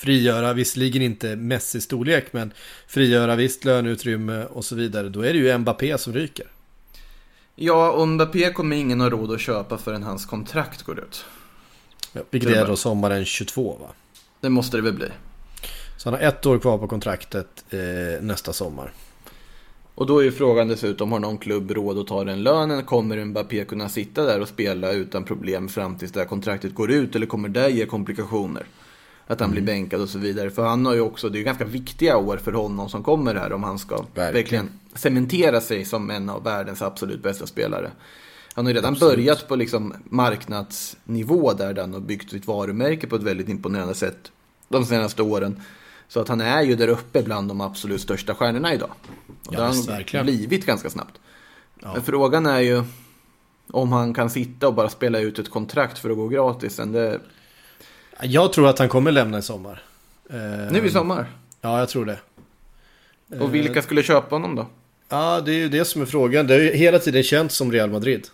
frigöra, 0.00 0.52
visserligen 0.52 1.02
inte 1.02 1.36
Messis 1.36 1.84
storlek, 1.84 2.32
men 2.32 2.52
frigöra 2.86 3.36
visst 3.36 3.64
löneutrymme 3.64 4.44
och 4.44 4.64
så 4.64 4.74
vidare, 4.74 5.08
då 5.08 5.20
är 5.20 5.32
det 5.32 5.38
ju 5.38 5.58
Mbappé 5.58 5.98
som 5.98 6.12
ryker. 6.12 6.46
ja 7.54 7.90
och 7.90 8.08
Mbappé 8.08 8.52
kommer 8.52 8.76
ingen 8.76 9.00
ha 9.00 9.10
råd 9.10 9.32
att 9.32 9.40
köpa 9.40 9.78
förrän 9.78 10.02
hans 10.02 10.26
kontrakt 10.26 10.82
går 10.82 10.98
ut. 10.98 11.24
Vilket 12.30 12.50
är 12.50 12.66
då 12.66 12.76
sommaren 12.76 13.24
22 13.24 13.76
va? 13.80 13.88
Det 14.40 14.48
måste 14.48 14.76
det 14.76 14.82
väl 14.82 14.92
bli. 14.92 15.08
Så 15.98 16.10
han 16.10 16.20
har 16.20 16.28
ett 16.28 16.46
år 16.46 16.58
kvar 16.58 16.78
på 16.78 16.88
kontraktet 16.88 17.64
eh, 17.70 18.22
nästa 18.22 18.52
sommar. 18.52 18.92
Och 19.94 20.06
då 20.06 20.18
är 20.18 20.24
ju 20.24 20.32
frågan 20.32 20.68
dessutom, 20.68 21.12
har 21.12 21.18
någon 21.18 21.38
klubb 21.38 21.70
råd 21.70 21.98
att 21.98 22.06
ta 22.06 22.24
den 22.24 22.42
lönen? 22.42 22.84
Kommer 22.84 23.24
Mbappé 23.24 23.64
kunna 23.64 23.88
sitta 23.88 24.24
där 24.24 24.40
och 24.40 24.48
spela 24.48 24.92
utan 24.92 25.24
problem 25.24 25.68
fram 25.68 25.98
tills 25.98 26.12
det 26.12 26.20
här 26.20 26.26
kontraktet 26.26 26.74
går 26.74 26.90
ut? 26.90 27.16
Eller 27.16 27.26
kommer 27.26 27.48
det 27.48 27.70
ge 27.70 27.86
komplikationer? 27.86 28.66
Att 29.30 29.40
han 29.40 29.50
blir 29.50 29.62
bänkad 29.62 30.00
och 30.00 30.08
så 30.08 30.18
vidare. 30.18 30.50
För 30.50 30.66
han 30.66 30.86
har 30.86 30.94
ju 30.94 31.00
också, 31.00 31.28
det 31.28 31.36
är 31.36 31.38
ju 31.38 31.44
ganska 31.44 31.64
viktiga 31.64 32.16
år 32.16 32.36
för 32.36 32.52
honom 32.52 32.88
som 32.88 33.02
kommer 33.02 33.34
här 33.34 33.52
om 33.52 33.62
han 33.62 33.78
ska 33.78 33.96
Verkligen. 33.96 34.32
verkligen, 34.34 34.70
cementera 34.94 35.60
sig 35.60 35.84
som 35.84 36.10
en 36.10 36.30
av 36.30 36.44
världens 36.44 36.82
absolut 36.82 37.22
bästa 37.22 37.46
spelare. 37.46 37.90
Han 38.54 38.64
har 38.64 38.72
ju 38.72 38.76
redan 38.76 38.94
börjat 38.94 39.48
på 39.48 39.56
liksom 39.56 39.94
marknadsnivå 40.04 41.52
där, 41.52 41.74
där 41.74 41.82
han 41.82 41.92
har 41.92 42.00
byggt 42.00 42.30
sitt 42.30 42.46
varumärke 42.46 43.06
på 43.06 43.16
ett 43.16 43.22
väldigt 43.22 43.48
imponerande 43.48 43.94
sätt 43.94 44.32
de 44.68 44.84
senaste 44.84 45.22
åren. 45.22 45.60
Så 46.08 46.20
att 46.20 46.28
han 46.28 46.40
är 46.40 46.62
ju 46.62 46.74
där 46.76 46.88
uppe 46.88 47.22
bland 47.22 47.48
de 47.48 47.60
absolut 47.60 48.00
största 48.00 48.34
stjärnorna 48.34 48.74
idag. 48.74 48.90
Och 48.90 49.34
Ja, 49.44 49.50
det 49.50 49.56
har 49.56 49.74
han 49.74 49.82
verkligen. 49.82 50.26
blivit 50.26 50.66
ganska 50.66 50.90
snabbt. 50.90 51.20
Ja. 51.80 51.92
Men 51.92 52.02
frågan 52.02 52.46
är 52.46 52.60
ju 52.60 52.82
om 53.72 53.92
han 53.92 54.14
kan 54.14 54.30
sitta 54.30 54.68
och 54.68 54.74
bara 54.74 54.88
spela 54.88 55.18
ut 55.20 55.38
ett 55.38 55.50
kontrakt 55.50 55.98
för 55.98 56.10
att 56.10 56.16
gå 56.16 56.28
gratis. 56.28 56.76
Det, 56.76 57.20
Jag 58.22 58.52
tror 58.52 58.68
att 58.68 58.78
han 58.78 58.88
kommer 58.88 59.12
lämna 59.12 59.38
i 59.38 59.42
sommar. 59.42 59.82
Eh, 60.30 60.72
nu 60.72 60.86
i 60.86 60.90
sommar. 60.90 61.26
Ja, 61.60 61.78
jag 61.78 61.88
tror 61.88 62.04
det. 62.04 62.18
Och 63.40 63.54
vilka 63.54 63.82
skulle 63.82 64.02
köpa 64.02 64.34
honom 64.34 64.54
då? 64.54 64.66
Ja, 65.08 65.40
det 65.40 65.52
är 65.52 65.56
ju 65.56 65.68
det 65.68 65.84
som 65.84 66.02
är 66.02 66.06
frågan. 66.06 66.46
Det 66.46 66.54
har 66.54 66.60
ju 66.60 66.72
hela 66.72 66.98
tiden 66.98 67.22
känts 67.22 67.56
som 67.56 67.72
Real 67.72 67.90
Madrid. 67.90 68.26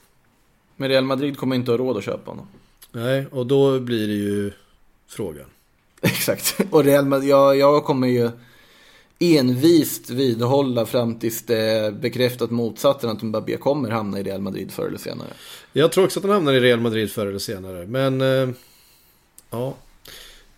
Men 0.76 0.88
Real 0.88 1.04
Madrid 1.04 1.38
kommer 1.38 1.56
inte 1.56 1.70
ha 1.70 1.78
råd 1.78 1.96
att 1.96 2.04
köpa 2.04 2.30
honom. 2.30 2.48
Nej, 2.92 3.26
och 3.30 3.46
då 3.46 3.80
blir 3.80 4.06
det 4.06 4.14
ju 4.14 4.52
frågan. 5.08 5.46
Exakt. 6.02 6.56
Och 6.70 6.84
Real 6.84 7.06
Madrid, 7.06 7.30
jag, 7.30 7.56
jag 7.56 7.84
kommer 7.84 8.08
ju 8.08 8.30
envist 9.18 10.10
vidhålla 10.10 10.86
fram 10.86 11.18
tills 11.18 11.42
det 11.42 11.94
bekräftat 12.00 12.50
motsatsen 12.50 13.10
att 13.10 13.22
Mbappé 13.22 13.56
kommer 13.56 13.90
hamna 13.90 14.20
i 14.20 14.22
Real 14.22 14.40
Madrid 14.40 14.70
förr 14.72 14.86
eller 14.86 14.98
senare. 14.98 15.28
Jag 15.72 15.92
tror 15.92 16.04
också 16.04 16.20
att 16.20 16.24
han 16.24 16.32
hamnar 16.34 16.52
i 16.52 16.60
Real 16.60 16.80
Madrid 16.80 17.10
förr 17.10 17.26
eller 17.26 17.38
senare. 17.38 17.86
Men, 17.86 18.20
eh, 18.20 18.48
ja. 19.50 19.76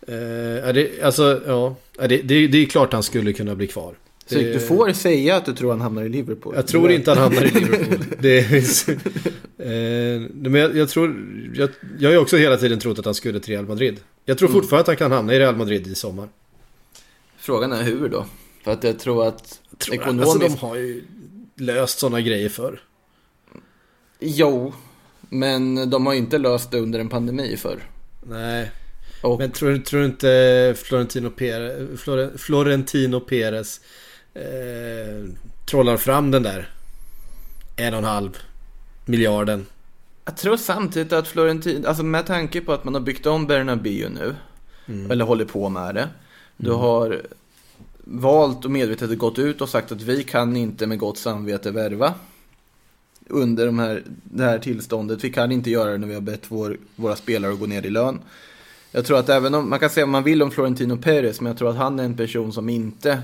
Eh, 0.01 0.73
det, 0.75 1.03
alltså, 1.03 1.43
ja. 1.47 1.77
Det, 1.99 2.07
det, 2.07 2.47
det 2.47 2.59
är 2.59 2.67
klart 2.67 2.93
han 2.93 3.03
skulle 3.03 3.33
kunna 3.33 3.55
bli 3.55 3.67
kvar. 3.67 3.95
Så 4.27 4.35
du 4.35 4.61
får 4.61 4.93
säga 4.93 5.37
att 5.37 5.45
du 5.45 5.55
tror 5.55 5.71
han 5.71 5.81
hamnar 5.81 6.03
i 6.03 6.09
Liverpool. 6.09 6.55
Jag 6.57 6.67
tror 6.67 6.91
inte 6.91 7.11
han 7.11 7.19
hamnar 7.19 7.43
i 7.43 7.51
Liverpool. 7.61 8.05
det 8.19 8.39
är, 8.39 8.91
eh, 9.59 10.21
men 10.31 10.55
jag, 10.55 10.77
jag 10.77 10.89
tror, 10.89 11.27
jag, 11.55 11.71
jag 11.99 12.09
har 12.09 12.13
ju 12.13 12.19
också 12.19 12.37
hela 12.37 12.57
tiden 12.57 12.79
trott 12.79 12.99
att 12.99 13.05
han 13.05 13.15
skulle 13.15 13.41
till 13.41 13.55
Real 13.55 13.67
Madrid. 13.67 14.01
Jag 14.25 14.39
tror 14.39 14.49
fortfarande 14.49 14.81
att 14.81 14.87
han 14.87 14.97
kan 14.97 15.13
hamna 15.13 15.35
i 15.35 15.39
Real 15.39 15.57
Madrid 15.57 15.87
i 15.87 15.95
sommar. 15.95 16.29
Frågan 17.39 17.73
är 17.73 17.83
hur 17.83 18.09
då? 18.09 18.27
För 18.65 18.71
att 18.73 18.85
jag 18.85 18.99
tror 18.99 19.27
att 19.27 19.61
Tror 19.79 19.97
jag. 19.97 20.03
ekonomiskt... 20.03 20.29
Alltså 20.29 20.49
de 20.49 20.67
har 20.67 20.77
ju 20.77 21.03
löst 21.57 21.99
sådana 21.99 22.21
grejer 22.21 22.49
för. 22.49 22.81
Jo, 24.21 24.73
men 25.29 25.91
de 25.91 26.07
har 26.07 26.13
ju 26.13 26.19
inte 26.19 26.39
löst 26.39 26.71
det 26.71 26.79
under 26.79 26.99
en 27.01 27.09
pandemi 27.09 27.57
förr. 27.57 27.83
Nej, 28.29 28.71
Och 29.23 29.39
men 29.39 29.51
tror, 29.51 29.79
tror 29.79 30.01
du 30.01 30.07
inte 30.07 30.75
Florentino 30.77 31.31
Perez, 31.31 32.01
Flore, 32.01 32.39
Florentino 32.39 33.21
Perez 33.21 33.81
eh, 34.35 35.25
trollar 35.65 35.97
fram 35.97 36.31
den 36.31 36.43
där 36.43 36.71
en 37.77 37.95
och 37.95 37.99
en 37.99 38.05
halv 38.05 38.39
miljarden? 39.05 39.67
jag 40.25 40.37
tror 40.37 40.57
samtidigt 40.57 41.13
att 41.13 41.29
Florentin, 41.29 41.87
alltså 41.87 42.03
med 42.03 42.27
tanke 42.27 42.61
på 42.61 42.73
att 42.73 42.85
man 42.85 42.95
har 42.95 43.01
byggt 43.01 43.27
om 43.27 43.47
Bernabéu 43.47 44.09
nu, 44.09 44.35
eller 45.11 45.25
håller 45.25 45.45
på 45.45 45.69
med 45.69 45.95
det. 45.95 46.09
Du 46.57 46.71
har 46.71 47.23
valt 48.05 48.65
och 48.65 48.71
medvetet 48.71 49.19
gått 49.19 49.39
ut 49.39 49.61
och 49.61 49.69
sagt 49.69 49.93
att 49.93 50.03
vi 50.03 50.25
kan 50.25 50.57
inte 50.57 50.87
med 50.87 50.99
gott 50.99 51.19
samvete 51.19 51.71
värva 51.71 52.15
under 53.29 53.67
de 53.67 53.79
här, 53.79 54.03
det 54.25 54.45
här 54.45 54.59
tillståndet. 54.59 55.25
Vi 55.25 55.31
kan 55.31 55.53
inte 55.53 55.71
göra 55.71 55.91
det 55.91 55.99
när 55.99 56.09
vi 56.09 56.15
har 56.15 56.21
bett 56.21 56.43
vår, 56.49 56.77
våra 56.97 57.17
spelare 57.17 57.53
att 57.53 57.61
gå 57.61 57.67
ner 57.67 57.87
i 57.87 57.91
lön. 57.91 58.19
Jag 58.93 59.05
tror 59.05 59.19
att 59.19 59.29
även 59.29 59.55
om, 59.55 59.71
man 59.71 59.79
kan 59.79 59.91
säga 59.91 60.07
vad 60.07 60.13
man 60.13 60.25
vill 60.25 60.43
om 60.43 60.51
Florentino 60.51 60.97
Perez, 60.97 61.41
men 61.41 61.51
jag 61.51 61.59
tror 61.59 61.71
att 61.71 61.77
han 61.77 61.99
är 61.99 62.05
en 62.05 62.17
person 62.17 62.53
som 62.53 62.69
inte 62.69 63.23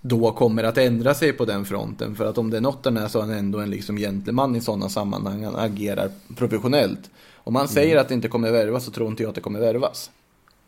då 0.00 0.32
kommer 0.32 0.64
att 0.64 0.78
ändra 0.78 1.14
sig 1.14 1.32
på 1.32 1.44
den 1.44 1.64
fronten. 1.64 2.16
För 2.16 2.26
att 2.26 2.38
om 2.38 2.50
det 2.50 2.56
är 2.56 2.60
något 2.60 2.84
han 2.84 2.96
är 2.96 3.08
så 3.08 3.18
är 3.18 3.22
han 3.22 3.30
ändå 3.30 3.58
en 3.58 3.70
liksom 3.70 3.96
gentleman 3.96 4.56
i 4.56 4.60
sådana 4.60 4.88
sammanhang. 4.88 5.44
Han 5.44 5.56
agerar 5.56 6.10
professionellt. 6.36 7.10
Om 7.34 7.52
man 7.52 7.68
säger 7.68 7.96
att 7.96 8.08
det 8.08 8.14
inte 8.14 8.28
kommer 8.28 8.50
värvas 8.50 8.84
så 8.84 8.90
tror 8.90 9.08
inte 9.08 9.22
jag 9.22 9.28
att 9.28 9.34
det 9.34 9.40
kommer 9.40 9.60
värvas 9.60 10.10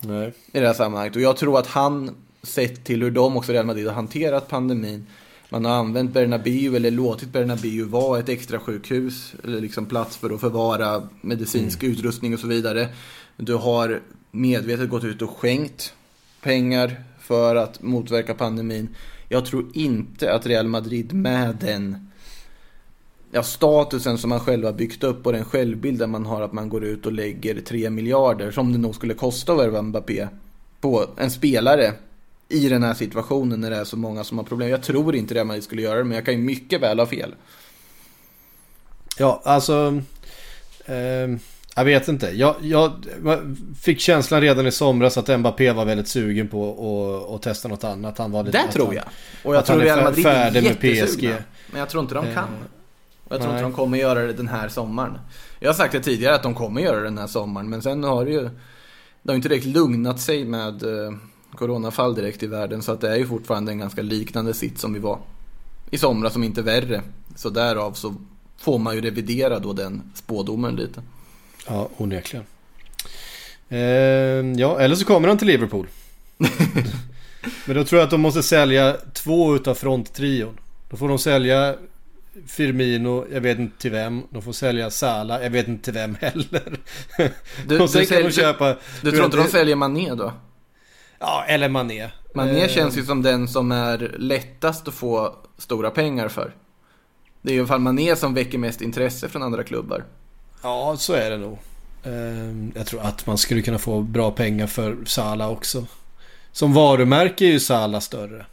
Nej. 0.01 0.33
i 0.53 0.61
det 0.61 0.66
här 0.66 0.74
sammanhanget. 0.74 1.16
Och 1.16 1.22
jag 1.22 1.37
tror 1.37 1.59
att 1.59 1.66
han, 1.66 2.14
sett 2.43 2.85
till 2.85 3.03
hur 3.03 3.11
de 3.11 3.37
också 3.37 3.53
Real 3.53 3.66
Madrid 3.66 3.87
har 3.87 3.95
hanterat 3.95 4.49
pandemin, 4.49 5.07
man 5.51 5.64
har 5.64 5.72
använt 5.72 6.12
Bernabéu 6.12 6.76
eller 6.76 6.90
låtit 6.90 7.32
Bernabéu 7.32 7.84
vara 7.84 8.18
ett 8.18 8.28
extra 8.28 8.59
sjukhus 8.59 9.34
eller 9.44 9.61
liksom 9.61 9.86
plats 9.86 10.16
för 10.16 10.30
att 10.30 10.40
förvara 10.40 11.09
medicinsk 11.20 11.84
utrustning 11.84 12.34
och 12.34 12.40
så 12.40 12.46
vidare. 12.46 12.88
Du 13.36 13.55
har 13.55 14.03
medvetet 14.30 14.90
gått 14.90 15.05
ut 15.05 15.22
och 15.22 15.30
skänkt 15.30 15.94
pengar 16.42 16.96
för 17.20 17.57
att 17.57 17.82
motverka 17.82 18.34
pandemin. 18.34 18.88
Jag 19.28 19.46
tror 19.46 19.66
inte 19.74 20.32
att 20.34 20.46
Real 20.46 20.68
Madrid 20.68 21.12
med 21.12 21.57
den 21.61 22.11
ja, 23.30 23.42
statusen 23.42 24.18
som 24.18 24.30
man 24.30 24.40
själv 24.40 24.64
har 24.64 24.72
byggt 24.72 25.05
upp 25.05 25.26
och 25.26 25.32
den 25.32 25.44
självbilden 25.44 26.11
man 26.11 26.26
har 26.26 26.42
att 26.42 26.53
man 26.53 26.68
går 26.68 26.84
ut 26.84 27.07
och 27.07 27.12
lägger 27.12 27.61
3 27.61 27.90
miljarder 27.90 28.51
som 28.51 28.72
det 28.72 28.78
nog 28.78 28.94
skulle 28.94 29.14
kosta 29.14 29.53
att 29.53 29.59
värva 29.59 29.82
Mbappé 29.82 30.28
på 30.80 31.07
en 31.16 31.30
spelare 31.30 31.92
i 32.49 32.68
den 32.68 32.82
här 32.82 32.94
situationen 32.94 33.61
när 33.61 33.70
det 33.70 33.76
är 33.76 33.84
så 33.84 33.96
många 33.96 34.24
som 34.24 34.38
har 34.38 34.44
problem. 34.44 34.68
Jag 34.68 34.82
tror 34.82 35.14
inte 35.16 35.34
Real 35.34 35.46
Madrid 35.46 35.64
skulle 35.64 35.82
göra 35.82 35.99
det, 35.99 36.05
men 36.05 36.14
jag 36.14 36.24
kan 36.24 36.34
ju 36.34 36.40
mycket 36.40 36.80
väl 36.80 36.99
ha 36.99 37.07
fel. 37.07 37.34
Ja, 39.18 39.40
alltså... 39.44 40.03
ehm, 40.86 41.38
jag 41.76 41.84
vet 41.84 42.09
inte. 42.09 42.26
Jag, 42.26 42.55
jag 42.61 42.92
fick 43.80 44.01
känslan 44.01 44.40
redan 44.40 44.66
i 44.66 44.72
somras 44.72 45.18
att 45.18 45.40
Mbappé 45.40 45.72
var 45.72 45.84
väldigt 45.84 46.09
sugen 46.09 46.49
på 46.49 46.70
att, 47.28 47.34
att 47.34 47.42
testa 47.42 47.68
något 47.68 47.84
annat. 47.84 48.18
Han 48.18 48.30
var 48.30 48.44
lite, 48.44 48.59
Det 48.59 48.64
att 48.64 48.72
tror 48.72 48.94
jag. 48.94 49.05
Och 49.44 49.55
jag 49.55 49.59
att 49.61 49.66
tror 49.66 49.78
Real 49.80 49.99
fär- 49.99 50.05
Madrid 50.05 50.26
är 50.26 50.32
färdig 50.34 50.62
med 50.62 50.84
jättesugna. 50.84 51.07
PSG. 51.36 51.42
Men 51.70 51.80
jag 51.80 51.88
tror 51.88 52.03
inte 52.03 52.14
de 52.14 52.24
kan. 52.24 52.34
Eh, 52.34 52.44
Och 53.24 53.32
jag 53.32 53.40
tror 53.40 53.53
nej. 53.53 53.59
inte 53.59 53.62
de 53.70 53.72
kommer 53.72 53.99
göra 53.99 54.22
det 54.26 54.32
den 54.32 54.49
här 54.49 54.68
sommaren. 54.68 55.18
Jag 55.61 55.68
har 55.68 55.74
sagt 55.74 55.92
det 55.92 56.01
tidigare 56.01 56.34
att 56.34 56.42
de 56.42 56.55
kommer 56.55 56.80
göra 56.80 56.96
det 56.96 57.03
den 57.05 57.18
här 57.18 57.26
sommaren. 57.26 57.70
Men 57.70 57.82
sen 57.82 58.05
har 58.05 58.24
det 58.24 58.30
ju... 58.30 58.42
Det 59.22 59.30
har 59.32 59.34
inte 59.36 59.49
direkt 59.49 59.66
lugnat 59.66 60.20
sig 60.20 60.44
med 60.44 60.82
eh, 60.82 61.12
coronafall 61.57 62.14
direkt 62.14 62.42
i 62.42 62.46
världen. 62.46 62.82
Så 62.82 62.92
att 62.92 63.01
det 63.01 63.11
är 63.11 63.16
ju 63.16 63.26
fortfarande 63.26 63.72
en 63.72 63.78
ganska 63.78 64.03
liknande 64.03 64.55
sitt 64.55 64.78
som 64.78 64.92
vi 64.92 64.99
var 64.99 65.18
i 65.90 65.99
somras, 65.99 66.32
som 66.32 66.44
inte 66.44 66.62
värre. 66.62 67.03
Så 67.36 67.51
därav 67.51 67.92
så 67.92 68.14
får 68.59 68.78
man 68.78 68.94
ju 68.94 69.01
revidera 69.01 69.59
då 69.59 69.72
den 69.72 70.03
spådomen 70.14 70.76
lite. 70.76 71.03
Ja, 71.66 71.88
onekligen. 71.96 72.46
Ehm, 73.68 74.55
ja, 74.55 74.80
eller 74.80 74.94
så 74.94 75.05
kommer 75.05 75.28
han 75.28 75.38
till 75.38 75.46
Liverpool. 75.46 75.86
Men 77.66 77.76
då 77.76 77.84
tror 77.84 77.99
jag 77.99 78.05
att 78.05 78.11
de 78.11 78.20
måste 78.20 78.42
sälja 78.42 78.96
två 79.12 79.57
utav 79.57 79.74
fronttrion. 79.74 80.59
Då 80.90 80.96
får 80.96 81.09
de 81.09 81.18
sälja 81.18 81.74
Firmino, 82.46 83.26
jag 83.32 83.40
vet 83.40 83.59
inte 83.59 83.78
till 83.78 83.90
vem. 83.90 84.22
De 84.30 84.42
får 84.42 84.53
sälja 84.53 84.90
Salah, 84.90 85.42
jag 85.42 85.51
vet 85.51 85.68
inte 85.68 85.84
till 85.84 85.92
vem 85.92 86.14
heller. 86.14 86.78
Du, 87.66 87.80
och 87.80 87.90
sen 87.90 88.01
du, 88.01 88.07
kan 88.07 88.22
de 88.22 88.30
köpa... 88.30 88.76
du 89.03 89.11
tror 89.11 89.24
inte 89.24 89.36
de 89.36 89.49
säljer 89.49 89.76
Mané 89.76 90.14
då? 90.14 90.32
Ja, 91.19 91.45
eller 91.49 91.69
Mané. 91.69 92.11
Mané 92.35 92.62
Eh, 92.62 92.69
känns 92.69 92.97
ju 92.99 93.05
som 93.05 93.23
den 93.23 93.49
som 93.49 93.73
är 93.73 94.14
lättast 94.19 94.89
att 94.89 94.95
få 94.95 95.37
stora 95.59 95.91
pengar 95.91 96.29
för. 96.29 96.55
Det 97.43 97.53
är 97.55 97.59
alla 97.59 97.69
fall 97.69 97.81
Mané 97.81 98.16
som 98.16 98.35
väcker 98.35 98.59
mest 98.59 98.81
intresse 98.81 99.29
från 99.29 99.43
andra 99.43 99.62
klubbar. 99.64 100.05
Ja, 100.62 100.97
så 100.99 101.12
är 101.12 101.31
det 101.31 101.37
nog. 101.37 101.59
Ehm, 102.05 102.73
Jag 102.75 102.87
tror 102.87 103.01
att 103.01 103.27
man 103.27 103.39
skulle 103.39 103.62
kunna 103.62 103.79
få 103.79 104.01
bra 104.01 104.31
pengar 104.31 104.66
för 104.66 104.97
Salah 105.07 105.51
också. 105.51 105.87
Som 106.53 106.73
varumärke 106.73 107.45
är 107.45 107.51
ju 107.53 107.61
Salah 107.61 108.01
större. 108.01 108.47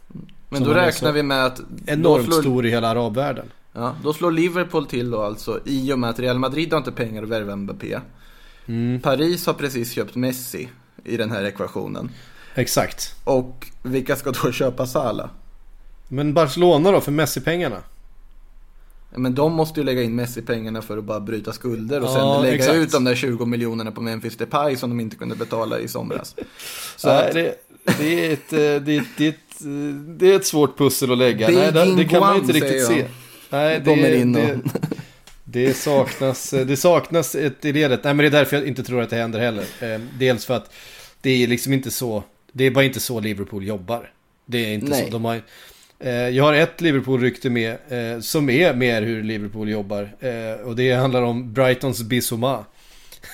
Men 0.48 0.64
då 0.64 0.74
räknar 0.74 1.12
vi 1.12 1.22
med 1.22 1.44
att... 1.46 1.60
Enormt 1.86 2.24
slår, 2.24 2.40
stor 2.40 2.66
i 2.66 2.70
hela 2.70 2.88
arabvärlden. 2.88 3.50
Ja, 3.72 3.94
då 4.02 4.12
slår 4.12 4.30
Liverpool 4.32 4.86
till 4.86 5.10
då 5.10 5.22
alltså 5.22 5.60
i 5.64 5.92
och 5.92 5.98
med 5.98 6.10
att 6.10 6.18
Real 6.18 6.38
Madrid 6.38 6.72
har 6.72 6.78
inte 6.78 6.92
pengar 6.92 7.22
att 7.22 7.28
värva 7.28 7.56
Mbappé. 7.56 7.98
Mm, 8.66 9.00
Paris 9.00 9.46
har 9.46 9.54
precis 9.54 9.92
köpt 9.92 10.14
Messi 10.14 10.68
i 11.04 11.16
den 11.16 11.30
här 11.30 11.44
ekvationen. 11.44 12.10
Exakt. 12.56 13.14
Och 13.24 13.66
vilka 13.82 14.16
ska 14.16 14.30
då 14.30 14.52
köpa 14.52 14.86
Salah? 14.86 15.28
Men 16.08 16.34
Barcelona 16.34 16.90
då, 16.92 17.00
för 17.00 17.12
Messi-pengarna? 17.12 17.82
Men 19.18 19.34
de 19.34 19.52
måste 19.52 19.80
ju 19.80 19.86
lägga 19.86 20.02
in 20.02 20.14
Messi-pengarna 20.14 20.82
för 20.82 20.98
att 20.98 21.04
bara 21.04 21.20
bryta 21.20 21.52
skulder 21.52 22.00
och 22.00 22.08
Ja, 22.08 22.34
sen 22.34 22.42
lägga 22.42 22.54
exakt. 22.54 22.76
ut 22.76 22.92
de 22.92 23.04
där 23.04 23.14
20 23.14 23.44
miljonerna 23.46 23.90
på 23.92 24.00
Memphis 24.00 24.36
Depay 24.36 24.76
som 24.76 24.90
de 24.90 25.00
inte 25.00 25.16
kunde 25.16 25.34
betala 25.36 25.78
i 25.78 25.88
somras. 25.88 26.34
Så 26.96 27.08
att, 27.08 27.32
det, 27.32 27.54
det, 27.98 28.26
är 28.26 28.32
ett, 28.32 28.52
eh, 28.52 28.58
det, 28.58 28.96
är- 28.96 29.04
det, 29.16 29.24
är 29.26 29.28
ett, 29.28 29.60
eh, 29.64 29.94
det 30.18 30.32
är 30.32 30.36
ett 30.36 30.46
svårt 30.46 30.78
pussel 30.78 31.12
att 31.12 31.18
lägga. 31.18 31.48
Nej, 31.48 31.72
det, 31.72 31.96
det 31.96 32.04
kan 32.04 32.20
man 32.20 32.36
inte 32.36 32.52
riktigt 32.52 32.86
se. 32.86 33.04
Nej, 33.50 33.84
Kommer 33.84 34.02
det, 34.02 34.16
in 34.18 34.36
och- 34.36 34.42
det, 34.42 34.60
det, 35.44 35.74
saknas, 35.76 36.52
eh, 36.52 36.66
det 36.66 36.76
saknas 36.76 37.34
ett 37.34 37.64
i 37.64 37.72
ledet. 37.72 38.04
Nej, 38.04 38.14
men 38.14 38.22
det 38.24 38.28
är 38.28 38.38
därför 38.38 38.56
jag 38.56 38.66
inte 38.66 38.82
tror 38.84 39.02
att 39.02 39.10
det 39.10 39.16
händer 39.16 39.38
heller. 39.40 39.64
Eh, 39.80 40.00
Dels 40.18 40.44
för 40.46 40.54
att 40.54 40.72
det 41.20 41.30
är 41.42 41.46
liksom 41.46 41.72
inte 41.72 41.90
så. 41.90 42.24
Det 42.56 42.64
är 42.64 42.70
bara 42.70 42.84
inte 42.84 43.00
så 43.00 43.20
Liverpool 43.20 43.64
jobbar. 43.66 44.10
Det 44.46 44.58
är 44.58 44.74
inte 44.74 44.90
Nej. 44.90 45.04
så. 45.04 45.10
De 45.10 45.24
har, 45.24 45.40
eh, 45.98 46.12
jag 46.12 46.44
har 46.44 46.54
ett 46.54 46.80
Liverpool-rykte 46.80 47.50
med 47.50 47.76
eh, 47.88 48.20
som 48.20 48.50
är 48.50 48.74
mer 48.74 49.02
hur 49.02 49.22
Liverpool 49.22 49.68
jobbar. 49.68 50.10
Eh, 50.20 50.66
och 50.66 50.76
det 50.76 50.92
handlar 50.92 51.22
om 51.22 51.52
Brightons 51.52 52.02
Bissouma. 52.02 52.64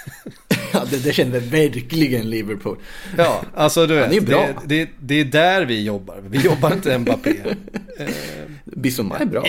ja, 0.72 0.84
det, 0.90 1.04
det 1.04 1.12
kände 1.12 1.40
verkligen 1.40 2.30
Liverpool. 2.30 2.76
Ja, 3.16 3.42
alltså 3.54 3.86
du 3.86 3.94
vet. 4.00 4.12
Är 4.12 4.20
bra. 4.20 4.48
Det, 4.66 4.84
det, 4.84 4.90
det 5.00 5.20
är 5.20 5.24
där 5.24 5.64
vi 5.64 5.82
jobbar. 5.82 6.24
Vi 6.28 6.38
jobbar 6.38 6.72
inte 6.72 6.98
Mbappé. 6.98 7.34
Eh, 7.98 8.08
Bissouma 8.64 9.18
är 9.18 9.24
bra. 9.24 9.46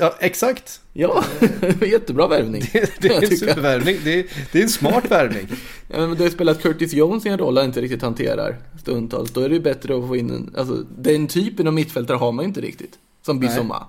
Ja, 0.00 0.14
exakt. 0.20 0.80
Ja, 0.92 1.24
jättebra 1.86 2.28
värvning. 2.28 2.62
Det, 2.72 2.90
det 3.00 3.08
är 3.08 3.30
en 3.30 3.36
supervärvning. 3.36 3.96
Det, 4.04 4.18
är- 4.20 4.26
det 4.52 4.58
är 4.58 4.62
en 4.62 4.68
smart 4.68 5.10
värvning. 5.10 5.46
Ja, 5.92 6.06
men 6.06 6.16
du 6.16 6.22
har 6.22 6.30
spelat 6.30 6.62
Curtis 6.62 6.92
Jones 6.92 7.26
i 7.26 7.28
en 7.28 7.38
roll 7.38 7.56
han 7.56 7.66
inte 7.66 7.80
riktigt 7.80 8.02
hanterar 8.02 8.56
stundtals. 8.80 9.30
Då 9.32 9.40
är 9.40 9.48
det 9.48 9.54
ju 9.54 9.60
bättre 9.60 9.98
att 9.98 10.06
få 10.08 10.16
in 10.16 10.30
en, 10.30 10.54
alltså 10.58 10.74
den 10.98 11.26
typen 11.26 11.66
av 11.66 11.72
mittfältare 11.72 12.16
har 12.16 12.32
man 12.32 12.42
ju 12.42 12.48
inte 12.48 12.60
riktigt. 12.60 12.92
Som 13.26 13.38
Nej. 13.38 13.48
Bissouma 13.48 13.86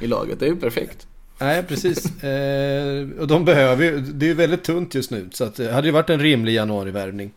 i 0.00 0.06
laget, 0.06 0.40
det 0.40 0.46
är 0.46 0.50
ju 0.50 0.56
perfekt. 0.56 1.06
Nej, 1.38 1.62
precis. 1.62 2.04
Eh, 2.24 3.20
och 3.20 3.26
de 3.26 3.44
behöver 3.44 3.84
ju, 3.84 4.00
det 4.00 4.26
är 4.26 4.28
ju 4.28 4.34
väldigt 4.34 4.64
tunt 4.64 4.94
just 4.94 5.10
nu. 5.10 5.28
Så 5.32 5.44
att 5.44 5.54
det 5.54 5.72
hade 5.72 5.88
ju 5.88 5.92
varit 5.92 6.10
en 6.10 6.20
rimlig 6.20 6.52
januarivärvning. 6.54 7.32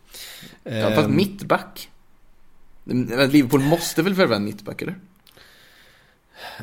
Ja, 0.64 0.70
Eh, 0.70 0.94
fast 0.94 1.08
mittback. 1.10 1.88
Men 2.84 3.30
Liverpool 3.30 3.60
måste 3.60 4.02
väl 4.02 4.14
värva 4.14 4.36
en 4.36 4.44
mittback 4.44 4.82
eller? 4.82 4.94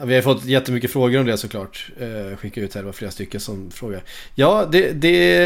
Vi 0.04 0.16
har 0.16 0.22
fått 0.22 0.46
jättemycket 0.46 0.92
frågor 0.92 1.20
om 1.20 1.26
det 1.26 1.38
såklart. 1.38 1.92
Eh, 2.00 2.38
skicka 2.38 2.62
ut 2.62 2.76
här, 2.76 2.82
det 2.82 2.86
var 2.86 2.94
flera 2.94 3.12
stycken 3.12 3.40
som 3.40 3.72
frågar. 3.72 4.04
Ja, 4.36 4.68
det, 4.72 4.92
det, 4.92 5.44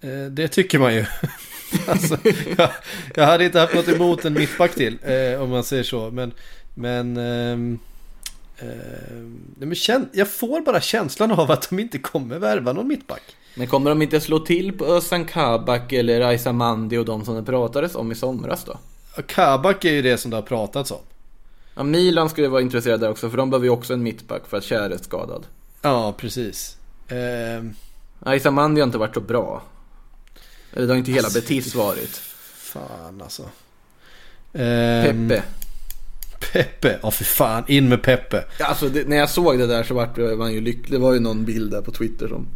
eh, 0.00 0.10
det 0.30 0.48
tycker 0.48 0.78
man 0.78 0.94
ju. 0.94 1.04
alltså, 1.86 2.18
jag, 2.58 2.70
jag 3.14 3.26
hade 3.26 3.44
inte 3.44 3.60
haft 3.60 3.74
något 3.74 3.88
emot 3.88 4.24
en 4.24 4.32
mittback 4.32 4.74
till, 4.74 4.98
eh, 5.02 5.42
om 5.42 5.50
man 5.50 5.64
säger 5.64 5.82
så. 5.82 6.10
Men, 6.10 6.32
men, 6.74 7.16
ehm, 7.16 7.78
ehm, 8.58 9.40
men 9.56 10.08
jag 10.12 10.28
får 10.28 10.60
bara 10.60 10.80
känslan 10.80 11.32
av 11.32 11.50
att 11.50 11.68
de 11.70 11.78
inte 11.78 11.98
kommer 11.98 12.38
värva 12.38 12.72
någon 12.72 12.88
mittback. 12.88 13.22
Men 13.54 13.66
kommer 13.66 13.90
de 13.90 14.02
inte 14.02 14.20
slå 14.20 14.38
till 14.38 14.78
på 14.78 14.84
Özcan 14.84 15.24
Kabak 15.24 15.92
eller 15.92 16.20
Raisa 16.20 16.52
Mandi 16.52 16.96
och 16.96 17.04
de 17.04 17.24
som 17.24 17.34
det 17.34 17.42
pratades 17.42 17.94
om 17.94 18.12
i 18.12 18.14
somras 18.14 18.64
då? 18.64 18.78
Kabak 19.22 19.84
är 19.84 19.92
ju 19.92 20.02
det 20.02 20.18
som 20.18 20.30
det 20.30 20.36
har 20.36 20.42
pratats 20.42 20.90
om. 20.90 20.98
Ja, 21.74 21.82
Milan 21.82 22.28
skulle 22.30 22.48
vara 22.48 22.62
intresserade 22.62 23.06
där 23.06 23.10
också 23.10 23.30
för 23.30 23.36
de 23.36 23.50
behöver 23.50 23.64
ju 23.66 23.70
också 23.70 23.92
en 23.92 24.02
mittback 24.02 24.42
för 24.48 24.56
att 24.56 24.64
Kjär 24.64 24.90
är 24.90 24.98
skadad. 24.98 25.46
Ja, 25.82 26.14
precis. 26.18 26.76
Ehm, 27.08 27.74
Raisa 28.20 28.50
Mandi 28.50 28.80
har 28.80 28.86
inte 28.86 28.98
varit 28.98 29.14
så 29.14 29.20
bra. 29.20 29.62
Eller 30.72 30.86
det 30.86 30.92
har 30.92 30.98
inte 30.98 31.10
hela 31.12 31.26
Alltså, 31.26 31.40
Betis 31.40 31.74
varit. 31.74 32.16
fan 32.56 33.22
alltså. 33.22 33.42
Ehm, 34.52 35.28
Peppe. 35.28 35.42
Peppe, 36.52 36.98
ja 37.02 37.10
för 37.10 37.24
fan, 37.24 37.64
in 37.68 37.88
med 37.88 38.02
Peppe. 38.02 38.44
Alltså 38.60 38.88
det, 38.88 39.08
när 39.08 39.16
jag 39.16 39.30
såg 39.30 39.58
det 39.58 39.66
där 39.66 39.82
så 39.84 39.94
vart 39.94 40.16
man 40.16 40.52
ju 40.52 40.60
lycklig. 40.60 40.90
Det 41.00 41.02
var 41.02 41.12
ju 41.14 41.20
någon 41.20 41.44
bild 41.44 41.70
där 41.70 41.80
på 41.82 41.90
Twitter 41.92 42.28
som 42.28 42.46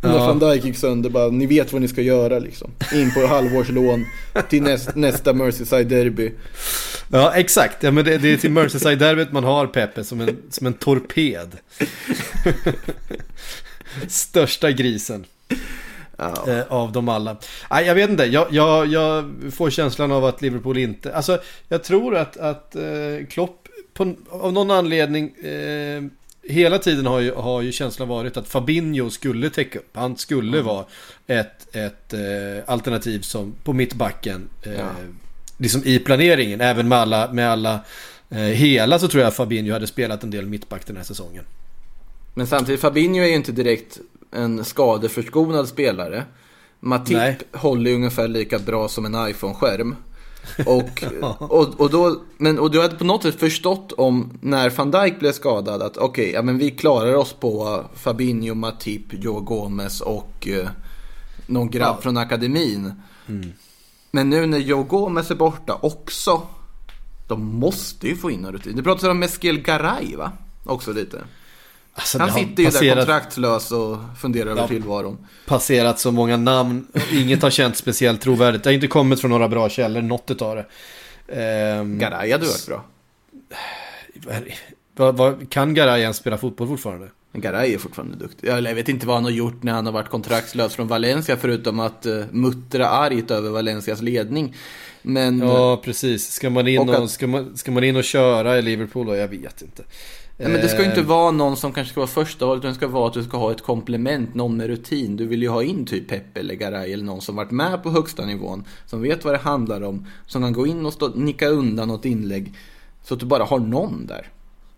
Ja. 0.00 0.08
När 0.08 0.18
van 0.18 0.38
Dijk 0.38 0.64
gick 0.64 0.76
sönder 0.76 1.10
bara, 1.10 1.28
ni 1.28 1.46
vet 1.46 1.72
vad 1.72 1.82
ni 1.82 1.88
ska 1.88 2.02
göra 2.02 2.38
liksom. 2.38 2.70
In 2.94 3.14
på 3.14 3.26
halvårslån 3.26 4.04
till 4.48 4.62
näst, 4.62 4.94
nästa 4.94 5.32
Merseyside 5.32 5.88
derby. 5.88 6.32
Ja, 7.12 7.34
exakt. 7.34 7.82
Ja, 7.82 7.90
men 7.90 8.04
det, 8.04 8.18
det 8.18 8.32
är 8.32 8.36
till 8.36 8.50
Merseyside-derbyt 8.50 9.32
man 9.32 9.44
har 9.44 9.66
Pepe 9.66 10.04
som 10.04 10.20
en, 10.20 10.36
som 10.50 10.66
en 10.66 10.74
torped. 10.74 11.48
Största 14.08 14.70
grisen 14.70 15.24
Ja. 16.16 16.44
eh, 16.48 16.62
av 16.68 16.92
dem 16.92 17.08
alla. 17.08 17.36
Nej, 17.70 17.86
jag 17.86 17.94
vet 17.94 18.10
inte. 18.10 18.24
Jag, 18.24 18.46
jag, 18.50 18.86
jag 18.86 19.32
får 19.52 19.70
känslan 19.70 20.12
av 20.12 20.24
att 20.24 20.42
Liverpool 20.42 20.78
inte... 20.78 21.14
Alltså, 21.14 21.38
jag 21.68 21.84
tror 21.84 22.16
att, 22.16 22.36
att 22.36 22.76
eh, 22.76 22.82
Klopp 23.30 23.68
på, 23.94 24.14
av 24.30 24.52
någon 24.52 24.70
anledning... 24.70 25.44
Eh, 25.44 26.02
hela 26.48 26.78
tiden 26.78 27.06
har 27.06 27.20
ju, 27.20 27.34
har 27.34 27.62
ju 27.62 27.72
känslan 27.72 28.08
varit 28.08 28.36
att 28.36 28.48
Fabinho 28.48 29.10
skulle 29.10 29.50
täcka 29.50 29.78
upp. 29.78 29.90
Han 29.92 30.16
skulle 30.16 30.60
vara 30.60 30.84
ett, 31.26 31.76
ett 31.76 32.12
eh, 32.12 32.20
alternativ 32.66 33.20
som 33.20 33.54
på 33.64 33.72
mittbacken. 33.72 34.48
Eh, 34.62 34.72
Ja. 34.72 34.90
Liksom 35.58 35.82
i 35.84 35.98
planeringen. 35.98 36.60
Även 36.60 36.88
med 36.88 36.98
alla, 36.98 37.32
med 37.32 37.50
alla 37.50 37.80
eh, 38.30 38.38
hela 38.38 38.98
så 38.98 39.08
tror 39.08 39.22
jag 39.22 39.34
Fabinho 39.34 39.72
hade 39.72 39.86
spelat 39.86 40.22
en 40.22 40.30
del 40.30 40.46
mittback 40.46 40.86
den 40.86 40.96
här 40.96 41.04
säsongen. 41.04 41.44
Men 42.34 42.46
samtidigt, 42.46 42.80
Fabinho 42.80 43.22
är 43.22 43.26
ju 43.26 43.34
inte 43.34 43.52
direkt 43.52 43.98
en 44.32 44.64
skadeförskonad 44.64 45.68
spelare. 45.68 46.24
Matip 46.80 47.16
Nej. 47.16 47.38
håller 47.52 47.90
ju 47.90 47.96
ungefär 47.96 48.28
lika 48.28 48.58
bra 48.58 48.88
som 48.88 49.04
en 49.04 49.28
iPhone-skärm. 49.28 49.96
Och, 50.66 51.04
och, 51.50 51.80
och, 51.80 51.90
då, 51.90 52.20
men, 52.38 52.58
och 52.58 52.70
du 52.70 52.82
hade 52.82 52.96
på 52.96 53.04
något 53.04 53.22
sätt 53.22 53.40
förstått 53.40 53.92
om 53.92 54.38
när 54.40 54.70
van 54.70 54.90
Dijk 54.90 55.18
blev 55.18 55.32
skadad 55.32 55.82
att 55.82 55.96
okej, 55.96 56.30
ja, 56.30 56.42
men 56.42 56.58
vi 56.58 56.70
klarar 56.70 57.14
oss 57.14 57.32
på 57.32 57.84
Fabinho, 57.94 58.54
Matip, 58.54 59.02
Joe 59.10 59.40
Gomez 59.40 60.00
och 60.00 60.48
eh, 60.48 60.68
någon 61.46 61.70
grabb 61.70 61.86
Ja. 61.86 61.90
Mm. 61.92 62.02
från 62.02 62.16
akademin. 62.16 62.92
Men 64.10 64.30
nu 64.30 64.46
när 64.46 64.58
Joe 64.58 64.82
Gomez 64.82 65.30
är 65.30 65.34
borta 65.34 65.78
också, 65.82 66.42
de 67.28 67.44
måste 67.44 68.08
ju 68.08 68.16
få 68.16 68.30
in 68.30 68.44
en 68.44 68.52
rutin. 68.52 68.76
Det 68.76 68.82
pratas 68.82 69.04
om 69.04 69.18
Meskel 69.18 69.58
Garay 69.60 70.16
va? 70.16 70.32
Också 70.64 70.92
lite. 70.92 71.24
Alltså, 71.98 72.18
Han 72.18 72.32
sitter 72.32 72.62
ju 72.62 72.70
där 72.70 72.78
passerat- 72.78 72.96
kontraktslös 72.96 73.72
och 73.72 73.96
funderar 74.20 74.50
över 74.50 74.66
tillvaron. 74.68 75.26
passerat 75.46 75.98
så 75.98 76.12
många 76.12 76.36
namn. 76.36 76.86
Inget 77.12 77.42
har 77.42 77.50
känts 77.50 77.78
speciellt 77.78 78.20
trovärdigt. 78.20 78.62
Det 78.64 78.68
har 78.70 78.74
inte 78.74 78.86
kommit 78.86 79.20
från 79.20 79.30
några 79.30 79.48
bra 79.48 79.68
källor, 79.68 80.02
något 80.02 80.30
utav 80.30 80.56
det. 80.56 80.66
Ehm, 81.42 81.98
Garay 81.98 82.32
hade 82.32 82.46
varit 82.46 82.66
bra. 82.66 82.84
vad, 84.96 85.16
vad, 85.16 85.50
kan 85.50 85.74
Garay 85.74 86.00
ens 86.00 86.16
spela 86.16 86.38
fotboll 86.38 86.68
fortfarande? 86.68 87.08
Garay 87.32 87.74
är 87.74 87.78
fortfarande 87.78 88.16
duktig. 88.16 88.48
Jag 88.48 88.74
vet 88.74 88.88
inte 88.88 89.06
vad 89.06 89.16
han 89.16 89.24
har 89.24 89.30
gjort 89.30 89.62
när 89.62 89.72
han 89.72 89.86
har 89.86 89.92
varit 89.92 90.08
kontraktslös 90.08 90.74
från 90.74 90.88
Valencia 90.88 91.36
förutom 91.36 91.80
att 91.80 92.06
uh, 92.06 92.24
muttra 92.30 92.88
argt 92.88 93.30
över 93.30 93.50
Valencias 93.50 94.02
ledning. 94.02 94.54
Men 95.02 95.38
Ja, 95.38 95.76
precis. 95.84 96.30
Ska 96.32 96.50
man 96.50 96.68
in 96.68 96.78
Och 96.78 96.88
och, 96.88 97.04
att- 97.04 97.10
ska 97.10 97.26
man, 97.26 97.56
ska 97.56 97.70
man 97.70 97.84
in 97.84 97.96
och 97.96 98.04
köra 98.04 98.58
i 98.58 98.62
Liverpool 98.62 99.06
då? 99.06 99.16
Jag 99.16 99.28
vet 99.28 99.62
inte. 99.62 99.82
Nej, 100.38 100.48
men 100.48 100.60
det 100.60 100.68
ska 100.68 100.78
ju 100.78 100.88
inte 100.88 101.00
Ehm, 101.00 101.06
vara 101.06 101.30
någon 101.30 101.56
som 101.56 101.72
kanske 101.72 101.92
ska 101.92 102.00
vara 102.00 102.08
första 102.08 102.46
valet, 102.46 102.60
utan 102.60 102.70
det 102.70 102.76
ska 102.76 102.88
vara 102.88 103.06
att 103.06 103.14
du 103.14 103.24
ska 103.24 103.36
ha 103.36 103.50
ett 103.52 103.62
komplement, 103.62 104.34
någon 104.34 104.56
med 104.56 104.66
rutin. 104.66 105.16
Du 105.16 105.26
vill 105.26 105.42
ju 105.42 105.48
ha 105.48 105.62
in 105.62 105.86
typ 105.86 106.08
Pepe 106.08 106.40
eller 106.40 106.54
Garay 106.54 106.92
eller 106.92 107.04
någon 107.04 107.20
som 107.20 107.36
varit 107.36 107.50
med 107.50 107.82
på 107.82 107.90
högsta 107.90 108.26
nivån, 108.26 108.64
som 108.86 109.02
vet 109.02 109.24
vad 109.24 109.34
det 109.34 109.38
handlar 109.38 109.82
om, 109.82 110.06
som 110.26 110.42
kan 110.42 110.52
gå 110.52 110.66
in 110.66 110.86
och 110.86 110.92
stå, 110.92 111.08
nicka 111.08 111.48
undan 111.48 111.88
något 111.88 112.04
inlägg. 112.04 112.54
Så 113.04 113.14
att 113.14 113.20
du 113.20 113.26
bara 113.26 113.44
har 113.44 113.58
någon 113.58 114.06
där. 114.06 114.28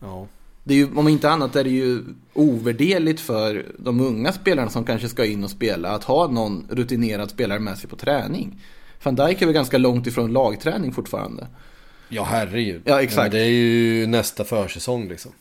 Ja. 0.01 0.27
Det 0.65 0.75
är 0.75 0.79
ju, 0.79 0.89
om 0.95 1.09
inte 1.09 1.31
annat 1.31 1.57
är 1.57 1.65
det 1.65 1.71
ju 1.71 2.05
ovärderligt 2.35 3.21
för 3.21 3.67
de 3.79 4.01
unga 4.01 4.33
spelarna 4.33 4.71
som 4.71 4.85
kanske 4.85 5.09
ska 5.09 5.25
in 5.25 5.45
och 5.45 5.51
spela 5.51 5.89
att 5.91 6.05
ha 6.05 6.29
någon 6.29 6.67
rutinerad 6.71 7.31
spelare 7.31 7.59
med 7.59 7.79
sig 7.79 7.91
på 7.91 7.97
träning. 7.97 8.61
Van 9.03 9.15
Dijk 9.15 9.43
är 9.43 9.47
väl 9.47 9.55
ganska 9.55 9.79
långt 9.79 10.07
ifrån 10.07 10.33
lagträning 10.33 10.93
fortfarande. 10.93 11.47
ja, 12.09 12.23
herregud. 12.31 12.83
Ja, 12.85 13.03
exakt. 13.03 13.33
Men 13.33 13.41
det 13.41 13.47
är 13.47 13.51
ju 13.51 14.07
nästa 14.07 14.45
försäsong 14.45 15.09
liksom. 15.09 15.33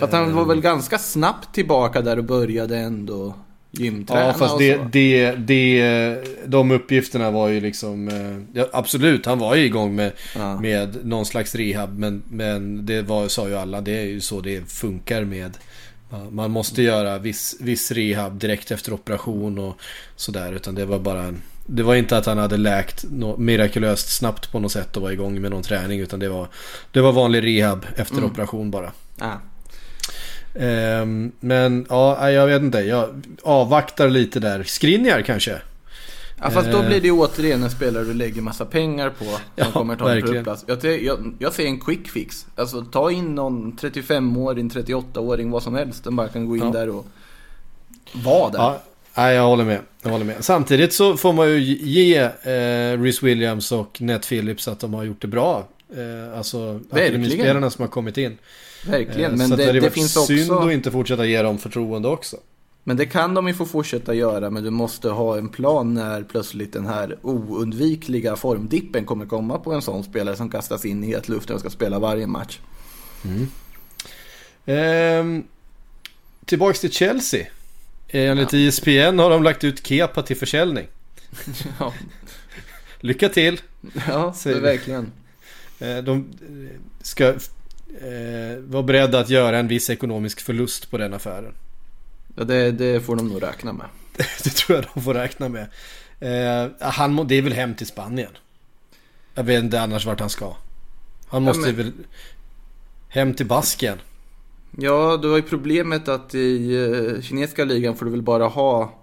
För 0.00 0.08
han 0.12 0.34
var 0.34 0.44
väl 0.44 0.60
ganska 0.60 0.98
snabbt 0.98 1.54
tillbaka 1.54 2.00
där 2.00 2.18
och 2.18 2.24
började 2.24 2.76
ändå 2.78 3.34
gymträna 3.70 4.26
Ja, 4.26 4.32
fast 4.32 4.58
det, 4.58 4.80
det, 4.92 5.30
det, 5.32 6.18
de 6.46 6.70
uppgifterna 6.70 7.30
var 7.30 7.48
ju 7.48 7.60
liksom, 7.60 8.08
eh, 8.08 8.60
ja, 8.60 8.68
absolut, 8.72 9.26
han 9.26 9.38
var 9.38 9.54
ju 9.54 9.64
igång 9.64 9.94
med, 9.94 10.12
Ja. 10.36 10.60
med 10.60 11.06
någon 11.06 11.26
slags 11.26 11.54
rehab, 11.54 11.98
men, 11.98 12.22
men 12.28 12.86
det 12.86 13.02
var, 13.02 13.28
sa 13.28 13.48
ju 13.48 13.56
alla, 13.56 13.80
det 13.80 13.98
är 13.98 14.04
ju 14.04 14.20
så 14.20 14.40
det 14.40 14.70
funkar 14.72 15.24
med, 15.24 15.58
man 16.30 16.50
måste 16.50 16.82
göra 16.82 17.18
viss, 17.18 17.56
viss 17.60 17.90
rehab 17.90 18.38
direkt 18.38 18.70
efter 18.70 18.92
operation 18.92 19.58
och 19.58 19.76
sådär, 20.16 20.52
utan 20.52 20.74
det 20.74 20.84
var 20.86 20.98
bara 20.98 21.34
det 21.68 21.82
var 21.82 21.94
inte 21.94 22.16
att 22.16 22.26
han 22.26 22.38
hade 22.38 22.56
läkt 22.56 23.04
nå- 23.10 23.36
mirakulöst 23.36 24.16
snabbt 24.16 24.52
på 24.52 24.58
något 24.60 24.72
sätt 24.72 24.96
och 24.96 25.02
var 25.02 25.10
igång 25.10 25.40
med 25.40 25.50
någon 25.50 25.62
träning, 25.62 26.00
utan 26.00 26.20
det 26.20 26.28
var, 26.28 26.48
det 26.92 27.00
var 27.00 27.12
vanlig 27.12 27.44
rehab 27.44 27.86
efter 27.96 28.16
Mm. 28.16 28.30
operation 28.30 28.70
bara. 28.70 28.92
Ja. 29.20 29.40
Ehm, 30.58 31.32
men 31.40 31.86
ja, 31.88 32.30
jag 32.30 32.46
vet 32.46 32.62
inte. 32.62 32.78
Jag 32.78 33.22
avvaktar 33.42 34.08
lite 34.08 34.40
där. 34.40 34.62
Skriniar 34.62 35.22
kanske? 35.22 35.56
Ja, 36.42 36.50
fast 36.50 36.70
då 36.72 36.78
Eh. 36.78 36.86
blir 36.88 37.00
det 37.00 37.06
ju 37.06 37.12
återigen 37.12 37.62
en 37.62 37.70
spelare 37.70 38.04
du 38.04 38.14
lägger 38.14 38.42
massa 38.42 38.64
pengar 38.64 39.10
på 39.10 39.24
som 39.24 39.38
Ja, 39.56 39.64
kommer 39.72 39.96
ta 39.96 40.08
en 40.10 40.14
verkligen. 40.20 40.44
plats. 40.44 40.64
Jag, 40.68 41.02
jag, 41.02 41.34
jag 41.38 41.52
ser 41.52 41.66
en 41.66 41.80
quick 41.80 42.08
fix. 42.10 42.46
Alltså 42.56 42.82
ta 42.82 43.10
in 43.10 43.34
någon 43.34 43.72
35-åring, 43.80 44.70
38-åring, 44.70 45.50
vad 45.50 45.62
som 45.62 45.74
helst. 45.74 46.04
Den 46.04 46.16
bara 46.16 46.28
kan 46.28 46.46
gå 46.46 46.56
in 46.56 46.62
Ja. 46.62 46.70
där 46.70 46.88
och 46.88 47.06
vara 48.12 48.50
där. 48.50 48.58
Ja, 48.58 48.82
nej, 49.14 49.34
jag 49.34 49.42
håller 49.42 49.64
med. 49.64 49.80
Jag 50.02 50.10
håller 50.10 50.24
med. 50.24 50.36
Samtidigt 50.44 50.92
så 50.92 51.16
får 51.16 51.32
man 51.32 51.48
ju 51.48 51.58
ge 51.82 52.16
eh, 52.42 53.00
Rhys 53.02 53.22
Williams 53.22 53.72
och 53.72 54.00
Ned 54.02 54.22
Phillips 54.26 54.68
att 54.68 54.80
de 54.80 54.94
har 54.94 55.04
gjort 55.04 55.22
det 55.22 55.28
bra. 55.28 55.66
Eh, 55.96 56.38
alltså 56.38 56.80
akademispelarna 56.90 57.70
som 57.70 57.82
har 57.82 57.88
kommit 57.88 58.16
in. 58.18 58.38
Verkligen, 58.88 59.32
Eh, 59.32 59.36
men 59.38 59.48
så 59.48 59.56
det, 59.56 59.72
det 59.72 59.80
varit 59.80 59.92
finns 59.92 60.26
synd 60.26 60.50
också... 60.50 60.66
att 60.66 60.72
inte 60.72 60.90
fortsätta 60.90 61.26
ge 61.26 61.42
dem 61.42 61.58
förtroende 61.58 62.08
också. 62.08 62.36
Men 62.84 62.96
det 62.96 63.06
kan 63.06 63.34
de 63.34 63.48
ju 63.48 63.54
få 63.54 63.66
fortsätta 63.66 64.14
göra, 64.14 64.50
men 64.50 64.64
du 64.64 64.70
måste 64.70 65.08
ha 65.08 65.38
en 65.38 65.48
plan 65.48 65.94
när 65.94 66.22
plötsligt 66.22 66.72
den 66.72 66.86
här 66.86 67.18
oundvikliga 67.22 68.36
formdippen 68.36 69.04
kommer 69.04 69.26
komma 69.26 69.58
på 69.58 69.72
en 69.72 69.82
sån 69.82 70.04
spelare 70.04 70.36
som 70.36 70.50
kastas 70.50 70.84
in 70.84 71.04
i 71.04 71.06
het 71.14 71.28
luften 71.28 71.54
och 71.54 71.60
ska 71.60 71.70
spela 71.70 71.98
varje 71.98 72.26
match. 72.26 72.58
Ehm, 74.66 75.44
tillbaks 76.44 76.80
till 76.80 76.90
Chelsea. 76.92 77.46
Enligt 78.08 78.52
ISPN 78.52 79.18
har 79.18 79.30
de 79.30 79.42
lagt 79.42 79.64
ut 79.64 79.86
Kepa 79.86 80.22
till 80.22 80.36
försäljning. 80.36 80.86
Ja, 81.80 81.92
Lycka 83.00 83.28
till! 83.28 83.60
ja 84.08 84.34
det 84.44 84.60
verkligen. 84.60 85.12
Eh, 85.78 85.96
De 85.96 86.18
eh, 86.18 86.80
ska 87.02 87.34
eh, 87.88 88.58
vara 88.64 88.82
beredda 88.82 89.18
att 89.20 89.28
göra 89.30 89.58
en 89.58 89.68
viss 89.68 89.90
ekonomisk 89.90 90.40
förlust 90.40 90.90
på 90.90 90.98
den 90.98 91.14
affären. 91.14 91.54
Ja, 92.36 92.44
det, 92.44 92.72
det 92.72 93.00
får 93.00 93.16
de 93.16 93.28
nog 93.28 93.42
räkna 93.42 93.72
med. 93.72 93.86
Det 94.44 94.50
tror 94.50 94.76
jag 94.78 94.86
de 94.94 95.02
får 95.02 95.14
räkna 95.14 95.48
med. 95.48 95.66
Eh, 96.20 96.70
han, 96.80 97.12
må- 97.12 97.24
det 97.24 97.34
är 97.34 97.42
väl 97.42 97.52
hem 97.52 97.74
till 97.74 97.86
Spanien. 97.86 98.30
Jag 99.34 99.44
vet 99.44 99.64
inte 99.64 99.80
annars 99.80 100.06
vart 100.06 100.20
han 100.20 100.30
ska. 100.30 100.46
Han 100.46 100.56
Ja, 101.30 101.40
måste 101.40 101.66
men- 101.66 101.76
väl 101.76 101.92
hem 103.08 103.34
till 103.34 103.46
Basken. 103.46 103.98
Ja, 104.78 105.16
har 105.16 105.36
ju 105.36 105.42
problemet 105.42 106.08
att 106.08 106.34
i 106.34 106.74
eh, 107.16 107.22
kinesiska 107.22 107.64
ligan 107.64 107.96
får 107.96 108.04
du 108.04 108.10
väl 108.10 108.22
bara 108.22 108.46
ha 108.46 108.94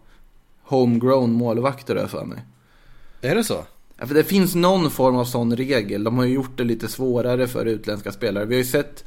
homegrown 0.63 1.31
målvakter 1.31 1.95
jag 1.95 2.09
för 2.09 2.25
mig. 2.25 2.39
Är 3.21 3.35
det 3.35 3.43
så? 3.43 3.65
Ja, 4.03 4.07
för 4.07 4.15
det 4.15 4.23
finns 4.23 4.55
någon 4.55 4.91
form 4.91 5.15
av 5.15 5.25
sån 5.25 5.55
regel. 5.55 6.03
De 6.03 6.17
har 6.17 6.25
ju 6.25 6.33
gjort 6.33 6.57
det 6.57 6.63
lite 6.63 6.87
svårare 6.87 7.47
för 7.47 7.65
utländska 7.65 8.11
spelare. 8.11 8.45
Vi 8.45 8.55
har 8.55 8.59
ju 8.59 8.65
sett 8.65 9.05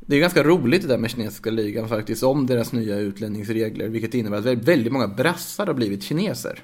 det 0.00 0.16
är 0.16 0.20
ganska 0.20 0.42
roligt 0.44 0.82
det 0.82 0.88
där 0.88 0.98
med 0.98 1.10
kinesiska 1.10 1.50
ligan 1.50 1.88
faktiskt, 1.88 2.22
om 2.22 2.46
deras 2.46 2.72
nya 2.72 2.96
utlänningsregler. 2.96 3.88
Vilket 3.88 4.14
innebär 4.14 4.38
att 4.38 4.44
väldigt- 4.44 4.92
många 4.92 5.08
brassar 5.08 5.66
har 5.66 5.74
blivit 5.74 6.02
kineser. 6.02 6.62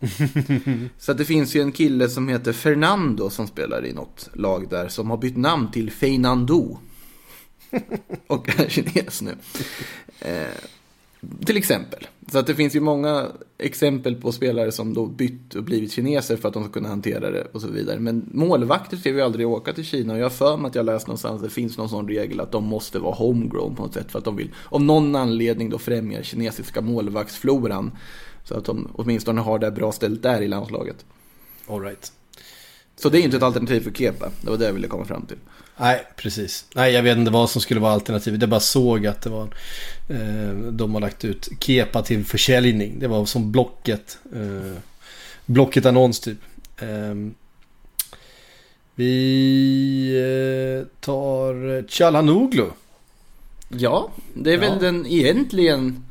Så 0.98 1.12
att 1.12 1.18
det 1.18 1.24
finns 1.24 1.56
ju 1.56 1.60
en 1.60 1.72
kille 1.72 2.08
som 2.08 2.28
heter 2.28 2.52
Fernando 2.52 3.30
som 3.30 3.46
spelar 3.46 3.86
i 3.86 3.92
något 3.92 4.28
lag 4.34 4.68
där, 4.70 4.88
som 4.88 5.10
har 5.10 5.16
bytt 5.16 5.36
namn 5.36 5.70
till 5.70 5.90
Feinando. 5.90 6.78
Och 8.26 8.60
är 8.60 8.68
kines 8.68 9.22
nu. 9.22 9.34
Eh, 10.20 10.46
till 11.44 11.56
exempel. 11.56 12.06
Så 12.32 12.38
att 12.38 12.46
det 12.46 12.54
finns 12.54 12.76
ju 12.76 12.80
många 12.80 13.26
exempel 13.58 14.14
på 14.14 14.32
spelare 14.32 14.72
som 14.72 14.94
då 14.94 15.06
bytt 15.06 15.54
och 15.54 15.64
blivit 15.64 15.92
kineser 15.92 16.36
för 16.36 16.48
att 16.48 16.54
de 16.54 16.64
ska 16.64 16.72
kunna 16.72 16.88
hantera 16.88 17.30
det 17.30 17.46
och 17.52 17.60
så 17.60 17.68
vidare. 17.68 17.98
Men 17.98 18.30
målvakter 18.32 18.96
ser 18.96 19.12
vi 19.12 19.22
aldrig 19.22 19.48
åka 19.48 19.72
till 19.72 19.84
Kina 19.84 20.12
och 20.12 20.18
jag 20.18 20.24
har 20.24 20.30
för 20.30 20.56
mig 20.56 20.68
att 20.68 20.74
jag 20.74 20.86
läst 20.86 21.06
någonstans 21.06 21.36
att 21.36 21.48
det 21.48 21.54
finns 21.54 21.78
någon 21.78 21.88
sån 21.88 22.08
regel 22.08 22.40
att 22.40 22.52
de 22.52 22.64
måste 22.64 22.98
vara 22.98 23.14
homegrown 23.14 23.76
på 23.76 23.82
något 23.82 23.94
sätt 23.94 24.12
för 24.12 24.18
att 24.18 24.24
de 24.24 24.36
vill 24.36 24.50
av 24.64 24.82
någon 24.82 25.16
anledning 25.16 25.70
då 25.70 25.78
främja 25.78 26.22
kinesiska 26.22 26.80
målvaktsfloran. 26.80 27.90
Så 28.44 28.54
att 28.54 28.64
de 28.64 28.88
åtminstone 28.92 29.40
har 29.40 29.58
det 29.58 29.70
bra 29.70 29.92
ställt 29.92 30.22
där 30.22 30.42
i 30.42 30.48
landslaget. 30.48 31.04
All 31.68 31.80
right. 31.80 32.12
Så 32.96 33.08
det 33.08 33.20
är 33.20 33.22
inte 33.22 33.36
ett 33.36 33.42
alternativ 33.42 33.80
för 33.80 33.90
Kepa, 33.90 34.30
det 34.40 34.50
var 34.50 34.58
det 34.58 34.66
jag 34.66 34.72
ville 34.72 34.88
komma 34.88 35.04
fram 35.04 35.26
till. 35.26 35.38
Nej, 35.76 36.06
precis. 36.16 36.64
Nej, 36.74 36.92
jag 36.92 37.02
vet 37.02 37.18
inte 37.18 37.30
vad 37.30 37.50
som 37.50 37.60
skulle 37.60 37.80
vara 37.80 37.92
alternativet. 37.92 38.40
Jag 38.40 38.50
bara 38.50 38.60
såg 38.60 39.06
att 39.06 39.22
det 39.22 39.30
var... 39.30 39.48
Eh, 40.08 40.54
de 40.70 40.94
har 40.94 41.00
lagt 41.00 41.24
ut 41.24 41.48
Kepa 41.60 42.02
till 42.02 42.24
försäljning. 42.24 42.98
Det 42.98 43.08
var 43.08 43.24
som 43.26 43.52
Blocket. 43.52 44.18
Eh, 44.34 44.76
Blocket 45.46 45.86
annons 45.86 46.20
typ. 46.20 46.38
Eh, 46.78 47.14
vi 48.94 50.88
tar 51.00 51.88
Chalanoglu. 51.88 52.66
Ja, 53.68 54.10
det 54.34 54.52
är 54.52 54.58
väl 54.58 54.72
Ja. 54.72 54.78
den 54.80 55.06
egentligen, 55.06 56.04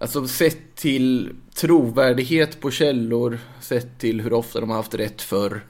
alltså 0.00 0.28
sett 0.28 0.74
till 0.76 1.32
trovärdighet 1.54 2.60
på 2.60 2.70
källor, 2.70 3.38
sett 3.60 3.98
till 3.98 4.20
hur 4.20 4.32
ofta 4.32 4.60
de 4.60 4.70
har 4.70 4.76
haft 4.76 4.94
rätt 4.94 5.22
förr, 5.22 5.64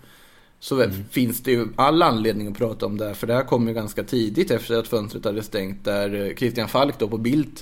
så 0.61 0.83
Mm. 0.83 1.05
finns 1.11 1.41
det 1.43 1.51
ju 1.51 1.67
all 1.77 2.03
anledning 2.03 2.49
att 2.49 2.59
prata 2.59 2.87
om 2.87 2.99
det 2.99 3.05
här, 3.07 3.15
för 3.15 3.27
det 3.27 3.35
här 3.35 3.43
kom 3.45 3.69
ju 3.69 3.75
ganska 3.75 4.05
tidigt 4.05 4.51
efter 4.51 4.79
att 4.79 4.89
fönstret 4.89 5.25
hade 5.25 5.43
stängt, 5.43 5.85
där 5.85 6.27
eh, 6.27 6.35
Christian 6.35 6.69
Falk 6.69 6.99
då 6.99 7.09
på 7.09 7.19
bild 7.19 7.61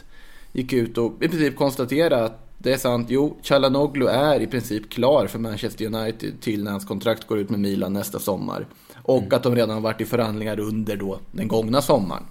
gick 0.53 0.73
ut 0.73 0.99
och 0.99 1.13
i 1.23 1.29
princip 1.29 1.57
konstaterade 1.57 2.25
att 2.25 2.41
det 2.59 2.73
är 2.73 2.77
sant, 2.77 3.07
jo, 3.11 3.37
Chalanoglu 3.43 4.07
är 4.07 4.41
i 4.41 4.47
princip 4.47 4.91
klar 4.91 5.27
för 5.27 5.39
Manchester 5.39 5.87
United 5.87 6.41
till 6.41 6.65
när 6.65 6.71
hans 6.71 6.85
kontrakt 6.85 7.27
går 7.27 7.39
ut 7.39 7.51
med 7.51 7.61
Milan 7.61 7.93
nästa 7.93 8.19
sommar. 8.19 8.67
Och 9.03 9.19
Mm. 9.23 9.29
att 9.35 9.43
de 9.43 9.55
redan 9.57 9.71
har 9.71 9.81
varit 9.81 10.01
i 10.01 10.05
förhandlingar 10.05 10.61
under 10.61 10.97
då 10.97 11.19
den 11.33 11.49
gångna 11.49 11.83
sommaren. 11.83 12.23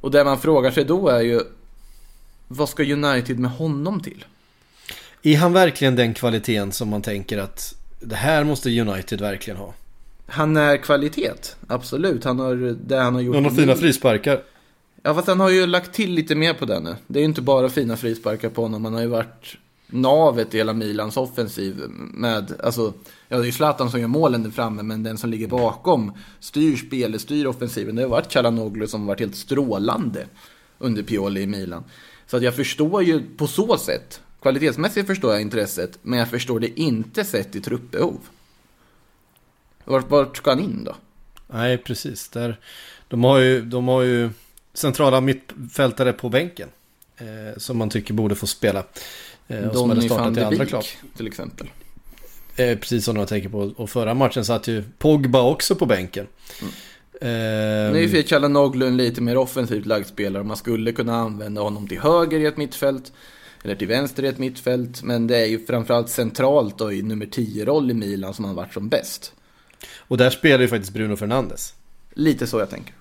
Och 0.00 0.10
det 0.10 0.24
man 0.24 0.38
frågar 0.38 0.70
sig 0.70 0.84
då 0.84 1.08
är 1.08 1.20
ju 1.20 1.40
vad 2.48 2.68
ska 2.68 2.82
United 2.82 3.38
med 3.38 3.50
honom 3.50 4.00
till? 4.00 4.24
Är 5.22 5.36
han 5.36 5.52
verkligen 5.52 5.96
den 5.96 6.14
kvaliteten 6.14 6.72
som 6.72 6.88
man 6.88 7.02
tänker 7.02 7.38
att 7.38 7.74
det 8.02 8.16
här 8.16 8.44
måste 8.44 8.80
United 8.80 9.20
verkligen 9.20 9.56
ha? 9.56 9.74
Han 10.26 10.56
är 10.56 10.76
kvalitet, 10.76 11.32
absolut. 11.66 12.24
Han 12.24 12.38
har 12.38 12.76
det 12.86 12.96
han 12.96 13.14
har 13.14 13.20
gjort. 13.20 13.34
Han 13.34 13.44
har 13.44 13.50
fina 13.50 13.74
frisparkar. 13.74 14.42
Ja, 15.02 15.14
fast 15.14 15.28
han 15.28 15.40
har 15.40 15.50
ju 15.50 15.66
lagt 15.66 15.92
till 15.92 16.12
lite 16.12 16.34
mer 16.34 16.54
på 16.54 16.64
den 16.64 16.84
nu. 16.84 16.96
Det 17.06 17.18
är 17.18 17.20
ju 17.20 17.28
inte 17.28 17.42
bara 17.42 17.68
fina 17.68 17.96
frisparkar 17.96 18.48
på 18.48 18.62
honom. 18.62 18.84
Han 18.84 18.94
har 18.94 19.00
ju 19.00 19.06
varit 19.06 19.56
navet 19.86 20.54
i 20.54 20.58
hela 20.58 20.72
Milans 20.72 21.16
offensiv 21.16 21.82
med, 22.14 22.52
alltså, 22.62 22.92
ja 23.28 23.36
det 23.36 23.42
är 23.42 23.46
ju 23.46 23.52
Zlatan 23.52 23.90
som 23.90 24.00
gör 24.00 24.08
målen 24.08 24.42
där 24.42 24.50
framme, 24.50 24.82
men 24.82 25.02
den 25.02 25.18
som 25.18 25.30
ligger 25.30 25.46
bakom 25.46 26.12
styr 26.40 26.76
spelet, 26.76 27.20
styr 27.20 27.46
offensiven. 27.46 27.96
Det 27.96 28.02
har 28.02 28.08
varit 28.08 28.32
Chalanoglu 28.32 28.86
som 28.86 29.00
har 29.00 29.08
varit 29.08 29.20
helt 29.20 29.36
strålande 29.36 30.26
under 30.78 31.02
Pioli 31.02 31.40
i 31.40 31.46
Milan. 31.46 31.84
Så 32.26 32.36
att 32.36 32.42
jag 32.42 32.54
förstår 32.54 33.02
ju 33.02 33.22
på 33.36 33.46
så 33.46 33.78
sätt, 33.78 34.20
kvalitetsmässigt 34.42 35.06
förstår 35.06 35.32
jag 35.32 35.42
intresset, 35.42 35.98
men 36.02 36.18
jag 36.18 36.28
förstår 36.28 36.60
det 36.60 36.80
inte 36.80 37.24
sett 37.24 37.56
i 37.56 37.60
truppbehov. 37.60 38.18
Vart, 39.84 40.10
vart 40.10 40.36
ska 40.36 40.50
han 40.50 40.60
in 40.60 40.84
då? 40.84 40.96
Nej, 41.46 41.78
precis. 41.78 42.28
Där, 42.28 42.60
de, 43.08 43.24
har 43.24 43.38
ju, 43.38 43.62
de 43.62 43.88
har 43.88 44.02
ju 44.02 44.30
centrala 44.74 45.20
mittfältare 45.20 46.12
på 46.12 46.28
bänken. 46.28 46.68
Eh, 47.16 47.58
som 47.58 47.78
man 47.78 47.90
tycker 47.90 48.14
borde 48.14 48.34
få 48.34 48.46
spela. 48.46 48.84
Eh, 49.48 49.68
och 49.68 49.76
som 49.76 49.88
hade 49.88 50.02
startat 50.02 50.36
i 50.36 50.40
andra 50.40 50.66
klubb. 50.66 50.82
Beek 50.82 51.16
till 51.16 51.26
exempel. 51.26 51.70
Eh, 52.56 52.78
precis 52.78 53.04
som 53.04 53.16
jag 53.16 53.28
tänker 53.28 53.48
på. 53.48 53.58
Och 53.58 53.90
förra 53.90 54.14
matchen 54.14 54.44
satt 54.44 54.68
ju 54.68 54.84
Pogba 54.98 55.42
också 55.42 55.74
på 55.74 55.86
bänken. 55.86 56.26
Mm. 56.60 56.72
Eh, 57.20 57.92
Nu 57.92 58.04
är 58.04 58.16
ju 58.16 58.22
Chalanoglu 58.22 58.86
en 58.86 58.96
lite 58.96 59.20
mer 59.20 59.36
offensivt 59.36 59.86
lagd 59.86 60.06
spelare. 60.06 60.42
Man 60.42 60.56
skulle 60.56 60.92
kunna 60.92 61.16
använda 61.16 61.60
honom 61.60 61.88
till 61.88 62.00
höger 62.00 62.40
i 62.40 62.46
ett 62.46 62.56
mittfält. 62.56 63.12
Eller 63.62 63.74
till 63.74 63.88
vänster 63.88 64.22
i 64.22 64.26
ett 64.26 64.38
mittfält. 64.38 65.02
Men 65.02 65.26
det 65.26 65.36
är 65.36 65.46
ju 65.46 65.66
framförallt 65.66 66.08
centralt 66.08 66.78
då 66.78 66.92
i 66.92 67.02
nummer 67.02 67.26
10-roll 67.26 67.90
i 67.90 67.94
Milan 67.94 68.34
som 68.34 68.44
han 68.44 68.54
varit 68.54 68.72
som 68.72 68.88
bäst. 68.88 69.32
och 69.98 70.16
där 70.16 70.30
spelar 70.30 70.60
ju 70.60 70.68
faktiskt 70.68 70.92
Bruno 70.92 71.16
Fernandes. 71.16 71.74
Lite 72.14 72.46
så 72.46 72.58
jag 72.58 72.70
tänker. 72.70 72.94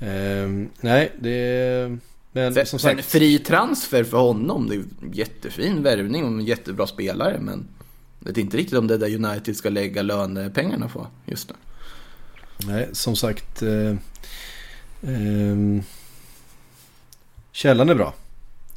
Eh, 0.00 0.48
nej, 0.80 1.12
det 1.20 1.30
är... 1.30 1.98
Men 2.32 2.54
Sen, 2.54 2.66
som 2.66 2.78
sagt. 2.78 3.04
fri 3.04 3.38
transfer 3.38 4.04
för 4.04 4.18
honom. 4.18 4.68
Det 4.68 4.74
är 4.74 4.76
ju 4.76 4.84
en 5.02 5.12
jättefin 5.12 5.82
värvning 5.82 6.24
och 6.24 6.30
en 6.30 6.44
jättebra 6.44 6.86
spelare. 6.86 7.38
Men 7.40 7.68
jag 8.20 8.28
vet 8.28 8.38
inte 8.38 8.56
riktigt 8.56 8.78
om 8.78 8.86
det 8.86 8.98
där 8.98 9.24
United 9.24 9.56
ska 9.56 9.68
lägga 9.68 10.02
lönepengarna 10.02 10.88
på 10.88 11.06
just 11.26 11.48
nu. 11.48 11.54
Nej, 12.66 12.88
som 12.92 13.16
sagt. 13.16 13.62
Eh, 13.62 13.96
ehm, 15.02 15.82
källan 17.52 17.88
är 17.88 17.94
bra. 17.94 18.14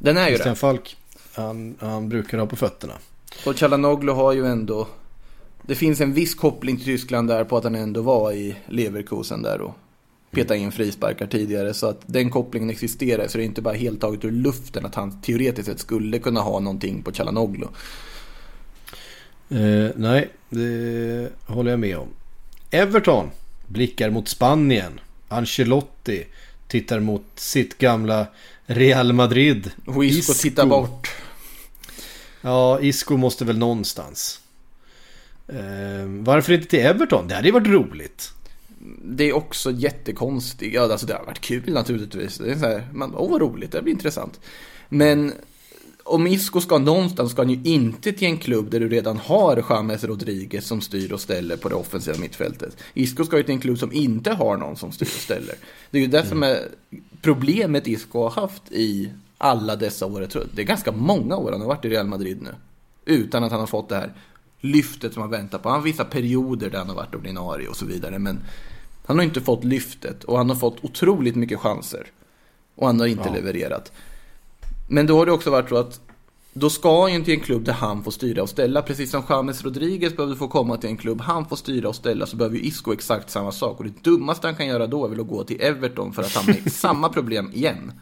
Den 0.02 0.16
är 0.16 0.28
ju 0.28 0.28
Christian 0.28 0.54
det. 0.54 0.58
Falk. 0.60 0.96
Han, 1.34 1.74
han 1.80 2.08
brukar 2.08 2.38
ha 2.38 2.46
på 2.46 2.56
fötterna. 2.56 2.94
Och 3.46 3.56
Chalanoglu 3.56 4.12
har 4.12 4.32
ju 4.32 4.46
ändå... 4.46 4.88
Det 5.62 5.74
finns 5.74 6.00
en 6.00 6.12
viss 6.12 6.34
koppling 6.34 6.76
till 6.76 6.84
Tyskland 6.84 7.28
där 7.28 7.44
på 7.44 7.56
att 7.56 7.64
han 7.64 7.74
ändå 7.74 8.02
var 8.02 8.32
i 8.32 8.56
Leverkusen 8.68 9.42
där 9.42 9.60
och 9.60 9.74
petade 10.30 10.60
in 10.60 10.72
frisparkar 10.72 11.26
tidigare. 11.26 11.74
Så 11.74 11.86
att 11.86 12.00
den 12.06 12.30
kopplingen 12.30 12.70
existerar. 12.70 13.28
Så 13.28 13.38
det 13.38 13.44
är 13.44 13.46
inte 13.46 13.62
bara 13.62 13.74
helt 13.74 14.00
taget 14.00 14.24
ur 14.24 14.30
luften 14.30 14.86
att 14.86 14.94
han 14.94 15.20
teoretiskt 15.20 15.68
sett 15.68 15.80
skulle 15.80 16.18
kunna 16.18 16.40
ha 16.40 16.60
någonting 16.60 17.02
på 17.02 17.12
Chalanoglu. 17.12 17.66
Eh, 19.48 19.90
nej, 19.96 20.30
det 20.48 21.28
håller 21.46 21.70
jag 21.70 21.80
med 21.80 21.96
om. 21.98 22.08
Everton 22.70 23.30
blickar 23.66 24.10
mot 24.10 24.28
Spanien. 24.28 25.00
Ancelotti 25.28 26.24
tittar 26.68 27.00
mot 27.00 27.24
sitt 27.34 27.78
gamla 27.78 28.26
Real 28.66 29.12
Madrid. 29.12 29.70
Och 29.86 30.04
Isco 30.04 30.34
tittar 30.34 30.66
bort. 30.66 31.10
Ja, 32.40 32.80
Isco 32.80 33.16
måste 33.16 33.44
väl 33.44 33.58
någonstans. 33.58 34.40
Eh, 35.48 36.06
varför 36.06 36.52
inte 36.52 36.68
till 36.68 36.78
Everton? 36.78 37.28
Det 37.28 37.34
hade 37.34 37.48
ju 37.48 37.52
varit 37.52 37.66
roligt. 37.66 38.32
Det 39.04 39.24
är 39.24 39.32
också 39.32 39.70
jättekonstigt. 39.70 40.74
Ja, 40.74 40.92
alltså 40.92 41.06
det 41.06 41.14
har 41.14 41.24
varit 41.24 41.40
kul 41.40 41.72
naturligtvis. 41.72 42.38
Det 42.38 42.50
är 42.52 42.58
så 42.58 42.66
här, 42.66 42.88
man, 42.92 43.14
åh 43.14 43.30
vad 43.30 43.40
roligt, 43.40 43.72
det 43.72 43.82
blir 43.82 43.92
intressant. 43.92 44.40
Men 44.88 45.32
om 46.12 46.26
Isco 46.26 46.60
ska 46.60 46.78
någonstans 46.78 47.30
ska 47.32 47.42
han 47.42 47.50
ju 47.50 47.60
inte 47.72 48.12
till 48.12 48.28
en 48.28 48.38
klubb 48.38 48.70
där 48.70 48.80
du 48.80 48.88
redan 48.88 49.16
har 49.16 49.64
James 49.70 50.04
Rodriguez 50.04 50.66
som 50.66 50.80
styr 50.80 51.12
och 51.12 51.20
ställer 51.20 51.56
på 51.56 51.68
det 51.68 51.74
offensiva 51.74 52.18
mittfältet. 52.18 52.76
Isco 52.94 53.24
ska 53.24 53.36
ju 53.36 53.42
till 53.42 53.54
en 53.54 53.60
klubb 53.60 53.78
som 53.78 53.92
inte 53.92 54.30
har 54.30 54.56
någon 54.56 54.76
som 54.76 54.92
styr 54.92 55.06
och 55.06 55.12
ställer. 55.12 55.54
Det 55.90 55.98
är 55.98 56.02
ju 56.02 56.08
det 56.08 56.26
som 56.26 56.42
är 56.42 56.58
problemet 57.22 57.86
Isco 57.86 58.22
har 58.22 58.30
haft 58.30 58.62
i 58.72 59.10
alla 59.38 59.76
dessa 59.76 60.06
år. 60.06 60.28
Det 60.54 60.62
är 60.62 60.66
ganska 60.66 60.92
många 60.92 61.36
år 61.36 61.52
han 61.52 61.60
har 61.60 61.68
varit 61.68 61.84
i 61.84 61.88
Real 61.88 62.06
Madrid 62.06 62.42
nu. 62.42 62.50
Utan 63.04 63.44
att 63.44 63.50
han 63.50 63.60
har 63.60 63.66
fått 63.66 63.88
det 63.88 63.96
här 63.96 64.12
lyftet 64.60 65.12
som 65.12 65.22
han 65.22 65.30
väntar 65.30 65.58
på. 65.58 65.68
Han 65.68 65.78
har 65.78 65.84
vissa 65.84 66.04
perioder 66.04 66.70
där 66.70 66.78
han 66.78 66.88
har 66.88 66.96
varit 66.96 67.14
ordinarie 67.14 67.68
och 67.68 67.76
så 67.76 67.86
vidare. 67.86 68.18
Men 68.18 68.40
han 69.06 69.18
har 69.18 69.24
inte 69.24 69.40
fått 69.40 69.64
lyftet 69.64 70.24
och 70.24 70.38
han 70.38 70.48
har 70.48 70.56
fått 70.56 70.84
otroligt 70.84 71.36
mycket 71.36 71.58
chanser. 71.60 72.06
Och 72.74 72.86
han 72.86 73.00
har 73.00 73.06
inte 73.06 73.28
Ja. 73.28 73.34
levererat. 73.34 73.92
Men 74.92 75.06
då 75.06 75.18
har 75.18 75.26
det 75.26 75.32
också 75.32 75.50
varit 75.50 75.68
så 75.68 75.76
att 75.76 76.00
då 76.52 76.70
ska 76.70 77.08
ju 77.08 77.24
till 77.24 77.34
en 77.34 77.40
klubb 77.40 77.64
där 77.64 77.72
han 77.72 78.04
får 78.04 78.10
styra 78.10 78.42
och 78.42 78.48
ställa. 78.48 78.82
Precis 78.82 79.10
som 79.10 79.22
James 79.28 79.64
Rodriguez 79.64 80.16
behövde 80.16 80.36
få 80.36 80.48
komma 80.48 80.76
till 80.76 80.90
en 80.90 80.96
klubb 80.96 81.20
han 81.20 81.48
får 81.48 81.56
styra 81.56 81.88
och 81.88 81.96
ställa 81.96 82.26
så 82.26 82.36
behöver 82.36 82.56
ju 82.56 82.62
Isco 82.62 82.92
exakt 82.92 83.30
samma 83.30 83.52
sak. 83.52 83.78
Och 83.78 83.84
det 83.84 84.04
dummaste 84.04 84.46
han 84.46 84.56
kan 84.56 84.66
göra 84.66 84.86
då 84.86 85.04
är 85.04 85.08
väl 85.08 85.20
att 85.20 85.28
gå 85.28 85.44
till 85.44 85.60
Everton 85.60 86.12
för 86.12 86.22
att 86.22 86.34
hamna 86.34 86.54
i 86.64 86.70
samma 86.70 87.08
problem 87.08 87.50
igen. 87.54 87.92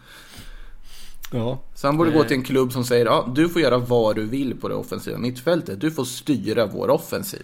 Ja. 1.32 1.58
Så 1.74 1.86
han 1.86 1.96
borde 1.96 2.10
gå 2.10 2.24
till 2.24 2.36
en 2.36 2.42
klubb 2.44 2.72
som 2.72 2.84
säger 2.84 3.06
ja, 3.06 3.32
du 3.36 3.48
får 3.48 3.62
göra 3.62 3.78
vad 3.78 4.16
du 4.16 4.24
vill 4.26 4.56
på 4.60 4.68
det 4.68 4.74
offensiva 4.74 5.18
mittfältet. 5.18 5.80
Du 5.80 5.90
får 5.90 6.04
styra 6.04 6.66
vår 6.66 6.90
offensiv. 6.90 7.42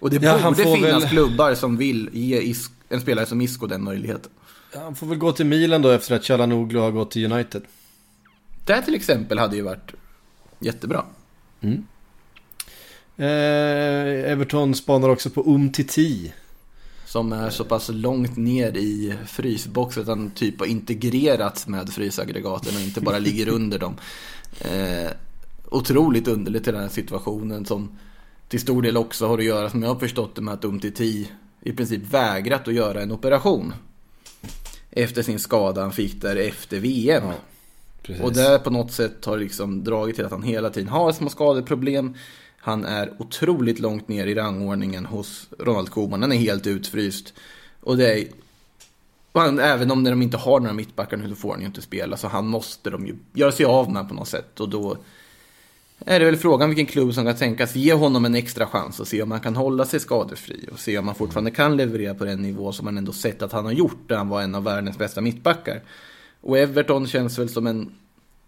Och 0.00 0.10
det 0.10 0.22
Ja, 0.22 0.38
borde 0.42 0.56
finnas 0.64 1.02
väl- 1.04 1.10
klubbar 1.10 1.54
som 1.54 1.76
vill 1.76 2.10
ge 2.12 2.40
Is- 2.40 2.70
en 2.88 3.00
spelare 3.00 3.26
som 3.26 3.40
Isco 3.40 3.66
den 3.66 3.84
möjligheten. 3.84 4.30
Han 4.74 4.94
får 4.94 5.06
väl 5.06 5.18
gå 5.18 5.32
till 5.32 5.46
Milan 5.46 5.82
då 5.82 5.88
efter 5.90 6.16
att 6.16 6.24
Chalanoglu 6.24 6.78
har 6.78 6.90
gått 6.90 7.10
till 7.10 7.32
United. 7.32 7.62
Det 8.68 8.82
till 8.82 8.94
exempel 8.94 9.38
hade 9.38 9.56
ju 9.56 9.62
varit 9.62 9.92
jättebra. 10.58 11.04
Eh, 13.16 14.32
Everton 14.32 14.74
spanar 14.74 15.08
också 15.08 15.30
på 15.30 15.42
Umtiti. 15.46 16.32
Som 17.06 17.32
är 17.32 17.50
så 17.50 17.64
pass 17.64 17.88
långt 17.88 18.36
ner 18.36 18.76
i 18.76 19.14
frysboxen 19.26 20.02
att 20.02 20.08
han 20.08 20.30
typ 20.30 20.60
har 20.60 20.66
integrerats 20.66 21.66
med 21.66 21.88
frysaggregaten 21.88 22.76
och 22.76 22.80
inte 22.80 23.00
bara 23.00 23.18
ligger 23.18 23.48
under 23.48 23.78
dem. 23.78 23.96
Eh, 24.60 25.10
otroligt 25.70 26.28
underligt 26.28 26.68
i 26.68 26.72
den 26.72 26.80
här 26.80 26.88
situationen 26.88 27.66
som 27.66 27.98
till 28.48 28.60
stor 28.60 28.82
del 28.82 28.96
också 28.96 29.26
har 29.26 29.38
att 29.38 29.44
göra, 29.44 29.70
som 29.70 29.82
jag 29.82 29.88
har 29.88 30.00
förstått 30.00 30.34
det, 30.34 30.42
med 30.42 30.54
att 30.54 30.64
Umtiti 30.64 31.30
i 31.60 31.72
princip 31.72 32.02
vägrat 32.12 32.68
att 32.68 32.74
göra 32.74 33.02
en 33.02 33.12
operation. 33.12 33.74
Efter 34.90 35.22
sin 35.22 35.38
skada 35.38 35.80
han 35.80 35.92
fick 35.92 36.22
där 36.22 36.36
efter 36.36 36.80
VM. 36.80 37.24
Ja, 37.26 37.34
Precis. 38.08 38.24
Och 38.24 38.32
det 38.32 38.60
på 38.64 38.70
något 38.70 38.92
sätt 38.92 39.24
har 39.24 39.38
liksom 39.38 39.84
dragit 39.84 40.16
till 40.16 40.24
att 40.24 40.30
han 40.30 40.42
hela 40.42 40.70
tiden 40.70 40.88
har 40.88 41.12
små 41.12 41.28
skadeproblem. 41.28 42.14
Han 42.58 42.84
är 42.84 43.12
otroligt 43.18 43.78
långt 43.78 44.08
ner 44.08 44.26
i 44.26 44.34
rangordningen 44.34 45.06
hos 45.06 45.48
Ronald 45.58 45.90
Koeman. 45.90 46.22
Han 46.22 46.32
är 46.32 46.36
helt 46.36 46.66
utfryst. 46.66 47.34
Och 47.80 47.96
det 47.96 48.20
är... 48.20 48.28
och 49.32 49.40
han, 49.40 49.58
även 49.58 49.90
om 49.90 50.04
de 50.04 50.22
inte 50.22 50.36
har 50.36 50.60
några 50.60 50.72
mittbackar 50.72 51.16
nu 51.16 51.28
så 51.28 51.34
får 51.34 51.50
han 51.50 51.60
ju 51.60 51.66
inte 51.66 51.82
spela. 51.82 52.16
Så 52.16 52.28
han 52.28 52.46
måste 52.46 52.90
de 52.90 53.06
ju 53.06 53.16
göra 53.32 53.52
sig 53.52 53.66
av 53.66 53.92
med 53.92 54.08
på 54.08 54.14
något 54.14 54.28
sätt. 54.28 54.60
Och 54.60 54.68
då 54.68 54.96
är 56.06 56.18
det 56.20 56.26
väl 56.26 56.36
frågan 56.36 56.68
vilken 56.68 56.86
klubb 56.86 57.14
som 57.14 57.24
kan 57.24 57.36
tänkas 57.36 57.76
ge 57.76 57.92
honom 57.92 58.24
en 58.24 58.34
extra 58.34 58.66
chans 58.66 59.00
och 59.00 59.08
se 59.08 59.22
om 59.22 59.30
han 59.30 59.40
kan 59.40 59.56
hålla 59.56 59.84
sig 59.84 60.00
skadefri. 60.00 60.68
Och 60.72 60.78
se 60.78 60.98
om 60.98 61.06
han 61.06 61.14
fortfarande 61.14 61.50
kan 61.50 61.76
leverera 61.76 62.14
på 62.14 62.24
den 62.24 62.42
nivå 62.42 62.72
som 62.72 62.84
man 62.84 62.98
ändå 62.98 63.12
sett 63.12 63.42
att 63.42 63.52
han 63.52 63.64
har 63.64 63.72
gjort. 63.72 64.08
Där 64.08 64.16
han 64.16 64.28
var 64.28 64.42
en 64.42 64.54
av 64.54 64.64
världens 64.64 64.98
bästa 64.98 65.20
mittbackar. 65.20 65.82
Och 66.40 66.58
Everton 66.58 67.06
känns 67.06 67.38
väl 67.38 67.48
som 67.48 67.66
en 67.66 67.92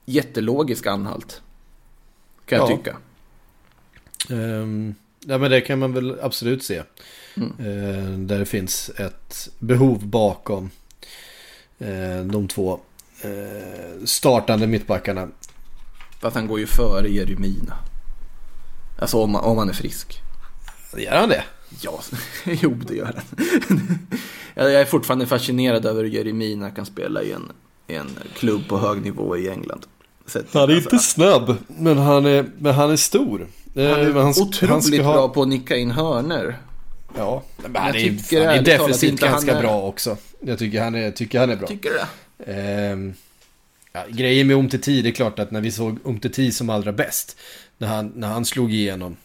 jättelogisk 0.06 0.86
anhalt. 0.86 1.42
Kan 2.46 2.58
jag 2.58 2.70
Ja. 2.70 2.76
tycka. 2.76 2.96
Ehm, 4.30 4.94
ja 5.26 5.38
men 5.38 5.50
det 5.50 5.60
kan 5.60 5.78
man 5.78 5.92
väl 5.92 6.20
absolut 6.22 6.64
se. 6.64 6.82
Mm. 7.36 7.52
Eh, 7.58 8.18
där 8.18 8.38
det 8.38 8.44
finns 8.46 8.90
ett 8.96 9.48
behov 9.58 10.06
bakom 10.06 10.70
eh, 11.78 12.20
de 12.24 12.48
två 12.48 12.80
eh, 13.22 14.04
startande 14.04 14.66
mittbackarna. 14.66 15.28
Fast 16.20 16.36
han 16.36 16.46
går 16.46 16.60
ju 16.60 16.66
före 16.66 17.08
Jeremina. 17.08 17.76
Alltså 18.98 19.22
om, 19.22 19.30
man- 19.30 19.44
om 19.44 19.58
han 19.58 19.68
är 19.68 19.72
frisk. 19.72 20.18
Gör 20.96 21.16
han 21.16 21.28
det? 21.28 21.44
Ja, 21.80 22.00
jo 22.44 22.70
det 22.86 22.94
gör 22.94 23.04
han. 23.36 23.80
jag 24.54 24.72
är 24.74 24.84
fortfarande 24.84 25.26
fascinerad 25.26 25.86
över 25.86 26.04
hur 26.04 26.10
Jeremina 26.10 26.70
kan 26.70 26.86
spela 26.86 27.22
i 27.22 27.32
en, 27.32 27.52
en 27.94 28.18
klubb 28.34 28.68
på 28.68 28.78
hög 28.78 29.02
nivå 29.02 29.36
i 29.36 29.48
England. 29.50 29.86
Han 30.32 30.42
är 30.42 30.58
alltså, 30.60 30.76
inte 30.76 30.98
snabb, 30.98 31.56
men 31.66 31.98
han 31.98 32.26
är, 32.26 32.46
men 32.58 32.74
han 32.74 32.90
är 32.90 32.96
stor. 32.96 33.48
Eh, 33.74 33.88
han 33.90 34.00
är 34.00 34.12
han- 34.12 34.28
otroligt 34.28 34.70
han 34.70 34.82
ska 34.82 35.02
ha- 35.02 35.12
bra 35.12 35.28
på 35.28 35.42
att 35.42 35.48
nicka 35.48 35.76
in 35.76 35.90
hörnör. 35.90 36.56
Ja, 37.16 37.42
men 37.56 37.72
Jag 37.74 37.80
han 37.80 37.90
är, 37.94 38.00
tycker 38.00 38.46
han 38.46 38.54
är 38.58 38.62
defensivt 38.62 39.20
ganska 39.20 39.56
är- 39.56 39.60
bra 39.62 39.82
också. 39.82 40.16
Jag 40.40 40.58
tycker 40.58 40.82
han 40.82 40.94
är, 40.94 41.10
tycker 41.10 41.40
han 41.40 41.50
är 41.50 41.56
bra. 41.56 41.68
Tycker 41.68 41.90
du 41.90 41.96
det? 41.96 42.52
Ehm, 42.52 43.14
ja, 43.92 44.00
grejen 44.08 44.46
med 44.46 44.56
Umtiti, 44.56 45.02
det 45.02 45.08
är 45.08 45.12
klart 45.12 45.38
att 45.38 45.50
när 45.50 45.60
vi 45.60 45.70
såg 45.72 45.98
Umtiti 46.04 46.52
som 46.52 46.70
allra 46.70 46.92
bäst, 46.92 47.36
när 47.78 47.88
han, 47.88 48.12
när 48.14 48.28
han 48.28 48.44
slog 48.44 48.72
igenom, 48.74 49.16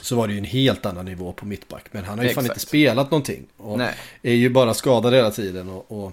så 0.00 0.16
var 0.16 0.26
det 0.28 0.32
ju 0.32 0.38
en 0.38 0.44
helt 0.44 0.86
annan 0.86 1.04
nivå 1.04 1.32
på 1.32 1.46
mittback. 1.46 1.84
Men 1.92 2.04
han 2.04 2.18
har 2.18 2.24
ju 2.24 2.30
fan 2.34 2.44
Exakt. 2.44 2.56
inte 2.58 2.66
spelat 2.68 3.10
någonting. 3.10 3.46
Och 3.56 3.78
Nej. 3.78 3.94
är 4.22 4.34
ju 4.34 4.48
bara 4.50 4.74
skadad 4.74 5.14
hela 5.14 5.30
tiden. 5.30 5.68
Och, 5.68 6.04
och 6.04 6.12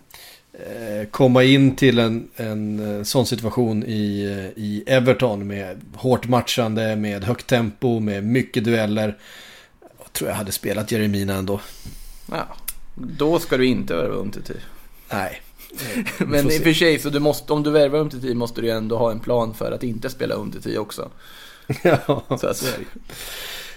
komma 1.11 1.43
in 1.43 1.75
till 1.75 1.99
en, 1.99 2.27
en 2.35 2.97
eh, 2.97 3.03
sån 3.03 3.25
situation 3.25 3.83
i, 3.83 4.23
eh, 4.23 4.63
i 4.63 4.83
Everton 4.87 5.47
med 5.47 5.81
hårt 5.95 6.27
matchande, 6.27 6.95
med 6.95 7.23
högt 7.23 7.47
tempo, 7.47 7.99
med 7.99 8.23
mycket 8.23 8.63
dueller. 8.63 9.17
Jag 9.97 10.13
tror 10.13 10.29
jag 10.29 10.37
hade 10.37 10.51
spelat 10.51 10.91
Jeremina 10.91 11.33
ändå. 11.33 11.59
Ja. 12.31 12.47
Då 12.95 13.39
ska 13.39 13.57
du 13.57 13.65
inte 13.65 13.95
värva 13.95 14.15
Umtiti. 14.15 14.53
Nej. 15.11 15.41
Men 16.17 16.51
i 16.51 16.59
och 16.59 16.63
för 16.63 16.73
sig, 16.73 16.99
så 16.99 17.09
du 17.09 17.19
måste, 17.19 17.53
om 17.53 17.63
du 17.63 17.71
värvar 17.71 17.99
Umtiti 17.99 18.33
måste 18.33 18.61
du 18.61 18.67
ju 18.67 18.73
ändå 18.73 18.97
ha 18.97 19.11
en 19.11 19.19
plan 19.19 19.53
för 19.53 19.71
att 19.71 19.83
inte 19.83 20.09
spela 20.09 20.35
Umtiti 20.35 20.77
också. 20.77 21.09
ja, 21.83 22.23
Så 22.39 22.47
att, 22.47 22.57
så 22.57 22.65
är 22.65 22.79
det. 22.79 22.85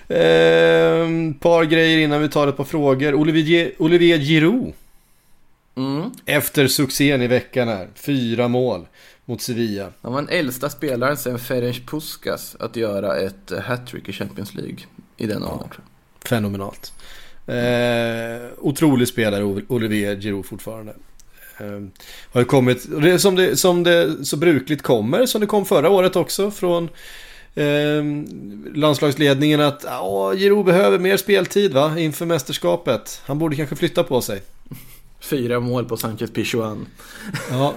Ehm, 0.08 1.34
par 1.34 1.64
grejer 1.64 1.98
innan 1.98 2.22
vi 2.22 2.28
tar 2.28 2.48
ett 2.48 2.56
par 2.56 2.64
frågor. 2.64 3.14
Olivier, 3.14 3.72
Olivier 3.78 4.18
Giroud. 4.18 4.72
Mm. 5.76 6.10
Efter 6.26 6.68
succén 6.68 7.22
i 7.22 7.26
veckan 7.26 7.68
här. 7.68 7.88
Fyra 7.94 8.48
mål 8.48 8.86
mot 9.24 9.42
Sevilla. 9.42 9.88
Han 10.02 10.12
var 10.12 10.20
den 10.22 10.30
äldsta 10.30 10.70
spelaren 10.70 11.16
sen 11.16 11.38
Ferenc 11.38 11.80
Puskas 11.86 12.56
att 12.60 12.76
göra 12.76 13.16
ett 13.16 13.52
eh, 13.52 13.60
hattrick 13.60 14.08
i 14.08 14.12
Champions 14.12 14.54
League 14.54 14.76
i 15.16 15.26
den 15.26 15.42
jag. 15.42 15.68
Fenomenalt. 16.24 16.92
Eh, 17.46 18.48
otrolig 18.58 19.08
spelare 19.08 19.42
Ol- 19.44 19.64
Olivier 19.68 20.16
Giroud 20.16 20.46
fortfarande. 20.46 20.94
Eh, 21.60 21.82
har 22.32 22.40
ju 22.40 22.44
kommit, 22.44 22.86
det 23.02 23.18
som 23.18 23.34
det, 23.36 23.56
som 23.56 23.82
det 23.82 24.24
så 24.26 24.36
brukligt 24.36 24.82
kommer, 24.82 25.26
som 25.26 25.40
det 25.40 25.46
kom 25.46 25.64
förra 25.64 25.90
året 25.90 26.16
också 26.16 26.50
från 26.50 26.88
eh, 27.54 28.04
landslagsledningen 28.74 29.60
att 29.60 29.84
Giroud 30.36 30.66
behöver 30.66 30.98
mer 30.98 31.16
speltid 31.16 31.72
va, 31.72 31.98
inför 31.98 32.26
mästerskapet. 32.26 33.20
Han 33.24 33.38
borde 33.38 33.56
kanske 33.56 33.76
flytta 33.76 34.02
på 34.04 34.20
sig. 34.20 34.42
Fyra 35.24 35.60
mål 35.60 35.84
på 35.84 35.96
Sanchez 35.96 36.30
Pichuan. 36.30 36.86
Ja. 37.50 37.74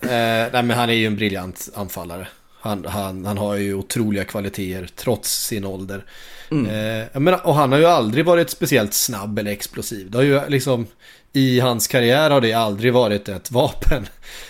eh, 0.00 0.08
nej 0.52 0.62
men 0.62 0.70
han 0.70 0.90
är 0.90 0.94
ju 0.94 1.06
en 1.06 1.16
briljant 1.16 1.68
anfallare. 1.74 2.28
Han, 2.60 2.84
han, 2.84 3.24
han 3.24 3.38
har 3.38 3.54
ju 3.54 3.74
otroliga 3.74 4.24
kvaliteter 4.24 4.90
trots 4.96 5.46
sin 5.46 5.64
ålder. 5.64 6.04
Eh, 6.50 7.08
jag 7.12 7.22
menar, 7.22 7.46
och 7.46 7.54
han 7.54 7.72
har 7.72 7.78
ju 7.78 7.84
aldrig 7.84 8.24
varit 8.24 8.50
speciellt 8.50 8.94
snabb 8.94 9.38
eller 9.38 9.50
explosiv. 9.50 10.10
Det 10.10 10.18
har 10.18 10.24
ju 10.24 10.40
liksom 10.48 10.86
i 11.32 11.60
hans 11.60 11.88
karriär 11.88 12.30
har 12.30 12.40
det 12.40 12.52
aldrig 12.52 12.92
varit 12.92 13.28
ett 13.28 13.50
vapen. 13.50 14.06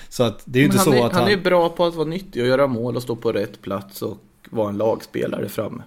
Så 0.09 0.23
att 0.23 0.43
det 0.45 0.59
är 0.59 0.61
ju 0.61 0.67
inte 0.67 0.79
han, 0.79 0.85
så 0.85 0.93
är, 0.93 1.07
att 1.07 1.13
han 1.13 1.23
han... 1.23 1.33
är 1.33 1.37
bra 1.37 1.69
på 1.69 1.85
att 1.85 1.95
vara 1.95 2.09
nyttig 2.09 2.43
och 2.43 2.49
göra 2.49 2.67
mål 2.67 2.97
och 2.97 3.03
stå 3.03 3.17
på 3.17 3.33
rätt 3.33 3.63
plats 3.63 4.03
och 4.03 4.19
vara 4.51 4.69
en 4.69 4.77
lagspelare 4.77 5.49
framme. 5.49 5.83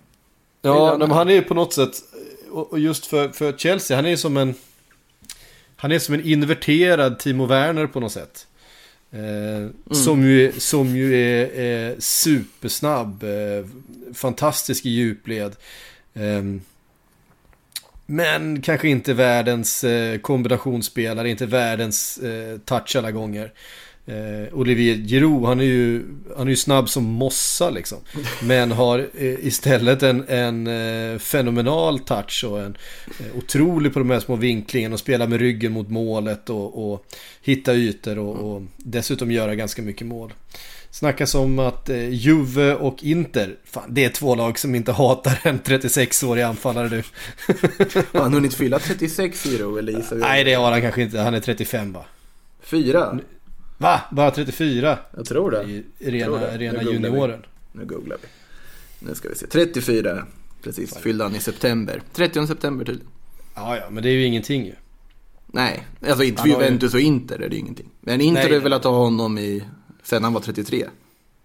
Ja, 0.62 0.98
men 0.98 1.12
han 1.12 1.30
är 1.30 1.34
ju 1.34 1.42
på 1.42 1.54
något 1.54 1.74
sätt, 1.74 1.92
och 2.52 2.80
just 2.80 3.06
för, 3.06 3.30
för 3.30 3.54
Chelsea, 3.54 3.98
han 3.98 4.06
är 4.06 4.10
ju 4.10 4.18
som 4.18 4.38
en... 4.38 4.56
Han 5.78 5.92
är 5.92 6.00
som 6.00 6.14
en 6.14 6.26
inverterad 6.26 7.20
Timo 7.20 7.46
Werner 7.46 7.88
på 7.88 8.00
något 8.00 8.12
sätt. 8.12 8.48
Eh, 9.12 9.94
Som 9.96 10.24
ju, 10.24 10.52
som 10.58 10.96
ju 10.96 11.16
är, 11.16 11.60
är 11.60 11.96
supersnabb, 12.00 13.24
eh, 13.24 13.66
fantastisk 14.14 14.86
i 14.86 14.90
djupled. 14.90 15.56
Eh, 16.14 16.44
men 18.06 18.62
kanske 18.62 18.90
inte 18.90 19.14
världens 19.14 19.84
eh, 19.84 20.20
kombinationsspelare, 20.20 21.30
inte 21.30 21.46
världens 21.46 22.18
eh, 22.18 22.58
touch 22.58 22.96
alla 22.96 23.12
gånger. 23.12 23.52
Eh, 24.08 24.54
Olivier 24.54 24.96
Giroud, 24.96 25.46
han 25.46 25.60
är, 25.60 25.64
ju, 25.64 26.04
han 26.38 26.48
är 26.48 26.52
ju 26.52 26.56
snabb 26.56 26.90
som 26.90 27.04
mossa 27.04 27.70
liksom. 27.70 27.98
Men 28.42 28.72
har 28.72 29.00
eh, 29.00 29.46
istället 29.46 30.04
en, 30.04 30.24
en 30.28 30.68
eh, 30.68 31.20
fenomenal 31.20 32.00
touch 32.00 32.44
och 32.48 32.60
en 32.60 32.78
eh, 33.20 33.38
otrolig 33.38 33.94
på 33.94 34.00
de 34.00 34.10
här 34.10 34.20
små 34.20 34.36
vinklingen 34.36 34.94
och 34.94 35.00
spela 35.00 35.28
med 35.28 35.40
ryggen 35.40 35.72
mot 35.72 35.90
målet 35.90 36.50
och, 36.50 36.92
och 36.92 37.06
hitta 37.42 37.76
ytor 37.76 38.18
och, 38.18 38.36
och 38.36 38.62
dessutom 38.78 39.32
göra 39.32 39.56
ganska 39.56 39.82
mycket 39.82 40.08
mål. 40.08 40.34
Snackas 40.92 41.36
om 41.36 41.60
att 41.60 41.90
eh, 41.90 42.10
Juve 42.10 42.74
och 42.74 43.04
Inter, 43.04 43.56
fan, 43.66 43.94
det 43.94 44.06
är 44.06 44.10
två 44.10 44.36
lag 44.36 44.60
som 44.60 44.76
inte 44.76 44.92
hatar 44.92 45.40
en 45.44 45.60
36-årig 45.60 46.42
anfallare 46.42 46.90
nu. 46.90 47.04
Har 48.12 48.22
han 48.22 48.34
hunnit 48.34 48.54
fylla 48.54 48.80
36 48.80 49.46
Giro 49.46 49.78
eller 49.78 49.94
gissar? 49.94 50.16
Nej, 50.16 50.44
det 50.44 50.54
har 50.54 50.72
han 50.72 50.82
kanske 50.82 51.02
inte. 51.02 51.20
Han 51.20 51.34
är 51.34 51.40
35 51.40 51.94
va? 51.94 52.06
Fyra? 52.62 53.20
Va? 53.78 54.02
Bara 54.12 54.32
34? 54.32 54.98
Jag 55.18 55.26
tror 55.26 55.52
det. 55.52 55.64
I 55.64 55.84
Tror 56.00 56.12
rena, 56.12 56.38
det. 56.38 56.58
rena 56.58 56.80
Nu 56.80 56.86
googlar 56.86 57.00
vi. 57.02 57.08
junioren. 57.10 57.40
Nu 57.72 57.86
googlar 57.86 58.18
vi. 58.22 58.28
Nu 59.08 59.16
ska 59.16 59.30
vi 59.30 59.36
se. 59.36 59.48
34. 59.48 60.26
Precis, 60.64 60.98
fyllde 60.98 61.24
han 61.24 61.36
i 61.36 61.40
september. 61.40 62.02
30 62.14 62.48
september 62.48 62.86
tydligen. 62.86 63.10
Ja, 63.56 63.78
ja, 63.78 63.84
men 63.90 64.04
det 64.04 64.10
är 64.10 64.14
ju 64.14 64.26
ingenting 64.26 64.66
ju. 64.66 64.74
Nej, 65.48 65.88
alltså 66.08 66.24
inte 66.24 66.42
för 66.42 66.48
ju- 66.50 66.54
Juventus 66.54 66.94
och 66.94 67.00
Inter 67.00 67.42
är 67.42 67.50
det 67.50 67.56
ju 67.56 67.60
ingenting. 67.62 67.90
Men 68.02 68.22
Inter 68.22 68.44
Nej, 68.44 68.54
har 68.54 68.60
velat 68.60 68.84
ha 68.84 68.92
honom 68.92 69.38
i, 69.38 69.64
sen 70.04 70.24
han 70.24 70.34
var 70.34 70.42
33. 70.42 70.86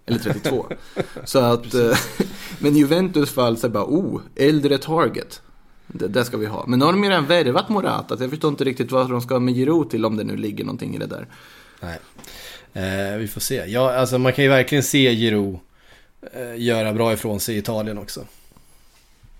Eller 0.06 0.18
32. 0.18 0.66
så 1.24 1.38
att, 1.38 1.74
eh, 1.74 1.98
men 2.58 2.76
Juventus 2.76 3.30
fall 3.30 3.56
så 3.56 3.66
är 3.66 3.70
bara, 3.70 3.84
oh, 3.84 4.20
äldre 4.36 4.78
target. 4.78 5.42
Det, 5.86 6.08
det 6.08 6.24
ska 6.24 6.36
vi 6.36 6.46
ha. 6.46 6.64
Men 6.66 6.78
nu 6.78 6.84
har 6.84 6.92
de 6.92 7.04
ju 7.04 7.10
redan 7.10 7.26
värvat 7.26 7.68
Morata, 7.68 8.16
så 8.16 8.22
jag 8.22 8.30
förstår 8.30 8.48
inte 8.50 8.64
riktigt 8.64 8.92
vad 8.92 9.10
de 9.10 9.20
ska 9.20 9.38
med 9.40 9.54
Giroud 9.54 9.90
till 9.90 10.04
om 10.04 10.16
det 10.16 10.24
nu 10.24 10.36
ligger 10.36 10.64
någonting 10.64 10.94
i 10.94 10.98
det 10.98 11.06
där. 11.06 11.26
Nej. 11.82 11.98
Eh, 12.72 13.16
vi 13.16 13.28
får 13.28 13.40
se. 13.40 13.64
Ja, 13.66 13.94
alltså 13.94 14.18
man 14.18 14.32
kan 14.32 14.44
ju 14.44 14.50
verkligen 14.50 14.84
se 14.84 15.14
Giroud 15.14 15.58
eh, 16.32 16.56
göra 16.56 16.92
bra 16.92 17.12
ifrån 17.12 17.40
sig 17.40 17.54
i 17.54 17.58
Italien 17.58 17.98
också. 17.98 18.26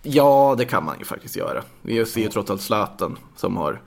Ja, 0.03 0.55
det 0.59 0.65
kan 0.65 0.85
man 0.85 0.99
ju 0.99 1.05
faktiskt 1.05 1.37
göra. 1.37 1.65
Vi 1.83 2.07
ser 2.07 2.21
ju 2.21 2.29
trots 2.29 2.51
allt 2.51 2.63
Zlatan 2.63 3.19
som 3.37 3.57
har 3.57 3.81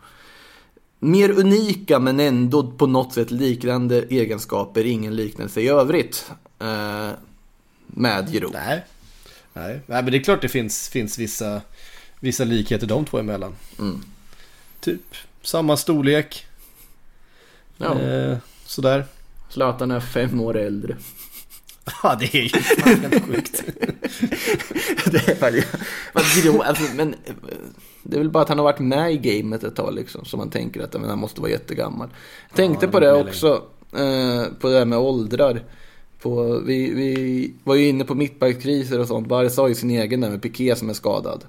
mer 0.99 1.29
unika 1.29 1.99
men 1.99 2.19
ändå 2.19 2.71
på 2.71 2.87
något 2.87 3.13
sätt 3.13 3.31
liknande 3.31 4.01
egenskaper, 4.09 4.85
ingen 4.85 5.15
liknelse 5.15 5.61
i 5.61 5.67
övrigt. 5.67 6.31
Eh, 6.59 7.09
med 7.87 8.29
Giroud. 8.31 8.53
Nej. 8.53 8.83
Nej. 9.53 9.79
Nej, 9.85 10.03
men 10.03 10.11
det 10.11 10.17
är 10.17 10.23
klart 10.23 10.41
det 10.41 10.49
finns, 10.49 10.89
finns 10.89 11.17
vissa, 11.17 11.61
vissa 12.19 12.43
likheter 12.43 12.87
de 12.87 13.05
två 13.05 13.17
emellan. 13.17 13.55
Mm. 13.79 14.03
Typ 14.79 15.15
samma 15.41 15.77
storlek. 15.77 16.45
Ja, 17.77 17.99
Eh, 17.99 18.37
sådär. 18.65 19.05
Zlatan 19.49 19.91
är 19.91 19.99
fem 19.99 20.41
år 20.41 20.57
äldre. 20.57 20.95
Ja, 22.03 22.15
det 22.19 22.35
är 22.35 22.41
ju 22.41 22.49
helt 22.85 23.25
sjukt. 23.25 23.63
det 25.11 25.27
är 25.27 25.39
väl 25.39 25.63
alltså, 26.13 26.83
men 26.95 27.13
eh, 27.13 27.33
det 28.03 28.15
är 28.15 28.19
väl 28.19 28.29
bara 28.29 28.43
att 28.43 28.49
han 28.49 28.57
har 28.57 28.65
varit 28.65 28.79
med 28.79 29.13
i 29.13 29.17
gamet 29.17 29.63
ett 29.63 29.75
tag 29.75 29.93
liksom. 29.93 30.25
Så 30.25 30.37
man 30.37 30.49
tänker 30.49 30.83
att 30.83 30.93
men, 30.93 31.09
han 31.09 31.19
måste 31.19 31.41
vara 31.41 31.51
jättegammal. 31.51 32.09
Jag 32.49 32.55
tänkte 32.55 32.85
Ja, 32.85 32.91
på 32.91 32.99
det 32.99 33.13
också. 33.13 33.63
Eh, 33.91 34.43
på 34.59 34.69
det 34.69 34.77
här 34.77 34.85
med 34.85 34.99
åldrar. 34.99 35.63
På, 36.21 36.59
vi, 36.65 36.93
vi 36.93 37.53
var 37.63 37.75
ju 37.75 37.87
inne 37.87 38.03
på 38.03 38.15
mittbackskriser 38.15 38.99
och 38.99 39.07
sånt. 39.07 39.27
Barca 39.27 39.61
har 39.61 39.67
ju 39.67 39.75
sin 39.75 39.91
egen 39.91 40.21
där 40.21 40.29
med 40.29 40.41
Piqué 40.41 40.75
som 40.75 40.89
är 40.89 40.93
skadad. 40.93 41.43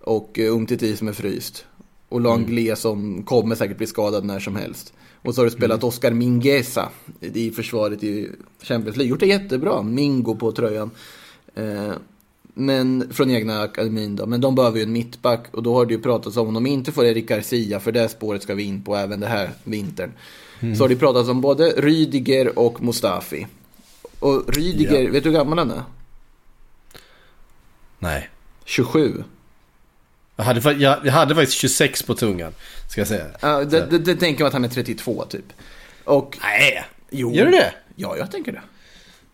Och 0.00 0.38
uh, 0.38 0.54
Umtiti 0.54 0.96
som 0.96 1.08
är 1.08 1.12
fryst. 1.12 1.64
Och 2.08 2.20
Langlais 2.20 2.80
som 2.80 3.22
kommer 3.22 3.54
säkert 3.54 3.76
bli 3.78 3.86
skadad 3.86 4.24
när 4.24 4.40
som 4.40 4.56
helst. 4.56 4.92
Och 5.22 5.34
så 5.34 5.40
har 5.40 5.44
du 5.44 5.50
spelat 5.50 5.84
Oscar 5.84 6.10
Mingueza 6.10 6.88
i 7.20 7.50
försvaret 7.50 8.02
i 8.04 8.30
Champions 8.62 8.96
League. 8.96 9.10
Gjort 9.10 9.20
det 9.20 9.26
jättebra. 9.26 9.82
Mingo 9.82 10.34
på 10.36 10.52
tröjan. 10.52 10.90
Eh, 11.54 11.92
men 12.54 13.08
från 13.12 13.30
egna 13.30 13.62
akademin 13.62 14.16
då. 14.16 14.26
Men 14.26 14.40
de 14.40 14.54
behöver 14.54 14.78
ju 14.78 14.82
en 14.82 14.92
mittback. 14.92 15.46
Och 15.54 15.62
då 15.62 15.74
har 15.74 15.86
det 15.86 15.94
ju 15.94 16.00
pratats 16.00 16.36
om 16.36 16.48
om 16.48 16.54
de 16.54 16.66
inte 16.66 16.92
får 16.92 17.04
Eric 17.04 17.26
Garcia. 17.28 17.80
För 17.80 17.92
det 17.92 18.08
spåret 18.08 18.42
ska 18.42 18.54
vi 18.54 18.62
in 18.62 18.82
på 18.82 18.96
även 18.96 19.20
det 19.20 19.26
här 19.26 19.50
vintern. 19.64 20.12
Så 20.76 20.84
har 20.84 20.88
det 20.88 20.96
pratats 20.96 21.28
om 21.28 21.40
både 21.40 21.68
Rydiger 21.70 22.58
och 22.58 22.82
Mustafi. 22.82 23.46
Och 24.20 24.54
Rydiger, 24.54 25.02
Ja. 25.02 25.10
vet 25.12 25.22
du 25.22 25.30
hur 25.30 25.36
gammal 25.38 25.58
han 25.58 25.70
är? 25.70 25.82
Nej. 27.98 28.28
27. 28.64 29.24
Jag 30.38 30.44
hade, 30.44 30.72
jag, 30.72 30.98
jag 31.04 31.12
hade 31.12 31.34
faktiskt 31.34 31.58
26 31.58 32.02
på 32.02 32.14
tungan. 32.14 32.52
Ska 32.88 33.00
jag 33.00 33.08
säga. 33.08 33.26
Ja, 33.40 33.64
det, 33.64 33.86
det, 33.90 33.98
det 33.98 34.14
tänker 34.14 34.44
man 34.44 34.46
att 34.46 34.52
han 34.52 34.64
är 34.64 34.68
32 34.68 35.24
typ. 35.24 35.44
Och... 36.04 36.38
Nej. 36.42 36.84
Jo. 37.10 37.34
Gör 37.34 37.44
du 37.44 37.50
det? 37.50 37.74
Ja, 37.94 38.16
jag 38.16 38.30
tänker 38.30 38.52
det. 38.52 38.62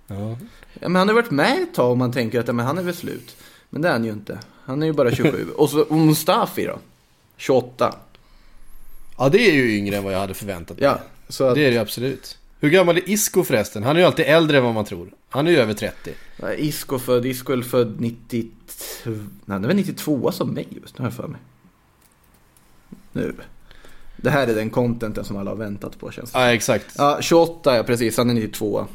Ja. 0.07 0.39
Ja, 0.81 0.89
men 0.89 0.97
han 0.97 1.09
har 1.09 1.15
varit 1.15 1.31
med 1.31 1.63
ett 1.63 1.75
tag 1.75 1.91
och 1.91 1.99
man 1.99 2.13
tänker 2.13 2.41
att 2.41 2.47
ja, 2.47 2.53
men 2.53 2.67
han 2.67 2.79
är 2.79 2.83
väl 2.83 2.95
slut. 2.95 3.37
Men 3.71 3.83
det 3.83 3.89
är 3.89 3.93
han 3.93 4.05
ju 4.05 4.11
inte. 4.11 4.39
Han 4.65 4.83
är 4.83 4.87
ju 4.87 4.93
bara 4.93 5.11
27. 5.11 5.51
och 5.57 5.71
så 5.71 5.81
och 5.81 5.97
Mustafi 5.97 6.65
då? 6.65 6.79
28. 7.37 7.95
ja, 9.19 9.29
det 9.29 9.49
är 9.49 9.53
ju 9.53 9.77
yngre 9.77 9.97
än 9.97 10.05
vad 10.05 10.13
jag 10.13 10.19
hade 10.19 10.35
förväntat 10.35 10.79
mig. 10.79 10.85
Ja, 10.85 10.99
så 11.29 11.45
att... 11.45 11.55
Det 11.55 11.61
är 11.61 11.67
det 11.67 11.75
ju 11.75 11.81
absolut. 11.81 12.39
Hur 12.65 12.71
gammal 12.71 12.97
är 12.97 13.11
Isco 13.11 13.45
förresten? 13.45 13.83
Han 13.83 13.97
är 13.97 14.01
ju 14.01 14.07
alltid 14.07 14.25
äldre 14.27 14.59
än 14.59 14.65
vad 14.65 14.75
man 14.75 14.85
tror. 14.85 15.15
Han 15.29 15.47
är 15.47 15.51
ju 15.51 15.57
över 15.57 15.75
30. 15.75 16.11
Ja, 16.37 16.55
Isco 16.55 16.99
född, 16.99 17.27
Isco 17.27 17.53
är 17.53 17.63
född 17.63 18.01
92... 18.01 18.51
Nej, 19.45 19.61
det 19.61 19.67
var 19.67 19.75
92 19.75 20.33
som 20.33 20.51
mig 20.51 20.69
just, 20.71 20.99
nu 20.99 21.03
har 21.03 21.07
jag 21.07 21.15
för 21.15 21.29
mig. 21.29 21.41
Nu. 23.13 23.35
Det 24.17 24.31
här 24.31 24.47
är 24.47 24.55
den 24.55 24.71
contenten 24.71 25.25
som 25.25 25.37
alla 25.37 25.51
har 25.51 25.57
väntat 25.57 25.99
på 25.99 26.11
känns 26.11 26.33
det 26.33 26.39
Ja, 26.39 26.53
exakt. 26.53 26.87
Ja, 26.99 27.19
28 27.21 27.77
ja, 27.77 27.83
precis. 27.83 28.17
Han 28.17 28.31
är 28.31 28.35
92. 28.35 28.87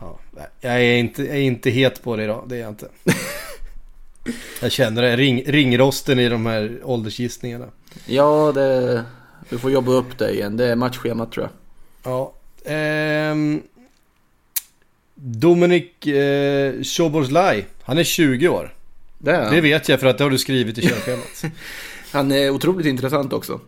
Ja, 0.00 0.18
jag, 0.60 0.74
är 0.74 0.96
inte, 0.96 1.22
jag 1.22 1.36
är 1.36 1.40
inte 1.40 1.70
het 1.70 2.02
på 2.02 2.16
det 2.16 2.24
idag, 2.24 2.44
det 2.48 2.56
är 2.56 2.60
jag 2.60 2.70
inte. 2.70 2.88
jag 4.62 4.72
känner 4.72 5.02
det, 5.02 5.16
ring, 5.16 5.42
ringrosten 5.46 6.18
i 6.18 6.28
de 6.28 6.46
här 6.46 6.80
åldersgissningarna. 6.82 7.66
Ja, 8.06 8.52
det... 8.52 9.04
Du 9.48 9.58
får 9.58 9.70
jobba 9.70 9.92
upp 9.92 10.18
det 10.18 10.34
igen. 10.34 10.56
Det 10.56 10.66
är 10.66 10.76
matchschemat 10.76 11.32
tror 11.32 11.44
jag. 11.44 11.52
Ja. 12.12 12.34
Ehm, 12.64 13.62
Dominik 15.14 16.06
eh, 16.06 16.82
Szoboszlai, 16.82 17.64
han 17.82 17.98
är 17.98 18.04
20 18.04 18.48
år. 18.48 18.74
Det 19.18 19.30
är 19.30 19.42
han. 19.44 19.54
Det 19.54 19.60
vet 19.60 19.88
jag 19.88 20.00
för 20.00 20.06
att 20.06 20.18
det 20.18 20.24
har 20.24 20.30
du 20.30 20.38
skrivit 20.38 20.78
i 20.78 20.82
körschemat. 20.88 21.44
Han 22.12 22.32
är 22.32 22.50
otroligt 22.50 22.86
intressant 22.86 23.32
också. 23.32 23.60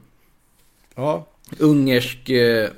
ja, 0.94 1.26
Ungersk 1.58 2.30
eh, 2.30 2.68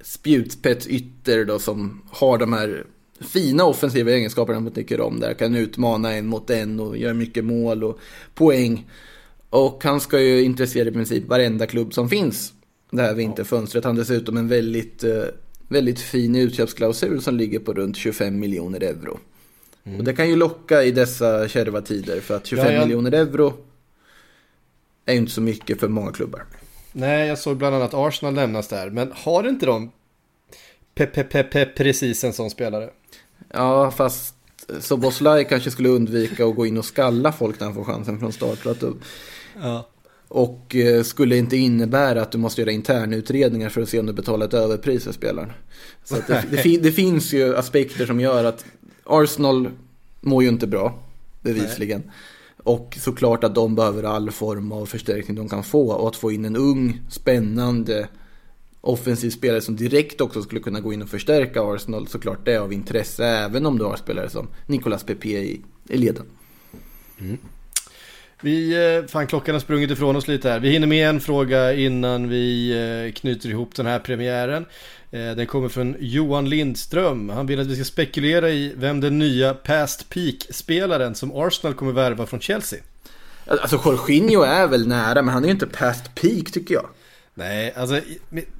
spjutspetsytter 0.00 1.44
då 1.44 1.58
som 1.58 2.02
har 2.10 2.38
de 2.38 2.52
här 2.52 2.84
fina 3.20 3.64
offensiva 3.64 4.10
egenskaper 4.10 4.54
han 4.54 4.70
tycker 4.70 5.00
om 5.00 5.20
där. 5.20 5.34
Kan 5.34 5.54
utmana 5.54 6.12
en 6.12 6.26
mot 6.26 6.50
en 6.50 6.80
och 6.80 6.96
göra 6.96 7.14
mycket 7.14 7.44
mål 7.44 7.84
och 7.84 7.98
poäng. 8.34 8.86
Och 9.50 9.84
han 9.84 10.00
ska 10.00 10.20
ju 10.20 10.42
intressera 10.42 10.88
i 10.88 10.92
princip 10.92 11.28
varenda 11.28 11.66
klubb 11.66 11.94
som 11.94 12.08
finns 12.08 12.52
det 12.90 13.02
här 13.02 13.14
vinterfönstret. 13.14 13.84
Han 13.84 13.96
har 13.96 14.00
dessutom 14.02 14.36
en 14.36 14.48
väldigt, 14.48 15.04
eh, 15.04 15.24
väldigt 15.74 16.00
fin 16.00 16.36
utköpsklausul 16.36 17.22
som 17.22 17.36
ligger 17.36 17.58
på 17.58 17.72
runt 17.72 17.96
25 17.96 18.38
miljoner 18.38 18.82
euro. 18.82 19.18
Och 19.98 20.04
det 20.04 20.12
kan 20.14 20.28
ju 20.28 20.36
locka 20.36 20.82
i 20.82 20.90
dessa 20.90 21.48
kärva 21.48 21.80
tider 21.80 22.20
för 22.20 22.36
att 22.36 22.46
25 22.46 22.66
Ja, 22.66 22.72
ja. 22.72 22.80
miljoner 22.80 23.12
euro 23.12 23.52
är 25.06 25.12
ju 25.12 25.18
inte 25.18 25.32
så 25.32 25.40
mycket 25.40 25.80
för 25.80 25.88
många 25.88 26.12
klubbar. 26.12 26.44
Nej, 26.92 27.28
jag 27.28 27.38
såg 27.38 27.56
bland 27.56 27.74
annat 27.76 27.94
Arsenal 27.94 28.34
lämnas 28.34 28.68
där. 28.68 28.90
Men 28.90 29.12
har 29.14 29.48
inte 29.48 29.66
de 29.66 29.92
pe, 30.94 31.06
pe, 31.06 31.22
pe, 31.24 31.42
pe, 31.42 31.66
precis 31.66 32.24
en 32.24 32.32
sån 32.32 32.50
spelare? 32.50 32.90
Ja, 33.52 33.90
fast 33.90 34.34
Soboslaj 34.80 35.44
kanske 35.44 35.70
skulle 35.70 35.88
undvika 35.88 36.46
att 36.46 36.56
gå 36.56 36.66
in 36.66 36.78
och 36.78 36.84
skalla 36.84 37.32
folk 37.32 37.60
när 37.60 37.66
han 37.66 37.74
får 37.74 37.84
chansen 37.84 38.18
från 38.18 38.32
start. 38.32 38.58
För 38.58 38.70
att 38.70 38.82
Ja. 39.62 39.88
Och 40.34 40.76
eh, 40.76 41.02
skulle 41.02 41.36
inte 41.36 41.56
innebära 41.56 42.22
att 42.22 42.32
du 42.32 42.38
måste 42.38 42.60
göra 42.60 42.70
internutredningar 42.70 43.68
för 43.68 43.80
att 43.80 43.88
se 43.88 44.00
om 44.00 44.06
du 44.06 44.12
betalar 44.12 44.46
ett 44.46 44.54
överpris 44.54 45.04
för 45.04 45.12
spelaren. 45.12 45.52
Så 46.04 46.16
att 46.16 46.26
det, 46.26 46.44
det, 46.64 46.76
det 46.76 46.92
finns 46.92 47.32
ju 47.32 47.56
aspekter 47.56 48.06
som 48.06 48.20
gör 48.20 48.44
att 48.44 48.64
Arsenal 49.04 49.70
mår 50.20 50.42
ju 50.42 50.48
inte 50.48 50.66
bra, 50.66 50.98
bevisligen. 51.42 52.02
Och 52.56 52.96
såklart 53.00 53.44
att 53.44 53.54
de 53.54 53.74
behöver 53.74 54.02
all 54.02 54.30
form 54.30 54.72
av 54.72 54.86
förstärkning 54.86 55.36
de 55.36 55.48
kan 55.48 55.64
få. 55.64 55.92
Och 55.92 56.08
att 56.08 56.16
få 56.16 56.32
in 56.32 56.44
en 56.44 56.56
ung, 56.56 57.00
spännande 57.08 58.08
offensiv 58.80 59.30
spelare 59.30 59.60
som 59.60 59.76
direkt 59.76 60.20
också 60.20 60.42
skulle 60.42 60.60
kunna 60.60 60.80
gå 60.80 60.92
in 60.92 61.02
och 61.02 61.08
förstärka 61.08 61.62
Arsenal. 61.62 62.06
Såklart 62.06 62.44
det 62.44 62.52
är 62.52 62.58
av 62.58 62.72
intresse 62.72 63.26
även 63.26 63.66
om 63.66 63.78
du 63.78 63.84
har 63.84 63.96
spelare 63.96 64.30
som 64.30 64.48
Nicolas 64.66 65.04
Pepe 65.04 65.28
i, 65.28 65.60
i 65.88 65.96
leden. 65.96 66.26
Vi, 68.44 68.86
eh, 68.96 69.06
fan 69.08 69.26
klockan 69.26 69.54
har 69.54 69.60
sprungit 69.60 69.90
ifrån 69.90 70.16
oss 70.16 70.28
lite 70.28 70.50
här. 70.50 70.60
Vi 70.60 70.70
hinner 70.70 70.86
med 70.86 71.08
en 71.08 71.20
fråga 71.20 71.72
innan 71.72 72.28
vi 72.28 72.70
eh, 72.70 73.12
knyter 73.12 73.48
ihop 73.48 73.74
den 73.74 73.86
här 73.86 73.98
premiären. 73.98 74.66
Eh, 75.10 75.30
Den 75.36 75.46
kommer 75.46 75.68
från 75.68 75.96
Johan 75.98 76.48
Lindström. 76.48 77.28
Han 77.28 77.46
vill 77.46 77.60
att 77.60 77.66
vi 77.66 77.74
ska 77.74 77.84
spekulera 77.84 78.50
i 78.50 78.72
vem 78.76 79.00
den 79.00 79.18
nya 79.18 79.54
past 79.54 80.08
peak-spelaren 80.08 81.14
som 81.14 81.32
Arsenal 81.34 81.74
kommer 81.74 81.92
värva 81.92 82.26
från 82.26 82.40
Chelsea. 82.40 82.78
Alltså 83.46 83.80
Jorginho 83.84 84.42
är 84.42 84.66
väl 84.66 84.88
nära 84.88 85.22
men 85.22 85.34
han 85.34 85.42
är 85.42 85.48
ju 85.48 85.52
inte 85.52 85.66
past 85.66 86.14
peak 86.14 86.52
tycker 86.52 86.74
jag. 86.74 86.86
Nej, 87.34 87.72
alltså, 87.76 88.00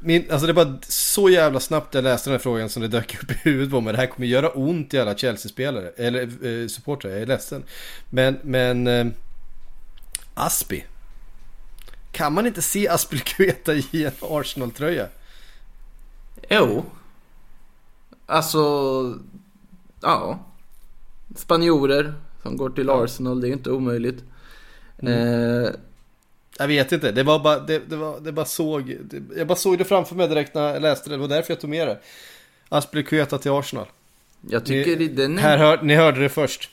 min, 0.01 0.24
alltså 0.30 0.47
det 0.47 0.55
bara 0.55 0.78
så 0.89 1.28
jävla 1.28 1.61
snabbt 1.61 1.95
jag 1.95 2.05
läste 2.05 2.30
den 2.30 2.35
här 2.35 2.43
frågan 2.43 2.68
som 2.68 2.82
det 2.82 2.89
dök 2.89 3.22
upp 3.22 3.30
i 3.30 3.35
huvudet 3.43 3.70
på 3.70 3.80
mig. 3.80 3.93
Det 3.93 3.99
här 3.99 4.07
kommer 4.07 4.26
göra 4.26 4.49
ont 4.49 4.95
i 4.95 4.99
alla 4.99 5.14
Chelsea-spelare, 5.14 5.91
eller 5.97 6.22
eh, 6.22 6.68
supportrar, 6.68 7.11
jag 7.11 7.22
är 7.22 7.26
ledsen. 7.26 7.62
Men, 8.11 8.39
men 8.43 9.14
Aspi. 10.35 10.85
Kan 12.12 12.32
man 12.32 12.47
inte 12.47 12.62
se 12.62 12.89
Aspelkueta 12.89 13.74
i 13.74 14.05
en 14.05 14.12
Arsenal-tröja? 14.20 15.07
Jo. 16.51 16.85
Alltså, 18.26 18.59
ja. 20.03 20.39
Spanjorer 21.37 22.14
som 22.43 22.57
går 22.57 22.70
till 22.70 22.91
Arsenal, 22.91 23.41
det 23.41 23.49
är 23.49 23.53
inte 23.53 23.70
omöjligt. 23.70 24.24
Eh, 25.03 25.70
Jag 26.59 26.68
vet 26.68 26.93
inte, 26.93 27.12
det 27.12 27.22
var 27.22 27.39
bara, 27.39 27.59
det, 27.61 27.78
det 27.78 27.97
var, 27.97 28.20
det 28.20 28.32
bara 28.32 28.47
såg, 28.47 28.97
det, 29.05 29.22
jag 29.39 29.47
bara 29.47 29.57
såg 29.59 29.78
det 29.78 29.85
framför 29.85 30.14
mig 30.14 30.28
direkt 30.28 30.55
när 30.55 30.72
jag 30.72 30.82
läste 30.82 31.09
det. 31.11 31.14
Det 31.16 31.20
var 31.20 31.28
därför 31.28 31.53
jag 31.53 31.61
tog 31.61 31.70
med 31.70 31.89
det. 31.89 31.99
Aspelkueta 32.68 33.39
till 33.39 33.51
Arsenal. 33.51 33.87
jag 34.49 34.66
tycker 34.66 34.97
Ni- 34.97 35.09
den 35.09 35.39
Här 35.39 35.55
är... 35.55 35.59
hör, 35.59 35.82
ni 35.82 35.95
hörde 35.95 36.20
det 36.20 36.28
först. 36.28 36.70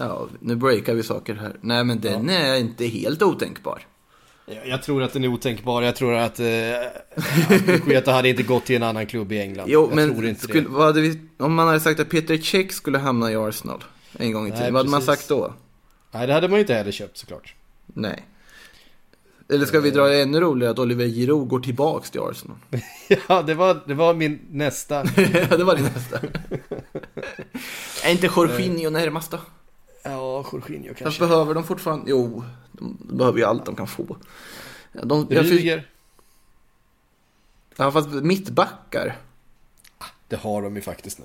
Ja, 0.00 0.28
nu 0.40 0.56
breakar 0.56 0.94
vi 0.94 1.02
saker 1.02 1.34
här. 1.34 1.56
Nej, 1.60 1.84
men 1.84 2.00
den 2.00 2.30
är 2.30 2.56
inte 2.56 2.86
helt 2.86 3.22
otänkbar. 3.22 3.82
Jag, 4.64 4.82
tror 4.82 5.02
att 5.02 5.12
den 5.12 5.24
är 5.24 5.28
otänkbar. 5.28 5.82
Jag 5.82 5.96
tror 5.96 6.14
att 6.14 6.40
eh, 6.40 8.06
hade 8.12 8.28
inte 8.28 8.42
gått 8.42 8.64
till 8.64 8.76
en 8.76 8.82
annan 8.82 9.06
klubb 9.06 9.32
i 9.32 9.40
England. 9.40 9.68
Jo, 9.70 9.88
jag 9.90 9.96
men 9.96 10.36
skulle, 10.36 10.92
vi, 10.92 11.20
om 11.36 11.54
man 11.54 11.66
hade 11.66 11.80
sagt 11.80 12.00
att 12.00 12.08
Peter 12.08 12.36
Cech 12.36 12.72
skulle 12.72 12.98
hamna 12.98 13.32
i 13.32 13.36
Arsenal 13.36 13.84
en 14.12 14.32
gång 14.32 14.48
i 14.48 14.50
tiden, 14.50 14.72
vad 14.72 14.80
hade 14.80 14.90
man 14.90 15.02
sagt 15.02 15.28
då? 15.28 15.54
Nej, 16.10 16.26
det 16.26 16.32
hade 16.32 16.48
man 16.48 16.56
ju 16.56 16.60
inte 16.60 16.74
heller 16.74 16.92
köpt 16.92 17.18
såklart. 17.18 17.54
Nej. 17.86 18.26
Eller 19.48 19.66
ska 19.66 19.80
vi 19.80 19.90
dra 19.90 20.06
det 20.06 20.22
ännu 20.22 20.40
roligare 20.40 20.72
att 20.72 20.78
Oliver 20.78 21.06
Giroud 21.06 21.48
går 21.48 21.60
tillbaks 21.60 22.10
till 22.10 22.20
Arsenal? 22.20 22.56
ja, 23.28 23.42
det 23.42 23.54
var, 23.54 23.80
det 23.86 23.94
var 23.94 24.14
min 24.14 24.40
nästa. 24.50 25.04
Ja, 25.50 25.56
det 25.56 25.64
var 25.64 25.76
det 25.76 25.82
nästa. 25.82 26.18
är 28.04 28.10
inte 28.10 28.26
Jorginho 28.36 28.90
närmast 28.90 29.30
då? 29.30 29.38
Ja, 30.10 30.44
Jorginho 30.52 30.88
Fast 30.88 30.98
kanske. 30.98 31.20
behöver 31.20 31.54
de 31.54 31.64
fortfarande? 31.64 32.10
Jo, 32.10 32.44
de 32.72 32.96
behöver 33.16 33.38
ju 33.38 33.44
allt 33.44 33.66
de 33.66 33.76
kan 33.76 33.86
få. 33.86 34.16
Ja, 34.92 35.04
de, 35.04 35.28
Rydiger. 35.28 35.88
ja, 37.76 37.90
fast 37.90 38.08
mittbackar. 38.08 39.16
Det 40.28 40.36
har 40.36 40.62
de 40.62 40.76
ju 40.76 40.82
faktiskt 40.82 41.18
nu. 41.18 41.24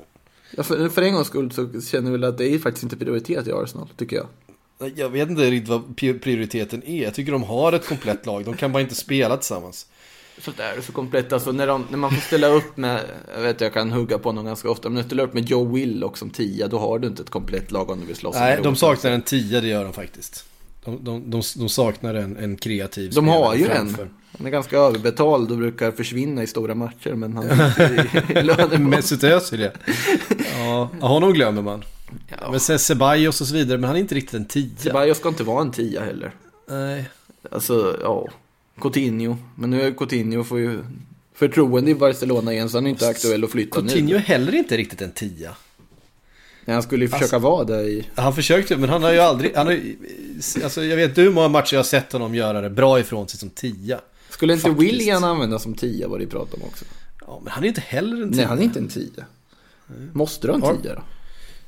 Ja, 0.57 0.63
för, 0.63 0.89
för 0.89 1.01
en 1.01 1.13
gångs 1.13 1.27
skull 1.27 1.51
så 1.51 1.81
känner 1.81 2.05
jag 2.07 2.11
väl 2.11 2.23
att 2.23 2.37
det 2.37 2.53
är 2.53 2.59
faktiskt 2.59 2.83
inte 2.83 2.97
prioritet 2.97 3.47
i 3.47 3.51
Arsenal, 3.51 3.89
tycker 3.97 4.15
jag. 4.15 4.27
Jag 4.95 5.09
vet 5.09 5.29
inte 5.29 5.51
riktigt 5.51 5.69
vad 5.69 5.81
pri- 5.81 6.19
prioriteten 6.19 6.83
är. 6.83 7.03
Jag 7.03 7.13
tycker 7.13 7.31
de 7.31 7.43
har 7.43 7.73
ett 7.73 7.87
komplett 7.87 8.25
lag. 8.25 8.45
De 8.45 8.53
kan 8.57 8.71
bara 8.71 8.81
inte 8.81 8.95
spela 8.95 9.37
tillsammans. 9.37 9.87
Så 10.37 10.51
det 10.57 10.63
är 10.63 10.81
så 10.81 10.91
komplett, 10.91 11.33
alltså 11.33 11.51
när, 11.51 11.67
de, 11.67 11.85
när 11.89 11.97
man 11.97 12.11
får 12.11 12.21
ställa 12.21 12.47
upp 12.47 12.77
med, 12.77 12.99
jag 13.35 13.41
vet 13.41 13.61
jag 13.61 13.73
kan 13.73 13.91
hugga 13.91 14.17
på 14.17 14.31
någon 14.31 14.45
ganska 14.45 14.69
ofta, 14.69 14.89
men 14.89 14.93
när 14.93 15.01
du 15.01 15.07
ställer 15.07 15.23
upp 15.23 15.33
med 15.33 15.49
Joe 15.49 15.73
Willock 15.73 16.17
som 16.17 16.29
tia, 16.29 16.67
då 16.67 16.79
har 16.79 16.99
du 16.99 17.07
inte 17.07 17.21
ett 17.21 17.29
komplett 17.29 17.71
lag 17.71 17.89
om 17.89 17.99
du 17.99 18.05
vill 18.05 18.15
slåss 18.15 18.35
Nej, 18.35 18.59
de 18.63 18.75
saknar 18.75 19.11
en 19.11 19.21
tia, 19.21 19.61
det 19.61 19.67
gör 19.67 19.83
de 19.83 19.93
faktiskt. 19.93 20.45
De, 20.85 21.03
de, 21.03 21.29
de, 21.29 21.41
de 21.55 21.69
saknar 21.69 22.13
en, 22.13 22.37
en 22.37 22.57
kreativ 22.57 23.11
De 23.13 23.27
har 23.27 23.55
ju 23.55 23.65
framför. 23.65 24.03
en. 24.03 24.09
Han 24.37 24.47
är 24.47 24.51
ganska 24.51 24.77
överbetald 24.77 25.51
och 25.51 25.57
brukar 25.57 25.91
försvinna 25.91 26.43
i 26.43 26.47
stora 26.47 26.75
matcher, 26.75 27.13
men 27.13 27.33
han 27.33 27.45
är. 27.49 28.77
Mesut 28.77 29.23
Özil 29.23 29.59
ja. 29.61 29.71
ja. 30.57 31.07
Honom 31.07 31.33
glömmer 31.33 31.61
man. 31.61 31.83
Ja. 32.27 32.51
Men 32.51 32.59
sen 32.59 32.79
Ceballos 32.79 33.41
och 33.41 33.47
så 33.47 33.53
vidare, 33.53 33.77
men 33.77 33.87
han 33.87 33.95
är 33.95 33.99
inte 33.99 34.15
riktigt 34.15 34.33
en 34.33 34.45
tia. 34.45 34.77
Ceballos 34.77 35.17
ska 35.17 35.29
inte 35.29 35.43
vara 35.43 35.61
en 35.61 35.71
tia 35.71 36.03
heller. 36.03 36.35
Nej. 36.69 37.09
Alltså, 37.51 37.97
ja. 38.01 38.27
Coutinho. 38.81 39.37
Men 39.55 39.69
nu 39.69 39.81
är 39.81 39.91
Coutinho 39.91 40.43
får 40.43 40.59
ju 40.59 40.79
förtroende 41.33 41.91
i 41.91 41.95
Barcelona 41.95 42.53
igen, 42.53 42.69
så 42.69 42.77
han 42.77 42.85
är 42.85 42.89
inte 42.89 43.07
aktuell 43.07 43.43
att 43.43 43.51
flytta 43.51 43.81
Coutinho 43.81 44.09
nu. 44.09 44.15
är 44.15 44.19
heller 44.19 44.55
inte 44.55 44.77
riktigt 44.77 45.01
en 45.01 45.11
tia. 45.11 45.55
Nej, 46.65 46.73
han 46.73 46.83
skulle 46.83 47.05
ju 47.05 47.09
försöka 47.09 47.39
vara 47.39 47.63
där 47.63 47.83
i... 47.83 48.07
Han 48.15 48.35
försökte, 48.35 48.77
men 48.77 48.89
han 48.89 49.03
har 49.03 49.11
ju 49.11 49.19
aldrig... 49.19 49.55
Han 49.55 49.67
har, 49.67 49.79
alltså, 50.63 50.83
jag 50.83 50.95
vet 50.95 51.09
inte 51.09 51.21
hur 51.21 51.31
många 51.31 51.47
matcher 51.47 51.73
jag 51.73 51.79
har 51.79 51.83
sett 51.83 52.11
honom 52.11 52.35
göra 52.35 52.61
det 52.61 52.69
bra 52.69 52.99
ifrån 52.99 53.27
sig 53.27 53.39
som 53.39 53.49
tia. 53.49 53.99
Skulle 54.29 54.53
inte 54.53 54.69
Faktiskt. 54.69 54.91
William 54.91 55.23
användas 55.23 55.63
som 55.63 55.73
tia, 55.73 56.07
vad 56.07 56.19
det 56.19 56.27
prat 56.27 56.53
om 56.53 56.61
också? 56.63 56.85
Ja, 57.27 57.41
men 57.43 57.53
han 57.53 57.63
är 57.63 57.67
inte 57.67 57.81
heller 57.81 58.21
en 58.21 58.31
tia. 58.31 58.37
Nej, 58.37 58.45
han 58.45 58.59
är 58.59 58.63
inte 58.63 58.79
en 58.79 58.87
tia. 58.87 59.25
Måste 60.13 60.47
du 60.47 60.53
ha 60.53 60.71
en 60.71 60.81
tia 60.81 60.95
då? 60.95 61.01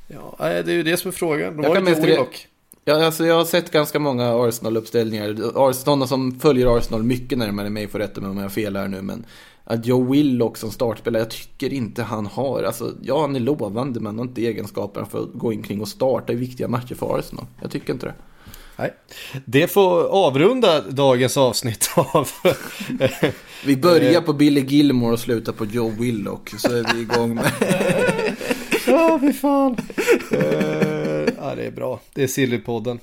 Ja, 0.08 0.36
det 0.38 0.48
är 0.48 0.74
ju 0.74 0.82
det 0.82 0.96
som 0.96 1.08
är 1.08 1.12
frågan. 1.12 1.56
De 1.56 1.62
Jag 1.62 1.70
har 1.70 1.76
kan 1.76 1.86
ju 1.86 1.94
re- 1.94 2.06
Willock. 2.06 2.48
Ja, 2.88 3.04
alltså 3.06 3.26
jag 3.26 3.34
har 3.34 3.44
sett 3.44 3.70
ganska 3.70 3.98
många 3.98 4.34
Arsenal-uppställningar. 4.34 5.28
Ars- 5.54 5.72
Sådana 5.84 6.06
som 6.06 6.40
följer 6.40 6.76
Arsenal 6.78 7.02
mycket 7.02 7.38
närmare 7.38 7.70
mig 7.70 7.88
får 7.88 7.98
rätta 7.98 8.20
mig 8.20 8.30
om 8.30 8.36
jag 8.36 8.44
har 8.44 8.50
fel 8.50 8.76
här 8.76 8.88
nu. 8.88 9.02
Men 9.02 9.24
att 9.64 9.86
Joe 9.86 10.12
Willock 10.12 10.56
som 10.56 10.70
startspelare, 10.70 11.22
jag 11.22 11.30
tycker 11.30 11.72
inte 11.72 12.02
han 12.02 12.26
har. 12.26 12.62
Alltså, 12.62 12.92
ja, 13.02 13.20
han 13.20 13.36
är 13.36 13.40
lovande 13.40 14.00
men 14.00 14.06
han 14.06 14.18
har 14.18 14.24
inte 14.24 14.40
egenskaperna 14.46 15.06
för 15.06 15.22
att 15.22 15.32
gå 15.34 15.52
in 15.52 15.62
kring 15.62 15.80
och 15.80 15.88
starta 15.88 16.32
i 16.32 16.36
viktiga 16.36 16.68
matcher 16.68 16.94
för 16.94 17.18
Arsenal. 17.18 17.44
Jag 17.62 17.70
tycker 17.70 17.92
inte 17.92 18.06
det. 18.06 18.14
Nej. 18.76 18.94
Det 19.44 19.68
får 19.68 20.04
avrunda 20.04 20.80
dagens 20.80 21.36
avsnitt 21.36 21.90
av... 21.96 22.28
Vi 23.64 23.76
börjar 23.76 24.12
Eh. 24.12 24.20
på 24.20 24.32
Billy 24.32 24.60
Gilmore 24.60 25.12
och 25.12 25.20
slutar 25.20 25.52
på 25.52 25.64
Joe 25.64 25.90
Willock. 25.90 26.50
Så 26.58 26.68
är 26.76 26.94
vi 26.94 27.00
igång 27.00 27.34
med... 27.34 27.52
Ja, 28.88 29.18
fy 29.22 29.32
fan. 29.32 29.76
Ja, 31.48 31.54
det 31.54 31.66
är 31.66 31.70
bra. 31.70 32.00
Det 32.14 32.22
är 32.22 32.26
Sillypodden. 32.26 32.98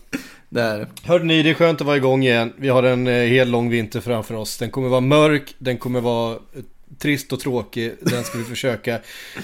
Där. 0.50 0.88
Hörde 1.04 1.26
ni, 1.26 1.44
det 1.44 1.50
är 1.50 1.54
skönt 1.54 1.82
att 1.82 1.88
vara 1.88 1.98
igång 1.98 2.24
igen. 2.24 2.54
Vi 2.58 2.70
har 2.70 2.84
en 2.84 3.08
eh, 3.08 3.14
hel 3.14 3.50
lång 3.50 3.70
vinter 3.70 4.00
framför 4.00 4.36
oss. 4.36 4.58
Den 4.58 4.72
kommer 4.72 4.90
vara 4.90 5.02
mörk, 5.02 5.56
den 5.58 5.78
kommer 5.78 6.02
vara 6.02 6.34
eh, 6.34 6.64
trist 6.98 7.34
och 7.34 7.40
tråkig. 7.40 7.94
Den 8.02 8.24
ska 8.24 8.38
vi 8.38 8.44
försöka 8.56 8.96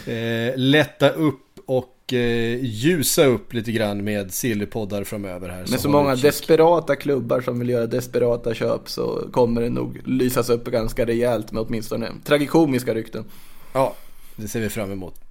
eh, 0.06 0.54
lätta 0.56 1.10
upp 1.10 1.60
och 1.66 2.14
eh, 2.14 2.60
ljusa 2.62 3.26
upp 3.26 3.54
lite 3.54 3.72
grann 3.72 4.04
med 4.04 4.34
Sillypoddar 4.34 5.04
framöver 5.04 5.50
här. 5.50 5.66
Med 5.70 5.80
så 5.80 5.90
många 5.90 6.16
desperata 6.16 6.96
klubbar 6.96 7.42
som 7.42 7.60
vill 7.60 7.70
göra 7.70 7.88
desperata 7.88 8.54
köp 8.54 8.90
så 8.90 9.28
kommer 9.32 9.62
det 9.62 9.70
nog 9.70 10.02
lysas 10.06 10.50
upp 10.50 10.66
ganska 10.66 11.06
rejält 11.06 11.52
med 11.52 11.64
åtminstone 11.68 12.12
tragikomiska 12.26 12.94
rykten. 12.94 13.26
Ja, 13.74 13.96
det 14.36 14.48
ser 14.48 14.60
vi 14.60 14.70
fram 14.70 14.92
emot. 14.92 15.29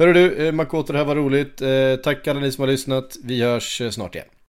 Hörru 0.00 0.12
du, 0.12 0.46
eh, 0.46 0.52
Makoto, 0.52 0.92
det 0.92 0.98
här 0.98 1.04
var 1.04 1.14
roligt. 1.14 1.62
Eh, 1.62 1.96
tack 2.04 2.28
alla 2.28 2.40
ni 2.40 2.52
som 2.52 2.62
har 2.62 2.68
lyssnat. 2.68 3.16
Vi 3.24 3.42
hörs 3.42 3.80
eh, 3.80 3.90
snart 3.90 4.14
igen. 4.14 4.26